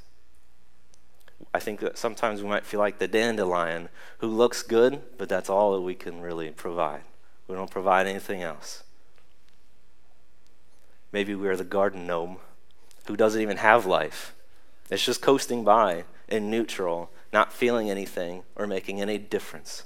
I 1.52 1.58
think 1.58 1.80
that 1.80 1.98
sometimes 1.98 2.40
we 2.40 2.48
might 2.48 2.64
feel 2.64 2.80
like 2.80 2.98
the 2.98 3.08
dandelion 3.08 3.88
who 4.18 4.28
looks 4.28 4.62
good, 4.62 5.02
but 5.18 5.28
that's 5.28 5.50
all 5.50 5.74
that 5.74 5.82
we 5.82 5.94
can 5.94 6.20
really 6.20 6.50
provide. 6.50 7.02
We 7.48 7.56
don't 7.56 7.70
provide 7.70 8.06
anything 8.06 8.42
else. 8.42 8.84
Maybe 11.12 11.34
we're 11.34 11.56
the 11.56 11.64
garden 11.64 12.06
gnome 12.06 12.38
who 13.06 13.16
doesn't 13.16 13.42
even 13.42 13.58
have 13.58 13.84
life. 13.84 14.34
It's 14.90 15.04
just 15.04 15.20
coasting 15.20 15.64
by 15.64 16.04
in 16.28 16.50
neutral, 16.50 17.10
not 17.32 17.52
feeling 17.52 17.90
anything 17.90 18.44
or 18.56 18.66
making 18.66 19.00
any 19.00 19.18
difference. 19.18 19.84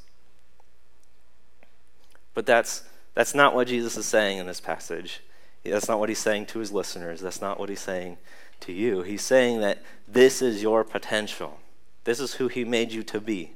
But 2.34 2.46
that's, 2.46 2.84
that's 3.14 3.34
not 3.34 3.54
what 3.54 3.68
Jesus 3.68 3.96
is 3.96 4.06
saying 4.06 4.38
in 4.38 4.46
this 4.46 4.61
passage. 4.61 5.20
That's 5.64 5.88
not 5.88 5.98
what 5.98 6.09
he's 6.09 6.18
saying 6.18 6.46
to 6.46 6.59
his 6.59 6.72
listeners. 6.72 7.20
That's 7.20 7.40
not 7.40 7.59
what 7.59 7.68
he's 7.68 7.80
saying 7.80 8.18
to 8.61 8.72
you. 8.72 9.02
He's 9.02 9.22
saying 9.22 9.61
that 9.61 9.82
this 10.06 10.40
is 10.40 10.62
your 10.62 10.84
potential. 10.84 11.59
This 12.04 12.20
is 12.20 12.34
who 12.34 12.48
he 12.48 12.64
made 12.64 12.92
you 12.92 13.02
to 13.04 13.20
be. 13.20 13.52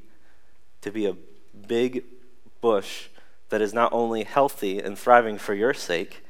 To 0.82 0.90
be 0.90 1.06
a 1.06 1.16
big 1.66 2.04
bush 2.60 3.08
that 3.48 3.60
is 3.60 3.72
not 3.72 3.92
only 3.92 4.24
healthy 4.24 4.78
and 4.78 4.98
thriving 4.98 5.38
for 5.38 5.54
your 5.54 5.74
sake, 5.74 6.24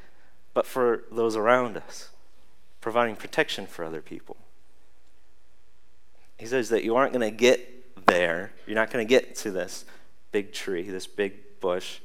but 0.54 0.66
for 0.66 1.04
those 1.10 1.36
around 1.36 1.76
us, 1.76 2.10
providing 2.80 3.16
protection 3.16 3.66
for 3.66 3.84
other 3.84 4.02
people. 4.02 4.36
He 6.36 6.46
says 6.46 6.68
that 6.70 6.84
you 6.84 6.96
aren't 6.96 7.12
going 7.12 7.28
to 7.28 7.36
get 7.36 8.06
there. 8.06 8.52
You're 8.66 8.74
not 8.74 8.90
going 8.90 9.06
to 9.06 9.08
get 9.08 9.36
to 9.36 9.50
this 9.50 9.84
big 10.32 10.52
tree, 10.52 10.82
this 10.82 11.06
big 11.06 11.60
bush, 11.60 12.00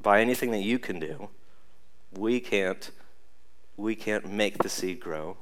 by 0.00 0.20
anything 0.20 0.50
that 0.52 0.62
you 0.62 0.78
can 0.78 1.00
do. 1.00 1.28
We 2.16 2.40
can't 2.40 2.90
we 3.76 3.94
can't 3.94 4.30
make 4.30 4.58
the 4.58 4.68
seed 4.68 5.00
grow. 5.00 5.38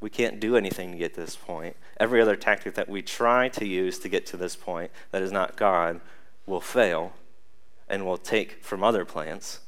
We 0.00 0.10
can't 0.10 0.40
do 0.40 0.56
anything 0.56 0.92
to 0.92 0.98
get 0.98 1.14
to 1.14 1.20
this 1.20 1.36
point. 1.36 1.76
Every 1.98 2.20
other 2.20 2.36
tactic 2.36 2.74
that 2.74 2.88
we 2.88 3.02
try 3.02 3.48
to 3.50 3.66
use 3.66 3.98
to 4.00 4.08
get 4.08 4.26
to 4.26 4.36
this 4.36 4.56
point 4.56 4.90
that 5.10 5.22
is 5.22 5.32
not 5.32 5.56
God 5.56 6.00
will 6.46 6.60
fail 6.60 7.12
and 7.88 8.06
will 8.06 8.18
take 8.18 8.64
from 8.64 8.82
other 8.82 9.04
plants. 9.04 9.60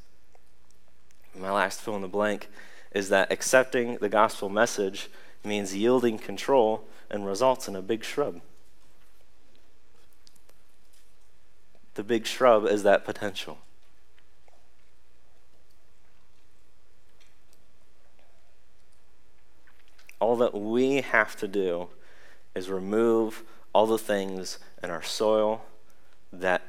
My 1.37 1.51
last 1.51 1.81
fill 1.81 1.95
in 1.95 2.01
the 2.01 2.07
blank 2.07 2.49
is 2.91 3.09
that 3.09 3.31
accepting 3.31 3.97
the 3.97 4.09
gospel 4.09 4.49
message 4.49 5.09
means 5.43 5.75
yielding 5.75 6.17
control 6.17 6.85
and 7.09 7.25
results 7.25 7.67
in 7.67 7.75
a 7.75 7.81
big 7.81 8.03
shrub. 8.03 8.41
The 11.95 12.03
big 12.03 12.25
shrub 12.25 12.65
is 12.65 12.83
that 12.83 13.05
potential. 13.05 13.59
All 20.21 20.35
that 20.37 20.53
we 20.53 21.01
have 21.01 21.35
to 21.37 21.47
do 21.47 21.89
is 22.53 22.69
remove 22.69 23.43
all 23.73 23.87
the 23.87 23.97
things 23.97 24.59
in 24.83 24.91
our 24.91 25.01
soil 25.01 25.65
that 26.31 26.61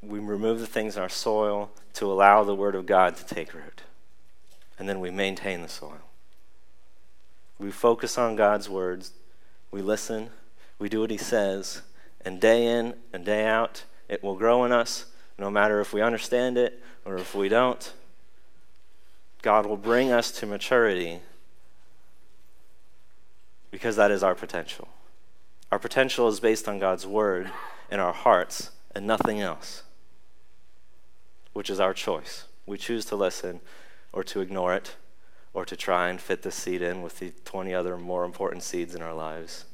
we 0.00 0.20
remove 0.20 0.60
the 0.60 0.66
things 0.66 0.96
in 0.96 1.02
our 1.02 1.08
soil 1.08 1.70
to 1.94 2.10
allow 2.10 2.44
the 2.44 2.54
Word 2.54 2.76
of 2.76 2.86
God 2.86 3.16
to 3.16 3.26
take 3.26 3.52
root. 3.52 3.82
And 4.78 4.88
then 4.88 5.00
we 5.00 5.10
maintain 5.10 5.60
the 5.60 5.68
soil. 5.68 6.02
We 7.58 7.72
focus 7.72 8.16
on 8.16 8.36
God's 8.36 8.68
words, 8.68 9.12
we 9.72 9.82
listen, 9.82 10.30
we 10.78 10.88
do 10.88 11.00
what 11.00 11.10
He 11.10 11.16
says, 11.16 11.82
and 12.24 12.40
day 12.40 12.66
in 12.66 12.94
and 13.12 13.24
day 13.24 13.44
out, 13.46 13.84
it 14.08 14.22
will 14.22 14.36
grow 14.36 14.64
in 14.64 14.70
us, 14.70 15.06
no 15.36 15.50
matter 15.50 15.80
if 15.80 15.92
we 15.92 16.00
understand 16.00 16.56
it 16.58 16.80
or 17.04 17.16
if 17.16 17.34
we 17.34 17.48
don't. 17.48 17.92
God 19.44 19.66
will 19.66 19.76
bring 19.76 20.10
us 20.10 20.30
to 20.30 20.46
maturity 20.46 21.20
because 23.70 23.94
that 23.96 24.10
is 24.10 24.22
our 24.22 24.34
potential. 24.34 24.88
Our 25.70 25.78
potential 25.78 26.28
is 26.28 26.40
based 26.40 26.66
on 26.66 26.78
God's 26.78 27.06
word 27.06 27.50
in 27.90 28.00
our 28.00 28.14
hearts 28.14 28.70
and 28.94 29.06
nothing 29.06 29.42
else, 29.42 29.82
which 31.52 31.68
is 31.68 31.78
our 31.78 31.92
choice. 31.92 32.44
We 32.64 32.78
choose 32.78 33.04
to 33.04 33.16
listen 33.16 33.60
or 34.14 34.24
to 34.24 34.40
ignore 34.40 34.72
it 34.72 34.96
or 35.52 35.66
to 35.66 35.76
try 35.76 36.08
and 36.08 36.18
fit 36.18 36.40
the 36.40 36.50
seed 36.50 36.80
in 36.80 37.02
with 37.02 37.18
the 37.18 37.34
20 37.44 37.74
other 37.74 37.98
more 37.98 38.24
important 38.24 38.62
seeds 38.62 38.94
in 38.94 39.02
our 39.02 39.12
lives. 39.12 39.66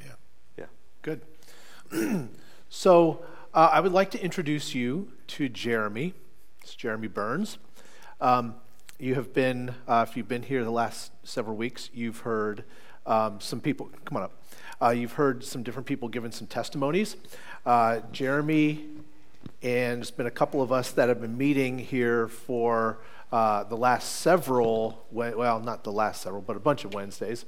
Yeah. 0.00 0.14
Yeah. 0.56 0.64
Good. 1.02 1.20
so 2.70 3.22
uh, 3.54 3.68
I 3.70 3.80
would 3.80 3.92
like 3.92 4.10
to 4.12 4.22
introduce 4.22 4.74
you 4.74 5.12
to 5.28 5.48
Jeremy. 5.48 6.14
It's 6.62 6.74
Jeremy 6.74 7.08
Burns. 7.08 7.58
Um, 8.20 8.54
you 8.98 9.14
have 9.14 9.34
been, 9.34 9.74
uh, 9.86 10.06
if 10.08 10.16
you've 10.16 10.28
been 10.28 10.42
here 10.42 10.64
the 10.64 10.70
last 10.70 11.12
several 11.22 11.56
weeks, 11.56 11.90
you've 11.92 12.20
heard 12.20 12.64
um, 13.04 13.40
some 13.40 13.60
people, 13.60 13.90
come 14.04 14.16
on 14.16 14.22
up. 14.22 14.32
Uh, 14.80 14.90
you've 14.90 15.12
heard 15.12 15.44
some 15.44 15.62
different 15.62 15.86
people 15.86 16.08
giving 16.08 16.30
some 16.30 16.46
testimonies. 16.46 17.16
Uh, 17.66 18.00
Jeremy, 18.10 18.86
and 19.62 20.00
it's 20.00 20.10
been 20.10 20.26
a 20.26 20.30
couple 20.30 20.62
of 20.62 20.72
us 20.72 20.92
that 20.92 21.08
have 21.08 21.20
been 21.20 21.36
meeting 21.36 21.78
here 21.78 22.28
for 22.28 22.98
uh, 23.32 23.64
the 23.64 23.76
last 23.76 24.20
several, 24.20 25.04
well, 25.10 25.60
not 25.60 25.84
the 25.84 25.92
last 25.92 26.22
several, 26.22 26.42
but 26.42 26.56
a 26.56 26.60
bunch 26.60 26.84
of 26.84 26.94
Wednesdays. 26.94 27.44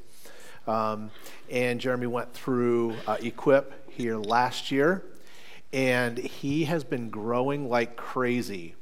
Um, 0.66 1.10
and 1.50 1.80
Jeremy 1.80 2.08
went 2.08 2.34
through 2.34 2.94
uh, 3.06 3.16
Equip 3.20 3.90
here 3.90 4.16
last 4.16 4.70
year, 4.70 5.02
and 5.74 6.16
he 6.16 6.64
has 6.64 6.84
been 6.84 7.10
growing 7.10 7.68
like 7.68 7.96
crazy. 7.96 8.76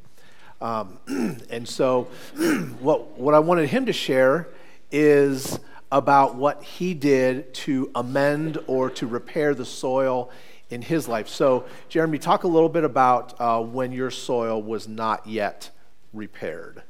Um, 0.61 0.99
and 1.51 1.67
so, 1.67 2.09
what, 2.81 3.19
what 3.19 3.35
I 3.35 3.39
wanted 3.39 3.71
him 3.71 3.87
to 3.87 3.95
share 3.95 4.49
is 4.93 5.59
about 5.91 6.35
what 6.35 6.63
he 6.63 6.93
did 6.93 7.53
to 7.55 7.91
amend 7.95 8.59
or 8.67 8.91
to 8.91 9.07
repair 9.07 9.55
the 9.55 9.65
soil 9.65 10.31
in 10.69 10.83
his 10.83 11.09
life. 11.09 11.29
So, 11.29 11.65
Jeremy, 11.89 12.19
talk 12.19 12.45
a 12.45 12.49
little 12.49 12.69
bit 12.69 12.85
about 12.85 13.41
uh, 13.41 13.61
when 13.61 13.93
your 13.93 14.11
soil 14.11 14.63
was 14.63 14.87
not 14.87 15.27
yet 15.27 15.71
repaired. 16.13 16.83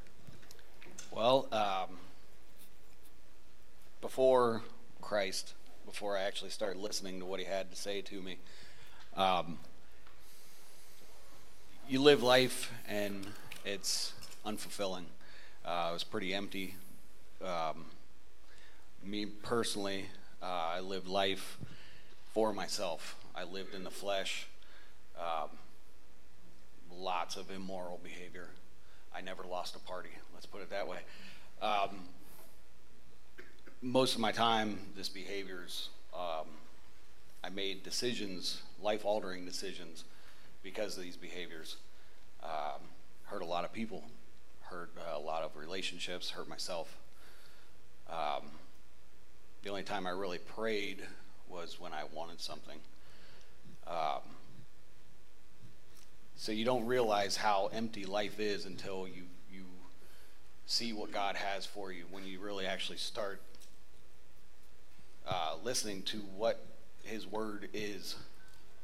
Well, 1.13 1.47
um, 1.53 1.97
before 4.01 4.63
Christ, 5.01 5.55
before 5.87 6.17
I 6.17 6.23
actually 6.23 6.51
started 6.51 6.81
listening 6.81 7.21
to 7.21 7.25
what 7.25 7.39
he 7.39 7.47
had 7.47 7.71
to 7.71 7.77
say 7.77 8.01
to 8.03 8.21
me, 8.21 8.39
um, 9.17 9.59
you 11.93 12.01
live 12.01 12.23
life 12.23 12.73
and 12.89 13.27
it's 13.67 14.15
unfulfilling. 14.47 15.05
Uh, 15.63 15.89
it 15.91 15.93
was 15.93 16.05
pretty 16.05 16.33
empty. 16.33 16.75
Um, 17.45 17.85
me 19.05 19.27
personally, 19.27 20.07
uh, 20.43 20.47
I 20.77 20.81
lived 20.81 21.07
life 21.07 21.59
for 22.33 22.55
myself. 22.55 23.17
I 23.37 23.45
lived 23.45 23.75
in 23.75 23.85
the 23.85 23.91
flesh. 23.91 24.47
Um, 25.19 25.51
lots 26.99 27.37
of 27.37 27.51
immoral 27.51 28.01
behavior. 28.03 28.49
I 29.15 29.21
never 29.21 29.43
lost 29.43 29.77
a 29.77 29.81
party. 29.81 30.13
Let's 30.33 30.47
put 30.47 30.63
it 30.63 30.71
that 30.71 30.89
way. 30.89 31.01
Um, 31.61 32.05
most 33.83 34.15
of 34.15 34.21
my 34.23 34.33
time, 34.33 34.79
this 34.97 35.11
behaviors. 35.11 35.91
Um, 36.15 36.47
I 37.45 37.51
made 37.51 37.83
decisions, 37.83 38.63
life-altering 38.81 39.45
decisions, 39.45 40.05
because 40.63 40.97
of 40.97 41.03
these 41.03 41.17
behaviors. 41.17 41.77
Um, 42.43 42.81
hurt 43.25 43.43
a 43.43 43.47
lot 43.47 43.65
of 43.65 43.73
people, 43.73 44.05
hurt 44.61 44.91
uh, 44.99 45.17
a 45.17 45.21
lot 45.21 45.43
of 45.43 45.57
relationships, 45.57 46.31
hurt 46.31 46.49
myself. 46.49 46.97
Um, 48.11 48.51
the 49.63 49.71
only 49.71 49.83
time 49.83 50.07
I 50.07 50.11
really 50.11 50.39
prayed 50.39 51.03
was 51.49 51.79
when 51.81 51.93
I 51.93 52.03
wanted 52.13 52.41
something. 52.41 52.79
Um, 53.87 54.21
so 56.37 56.51
you 56.51 56.65
don't 56.65 56.87
realize 56.87 57.37
how 57.37 57.71
empty 57.73 58.05
life 58.05 58.41
is 58.41 58.67
until 58.67 59.07
you 59.07 59.23
you 59.53 59.65
see 60.67 60.93
what 60.93 61.13
God 61.13 61.37
has 61.37 61.65
for 61.65 61.93
you. 61.93 62.05
When 62.11 62.27
you 62.27 62.41
really 62.41 62.67
actually 62.67 62.99
start 62.99 63.41
uh, 65.27 65.55
listening 65.63 66.03
to 66.03 66.19
what 66.37 66.65
His 67.05 67.27
Word 67.27 67.69
is. 67.73 68.17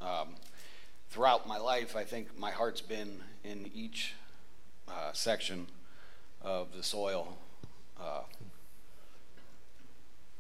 Um, 0.01 0.37
throughout 1.11 1.47
my 1.49 1.59
life, 1.59 1.97
I 1.97 2.05
think 2.05 2.39
my 2.39 2.51
heart's 2.51 2.81
been 2.81 3.21
in 3.45 3.71
each 3.75 4.15
uh, 4.87 5.13
section 5.13 5.67
of 6.43 6.75
the 6.77 6.83
soil. 6.83 7.39
Uh, 8.01 8.21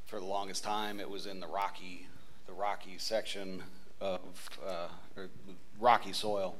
for 0.06 0.20
the 0.20 0.26
longest 0.26 0.64
time, 0.64 1.00
it 1.00 1.10
was 1.10 1.26
in 1.26 1.40
the 1.40 1.46
rocky, 1.46 2.06
the 2.46 2.52
rocky 2.52 2.96
section 2.98 3.62
of 4.00 4.20
uh, 4.66 4.88
rocky 5.80 6.12
soil. 6.12 6.56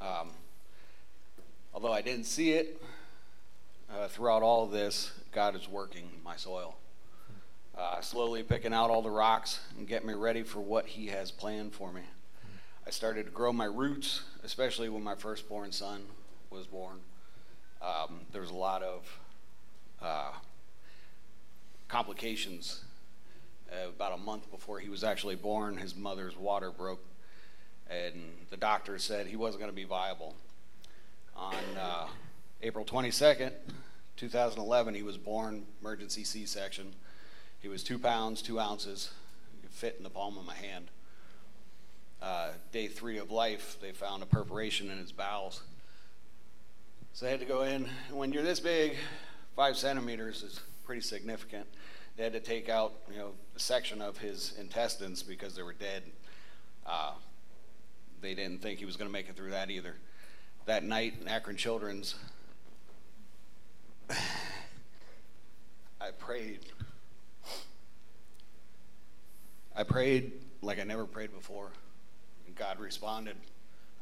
Um, 0.00 0.30
although 1.74 1.92
I 1.92 2.00
didn't 2.00 2.24
see 2.24 2.52
it 2.52 2.82
uh, 3.92 4.08
throughout 4.08 4.42
all 4.42 4.64
of 4.64 4.70
this, 4.70 5.12
God 5.32 5.54
is 5.54 5.68
working 5.68 6.10
my 6.24 6.36
soil, 6.36 6.76
uh, 7.76 8.00
slowly 8.00 8.42
picking 8.42 8.72
out 8.72 8.90
all 8.90 9.02
the 9.02 9.10
rocks 9.10 9.60
and 9.76 9.86
getting 9.86 10.08
me 10.08 10.14
ready 10.14 10.42
for 10.42 10.60
what 10.60 10.86
He 10.86 11.08
has 11.08 11.30
planned 11.30 11.74
for 11.74 11.92
me. 11.92 12.02
I 12.90 12.92
started 12.92 13.26
to 13.26 13.30
grow 13.30 13.52
my 13.52 13.66
roots, 13.66 14.22
especially 14.42 14.88
when 14.88 15.04
my 15.04 15.14
firstborn 15.14 15.70
son 15.70 16.02
was 16.50 16.66
born. 16.66 16.96
Um, 17.80 18.22
there 18.32 18.40
was 18.40 18.50
a 18.50 18.56
lot 18.56 18.82
of 18.82 19.20
uh, 20.02 20.32
complications. 21.86 22.82
Uh, 23.70 23.90
about 23.90 24.14
a 24.14 24.16
month 24.16 24.50
before 24.50 24.80
he 24.80 24.88
was 24.88 25.04
actually 25.04 25.36
born, 25.36 25.76
his 25.76 25.94
mother's 25.94 26.36
water 26.36 26.72
broke, 26.72 27.00
and 27.88 28.32
the 28.50 28.56
doctor 28.56 28.98
said 28.98 29.28
he 29.28 29.36
wasn't 29.36 29.60
going 29.60 29.70
to 29.70 29.76
be 29.76 29.84
viable. 29.84 30.34
On 31.36 31.54
uh, 31.78 32.08
April 32.60 32.84
22nd, 32.84 33.52
2011, 34.16 34.96
he 34.96 35.04
was 35.04 35.16
born, 35.16 35.64
emergency 35.80 36.24
C 36.24 36.44
section. 36.44 36.92
He 37.60 37.68
was 37.68 37.84
two 37.84 38.00
pounds, 38.00 38.42
two 38.42 38.58
ounces, 38.58 39.12
fit 39.70 39.94
in 39.96 40.02
the 40.02 40.10
palm 40.10 40.36
of 40.36 40.44
my 40.44 40.56
hand. 40.56 40.88
Uh, 42.22 42.50
day 42.70 42.86
three 42.86 43.18
of 43.18 43.30
life, 43.30 43.78
they 43.80 43.92
found 43.92 44.22
a 44.22 44.26
perforation 44.26 44.90
in 44.90 44.98
his 44.98 45.10
bowels. 45.10 45.62
So 47.14 47.24
they 47.24 47.30
had 47.30 47.40
to 47.40 47.46
go 47.46 47.62
in. 47.62 47.88
When 48.10 48.32
you're 48.32 48.42
this 48.42 48.60
big, 48.60 48.96
five 49.56 49.76
centimeters 49.76 50.42
is 50.42 50.60
pretty 50.84 51.00
significant. 51.00 51.66
They 52.16 52.24
had 52.24 52.34
to 52.34 52.40
take 52.40 52.68
out, 52.68 52.92
you 53.10 53.16
know, 53.16 53.32
a 53.56 53.58
section 53.58 54.02
of 54.02 54.18
his 54.18 54.52
intestines 54.58 55.22
because 55.22 55.54
they 55.54 55.62
were 55.62 55.72
dead. 55.72 56.02
Uh, 56.86 57.12
they 58.20 58.34
didn't 58.34 58.60
think 58.60 58.78
he 58.78 58.84
was 58.84 58.96
going 58.96 59.08
to 59.08 59.12
make 59.12 59.28
it 59.28 59.36
through 59.36 59.50
that 59.50 59.70
either. 59.70 59.94
That 60.66 60.84
night 60.84 61.14
in 61.20 61.28
Akron 61.28 61.56
Children's, 61.56 62.16
I 64.10 66.10
prayed. 66.18 66.60
I 69.74 69.84
prayed 69.84 70.32
like 70.60 70.78
I 70.78 70.84
never 70.84 71.06
prayed 71.06 71.32
before. 71.32 71.70
God 72.60 72.78
responded. 72.78 73.36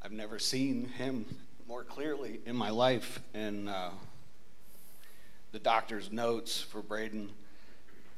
I've 0.03 0.11
never 0.11 0.41
seen 0.41 0.89
him 0.89 1.27
more 1.69 1.85
clearly 1.85 2.41
in 2.45 2.57
my 2.57 2.71
life. 2.71 3.21
And 3.33 3.69
uh, 3.69 3.91
the 5.53 5.61
doctor's 5.61 6.11
notes 6.11 6.61
for 6.61 6.83
Braden 6.83 7.31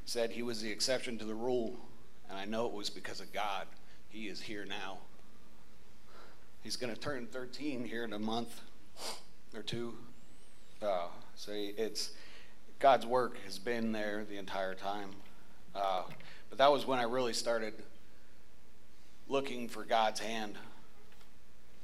said 0.06 0.30
he 0.30 0.42
was 0.42 0.62
the 0.62 0.70
exception 0.70 1.18
to 1.18 1.26
the 1.26 1.34
rule. 1.34 1.76
And 2.30 2.38
I 2.38 2.46
know 2.46 2.64
it 2.64 2.72
was 2.72 2.88
because 2.88 3.20
of 3.20 3.30
God. 3.34 3.66
He 4.08 4.28
is 4.28 4.40
here 4.40 4.64
now. 4.64 5.00
He's 6.62 6.76
going 6.76 6.94
to 6.94 6.98
turn 6.98 7.26
13 7.26 7.84
here 7.84 8.04
in 8.04 8.14
a 8.14 8.18
month 8.18 8.62
or 9.54 9.60
two. 9.60 9.92
Uh, 10.80 11.08
so 11.34 11.52
it's 11.54 12.12
God's 12.78 13.04
work 13.04 13.36
has 13.44 13.58
been 13.58 13.92
there 13.92 14.24
the 14.24 14.38
entire 14.38 14.74
time. 14.74 15.10
Uh, 15.74 16.04
but 16.48 16.56
that 16.56 16.72
was 16.72 16.86
when 16.86 16.98
I 16.98 17.02
really 17.02 17.34
started 17.34 17.74
looking 19.30 19.68
for 19.68 19.84
God's 19.84 20.18
hand. 20.18 20.56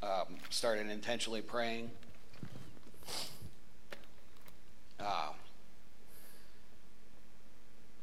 Um, 0.03 0.37
started 0.51 0.91
intentionally 0.91 1.41
praying. 1.41 1.91
Uh, 4.99 5.29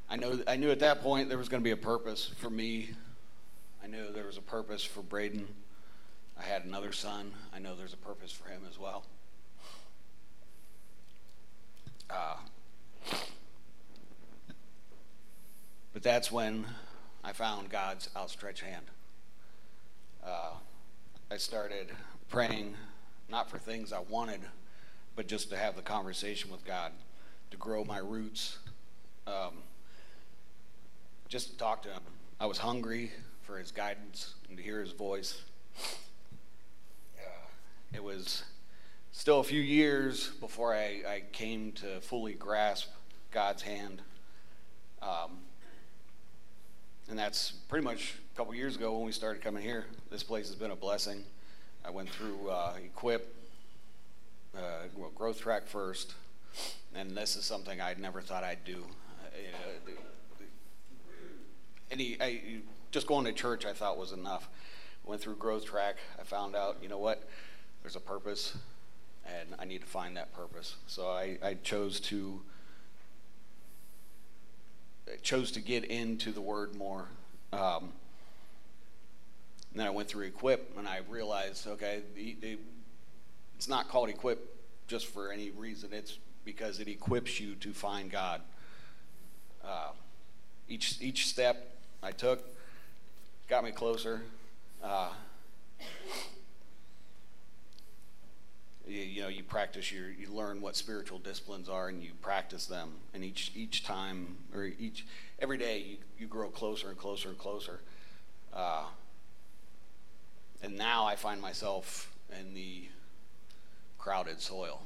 I 0.09 0.15
know 0.15 0.39
I 0.47 0.55
knew 0.55 0.71
at 0.71 0.79
that 0.79 1.01
point 1.01 1.27
there 1.27 1.37
was 1.37 1.49
going 1.49 1.61
to 1.61 1.63
be 1.63 1.71
a 1.71 1.77
purpose 1.77 2.31
for 2.37 2.49
me. 2.49 2.91
I 3.83 3.87
knew 3.87 4.11
there 4.13 4.25
was 4.25 4.37
a 4.37 4.41
purpose 4.41 4.83
for 4.83 5.01
Braden. 5.01 5.47
I 6.39 6.43
had 6.43 6.63
another 6.63 6.93
son. 6.93 7.31
I 7.53 7.59
know 7.59 7.75
there's 7.75 7.93
a 7.93 7.97
purpose 7.97 8.31
for 8.31 8.49
him 8.49 8.61
as 8.69 8.79
well. 8.79 9.03
Uh, 12.09 12.37
but 15.93 16.01
that's 16.01 16.31
when 16.31 16.65
I 17.23 17.33
found 17.33 17.69
God's 17.69 18.09
outstretched 18.15 18.63
hand. 18.63 18.85
Uh, 20.25 20.51
I 21.29 21.37
started 21.37 21.91
praying 22.29 22.75
not 23.29 23.49
for 23.49 23.57
things 23.57 23.91
I 23.91 23.99
wanted, 23.99 24.39
but 25.15 25.27
just 25.27 25.49
to 25.49 25.57
have 25.57 25.75
the 25.75 25.81
conversation 25.81 26.49
with 26.49 26.63
God, 26.63 26.93
to 27.51 27.57
grow 27.57 27.83
my 27.83 27.97
roots, 27.97 28.59
um, 29.27 29.55
just 31.27 31.51
to 31.51 31.57
talk 31.57 31.83
to 31.83 31.89
Him. 31.89 32.01
I 32.39 32.45
was 32.45 32.57
hungry 32.57 33.11
for 33.41 33.57
His 33.57 33.71
guidance 33.71 34.35
and 34.47 34.57
to 34.57 34.63
hear 34.63 34.79
His 34.79 34.93
voice. 34.93 35.41
It 37.93 38.03
was 38.03 38.43
still 39.11 39.39
a 39.39 39.43
few 39.43 39.61
years 39.61 40.29
before 40.39 40.73
I, 40.73 41.01
I 41.07 41.23
came 41.31 41.73
to 41.73 41.99
fully 42.01 42.33
grasp 42.33 42.89
God's 43.31 43.61
hand. 43.61 44.01
Um, 45.01 45.39
and 47.09 47.17
that's 47.17 47.51
pretty 47.51 47.83
much 47.83 48.15
a 48.33 48.37
couple 48.37 48.53
years 48.55 48.75
ago 48.75 48.93
when 48.97 49.05
we 49.05 49.11
started 49.11 49.41
coming 49.41 49.63
here. 49.63 49.85
This 50.09 50.23
place 50.23 50.47
has 50.47 50.55
been 50.55 50.71
a 50.71 50.75
blessing. 50.75 51.23
I 51.85 51.89
went 51.89 52.09
through 52.09 52.49
uh, 52.49 52.73
Equip, 52.83 53.35
uh, 54.57 54.59
well, 54.95 55.11
Growth 55.15 55.41
Track 55.41 55.67
first, 55.67 56.13
and 56.95 57.11
this 57.11 57.35
is 57.35 57.43
something 57.43 57.81
I 57.81 57.93
never 57.99 58.21
thought 58.21 58.43
I'd 58.43 58.63
do. 58.63 58.85
the, 59.85 59.93
any, 61.91 62.17
I, 62.21 62.61
just 62.91 63.07
going 63.07 63.25
to 63.25 63.33
church 63.33 63.65
I 63.65 63.73
thought 63.73 63.97
was 63.97 64.11
enough. 64.11 64.49
Went 65.03 65.21
through 65.21 65.35
growth 65.35 65.65
track. 65.65 65.97
I 66.19 66.23
found 66.23 66.55
out, 66.55 66.77
you 66.81 66.87
know 66.87 66.97
what? 66.97 67.27
There's 67.81 67.97
a 67.97 67.99
purpose, 67.99 68.55
and 69.25 69.49
I 69.59 69.65
need 69.65 69.81
to 69.81 69.87
find 69.87 70.15
that 70.15 70.33
purpose. 70.33 70.75
So 70.87 71.07
I, 71.07 71.37
I 71.43 71.55
chose 71.55 71.99
to 72.01 72.41
chose 75.21 75.51
to 75.51 75.61
get 75.61 75.85
into 75.85 76.31
the 76.31 76.41
word 76.41 76.75
more. 76.75 77.07
Um, 77.51 77.91
and 79.71 79.79
then 79.79 79.87
I 79.87 79.89
went 79.89 80.07
through 80.07 80.25
equip, 80.25 80.77
and 80.77 80.87
I 80.87 81.01
realized, 81.09 81.67
okay, 81.67 82.01
the, 82.15 82.35
the, 82.41 82.57
it's 83.55 83.67
not 83.67 83.89
called 83.89 84.09
equip 84.09 84.55
just 84.87 85.07
for 85.07 85.31
any 85.31 85.49
reason. 85.51 85.89
It's 85.93 86.17
because 86.45 86.79
it 86.79 86.87
equips 86.87 87.39
you 87.39 87.55
to 87.55 87.73
find 87.73 88.11
God. 88.11 88.41
Uh, 89.63 89.89
each 90.67 91.01
each 91.01 91.27
step 91.27 91.75
I 92.01 92.11
took 92.11 92.43
got 93.47 93.63
me 93.63 93.71
closer. 93.71 94.21
Uh, 94.83 95.09
you, 98.87 99.01
you, 99.01 99.21
know, 99.21 99.27
you 99.27 99.43
practice 99.43 99.91
your, 99.91 100.09
you 100.09 100.29
learn 100.31 100.61
what 100.61 100.75
spiritual 100.75 101.19
disciplines 101.19 101.69
are, 101.69 101.89
and 101.89 102.03
you 102.03 102.11
practice 102.21 102.65
them. 102.65 102.91
And 103.13 103.23
each 103.23 103.51
each 103.55 103.83
time, 103.83 104.37
or 104.53 104.65
each 104.65 105.05
every 105.39 105.57
day, 105.57 105.79
you, 105.79 105.97
you 106.19 106.27
grow 106.27 106.49
closer 106.49 106.89
and 106.89 106.97
closer 106.97 107.29
and 107.29 107.37
closer. 107.37 107.79
Uh, 108.53 108.85
and 110.61 110.77
now 110.77 111.05
I 111.05 111.15
find 111.15 111.41
myself 111.41 112.13
in 112.39 112.53
the 112.53 112.85
crowded 113.97 114.39
soil. 114.41 114.81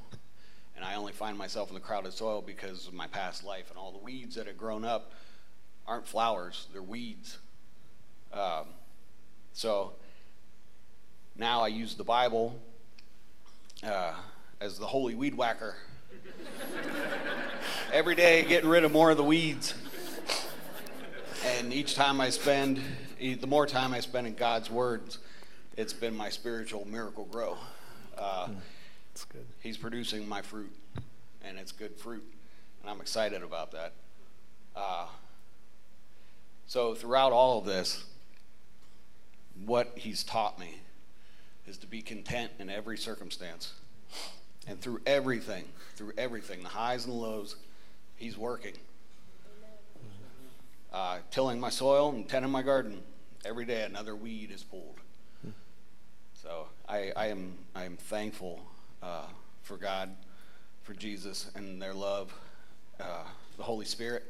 And 0.75 0.85
I 0.85 0.95
only 0.95 1.11
find 1.11 1.37
myself 1.37 1.69
in 1.69 1.73
the 1.73 1.81
crowded 1.81 2.13
soil 2.13 2.43
because 2.45 2.87
of 2.87 2.93
my 2.93 3.07
past 3.07 3.43
life 3.43 3.69
and 3.71 3.79
all 3.79 3.91
the 3.91 3.97
weeds 3.97 4.35
that 4.35 4.45
have 4.45 4.57
grown 4.57 4.85
up 4.85 5.11
aren't 5.87 6.07
flowers, 6.07 6.67
they're 6.71 6.83
weeds. 6.83 7.39
Um, 8.31 8.65
so 9.53 9.93
now 11.35 11.61
I 11.61 11.69
use 11.69 11.95
the 11.95 12.03
Bible 12.03 12.59
uh, 13.83 14.13
as 14.59 14.79
the 14.79 14.85
holy 14.85 15.15
weed 15.15 15.35
whacker. 15.35 15.75
Every 17.93 18.15
day, 18.15 18.43
getting 18.43 18.69
rid 18.69 18.83
of 18.83 18.91
more 18.91 19.11
of 19.11 19.17
the 19.17 19.23
weeds. 19.23 19.73
And 21.45 21.71
each 21.71 21.95
time 21.95 22.19
I 22.19 22.29
spend, 22.29 22.81
the 23.19 23.47
more 23.47 23.65
time 23.65 23.93
I 23.93 23.99
spend 23.99 24.27
in 24.27 24.35
God's 24.35 24.69
words, 24.69 25.19
it's 25.77 25.93
been 25.93 26.15
my 26.15 26.29
spiritual 26.29 26.85
Miracle-Gro. 26.85 27.57
Uh, 28.17 28.49
That's 29.13 29.25
good. 29.25 29.45
He's 29.61 29.77
producing 29.77 30.27
my 30.27 30.41
fruit, 30.41 30.71
and 31.43 31.57
it's 31.57 31.71
good 31.71 31.95
fruit, 31.95 32.23
and 32.81 32.89
I'm 32.89 32.99
excited 32.99 33.43
about 33.43 33.71
that. 33.71 33.93
Uh, 34.75 35.07
so 36.65 36.93
throughout 36.95 37.31
all 37.31 37.59
of 37.59 37.65
this, 37.65 38.03
what 39.65 39.93
he's 39.95 40.23
taught 40.23 40.59
me 40.59 40.81
is 41.67 41.77
to 41.77 41.87
be 41.87 42.01
content 42.01 42.51
in 42.59 42.69
every 42.69 42.97
circumstance. 42.97 43.73
And 44.67 44.79
through 44.81 45.01
everything, 45.05 45.65
through 45.95 46.13
everything, 46.17 46.63
the 46.63 46.69
highs 46.69 47.05
and 47.05 47.13
the 47.13 47.17
lows, 47.17 47.55
he's 48.15 48.37
working. 48.37 48.73
Uh, 50.91 51.19
tilling 51.31 51.59
my 51.59 51.69
soil 51.69 52.09
and 52.09 52.27
tending 52.27 52.51
my 52.51 52.61
garden. 52.61 53.01
Every 53.45 53.65
day 53.65 53.83
another 53.83 54.15
weed 54.15 54.51
is 54.51 54.63
pulled. 54.63 54.99
So 56.33 56.67
I, 56.87 57.11
I 57.15 57.27
am 57.27 57.53
I 57.75 57.83
am 57.83 57.97
thankful 57.97 58.61
uh, 59.03 59.25
for 59.63 59.75
God, 59.75 60.09
for 60.83 60.93
Jesus 60.93 61.51
and 61.55 61.81
their 61.81 61.93
love, 61.93 62.33
uh, 62.99 63.23
the 63.57 63.63
Holy 63.63 63.85
Spirit. 63.85 64.23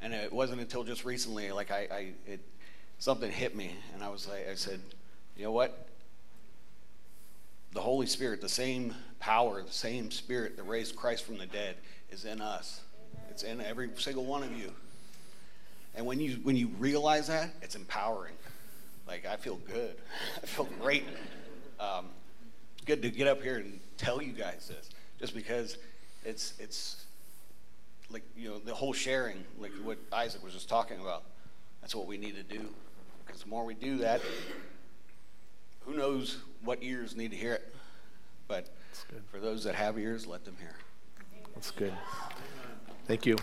And 0.00 0.14
it 0.14 0.32
wasn't 0.32 0.60
until 0.60 0.84
just 0.84 1.04
recently, 1.04 1.52
like 1.52 1.70
I, 1.70 1.88
I 1.92 2.12
it, 2.26 2.40
something 2.98 3.30
hit 3.30 3.54
me, 3.54 3.74
and 3.94 4.02
I 4.02 4.08
was 4.08 4.26
like, 4.26 4.48
I 4.48 4.54
said, 4.54 4.80
you 5.36 5.44
know 5.44 5.52
what? 5.52 5.89
The 7.72 7.80
Holy 7.80 8.06
Spirit, 8.06 8.40
the 8.40 8.48
same 8.48 8.94
power, 9.20 9.62
the 9.62 9.72
same 9.72 10.10
Spirit 10.10 10.56
that 10.56 10.64
raised 10.64 10.96
Christ 10.96 11.24
from 11.24 11.38
the 11.38 11.46
dead, 11.46 11.76
is 12.10 12.24
in 12.24 12.40
us. 12.40 12.80
It's 13.30 13.42
in 13.42 13.60
every 13.60 13.90
single 13.96 14.24
one 14.24 14.42
of 14.42 14.56
you. 14.56 14.72
And 15.94 16.06
when 16.06 16.20
you 16.20 16.36
when 16.42 16.56
you 16.56 16.68
realize 16.78 17.28
that, 17.28 17.50
it's 17.62 17.76
empowering. 17.76 18.34
Like 19.06 19.26
I 19.26 19.36
feel 19.36 19.56
good. 19.56 19.96
I 20.42 20.46
feel 20.46 20.68
great. 20.80 21.04
Um, 21.78 22.06
good 22.86 23.02
to 23.02 23.10
get 23.10 23.26
up 23.26 23.42
here 23.42 23.56
and 23.56 23.80
tell 23.96 24.22
you 24.22 24.32
guys 24.32 24.68
this, 24.68 24.90
just 25.18 25.34
because 25.34 25.78
it's 26.24 26.54
it's 26.58 27.04
like 28.10 28.22
you 28.36 28.48
know 28.48 28.58
the 28.58 28.74
whole 28.74 28.92
sharing, 28.92 29.44
like 29.58 29.72
what 29.82 29.98
Isaac 30.12 30.42
was 30.42 30.52
just 30.52 30.68
talking 30.68 31.00
about. 31.00 31.24
That's 31.80 31.94
what 31.94 32.06
we 32.06 32.18
need 32.18 32.36
to 32.36 32.42
do, 32.42 32.68
because 33.26 33.42
the 33.42 33.48
more 33.48 33.64
we 33.64 33.74
do 33.74 33.98
that, 33.98 34.20
who 35.80 35.94
knows 35.94 36.38
what 36.62 36.78
ears 36.82 37.16
need 37.16 37.30
to 37.30 37.36
hear 37.36 37.54
it. 37.54 37.74
But 38.48 38.68
for 39.30 39.38
those 39.38 39.64
that 39.64 39.74
have 39.74 39.98
ears, 39.98 40.26
let 40.26 40.44
them 40.44 40.56
hear. 40.58 40.74
That's 41.54 41.70
good. 41.70 41.92
Thank 43.06 43.26
you. 43.26 43.36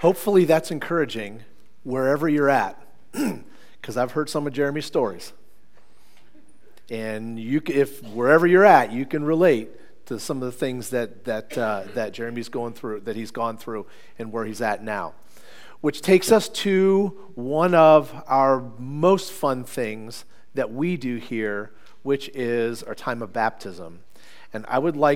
Hopefully, 0.00 0.44
that's 0.44 0.70
encouraging 0.70 1.42
wherever 1.82 2.28
you're 2.28 2.50
at, 2.50 2.80
because 3.80 3.96
I've 3.96 4.12
heard 4.12 4.28
some 4.28 4.46
of 4.46 4.52
Jeremy's 4.52 4.84
stories. 4.84 5.32
And 6.90 7.40
you, 7.40 7.60
if 7.66 8.02
wherever 8.02 8.46
you're 8.46 8.64
at, 8.64 8.92
you 8.92 9.06
can 9.06 9.24
relate 9.24 9.70
to 10.06 10.18
some 10.18 10.42
of 10.42 10.44
the 10.44 10.58
things 10.58 10.90
that, 10.90 11.24
that, 11.24 11.56
uh, 11.58 11.84
that 11.94 12.12
Jeremy's 12.12 12.48
going 12.48 12.72
through, 12.72 13.00
that 13.00 13.16
he's 13.16 13.30
gone 13.30 13.58
through, 13.58 13.86
and 14.18 14.32
where 14.32 14.44
he's 14.44 14.60
at 14.60 14.82
now. 14.82 15.14
Which 15.80 16.00
takes 16.00 16.32
us 16.32 16.48
to 16.48 17.08
one 17.34 17.74
of 17.74 18.12
our 18.26 18.60
most 18.78 19.30
fun 19.30 19.64
things 19.64 20.24
that 20.54 20.72
we 20.72 20.96
do 20.96 21.16
here, 21.16 21.72
which 22.02 22.28
is 22.30 22.82
our 22.82 22.94
time 22.94 23.22
of 23.22 23.32
baptism. 23.32 24.00
And 24.52 24.64
I 24.68 24.78
would 24.78 24.96
like 24.96 25.14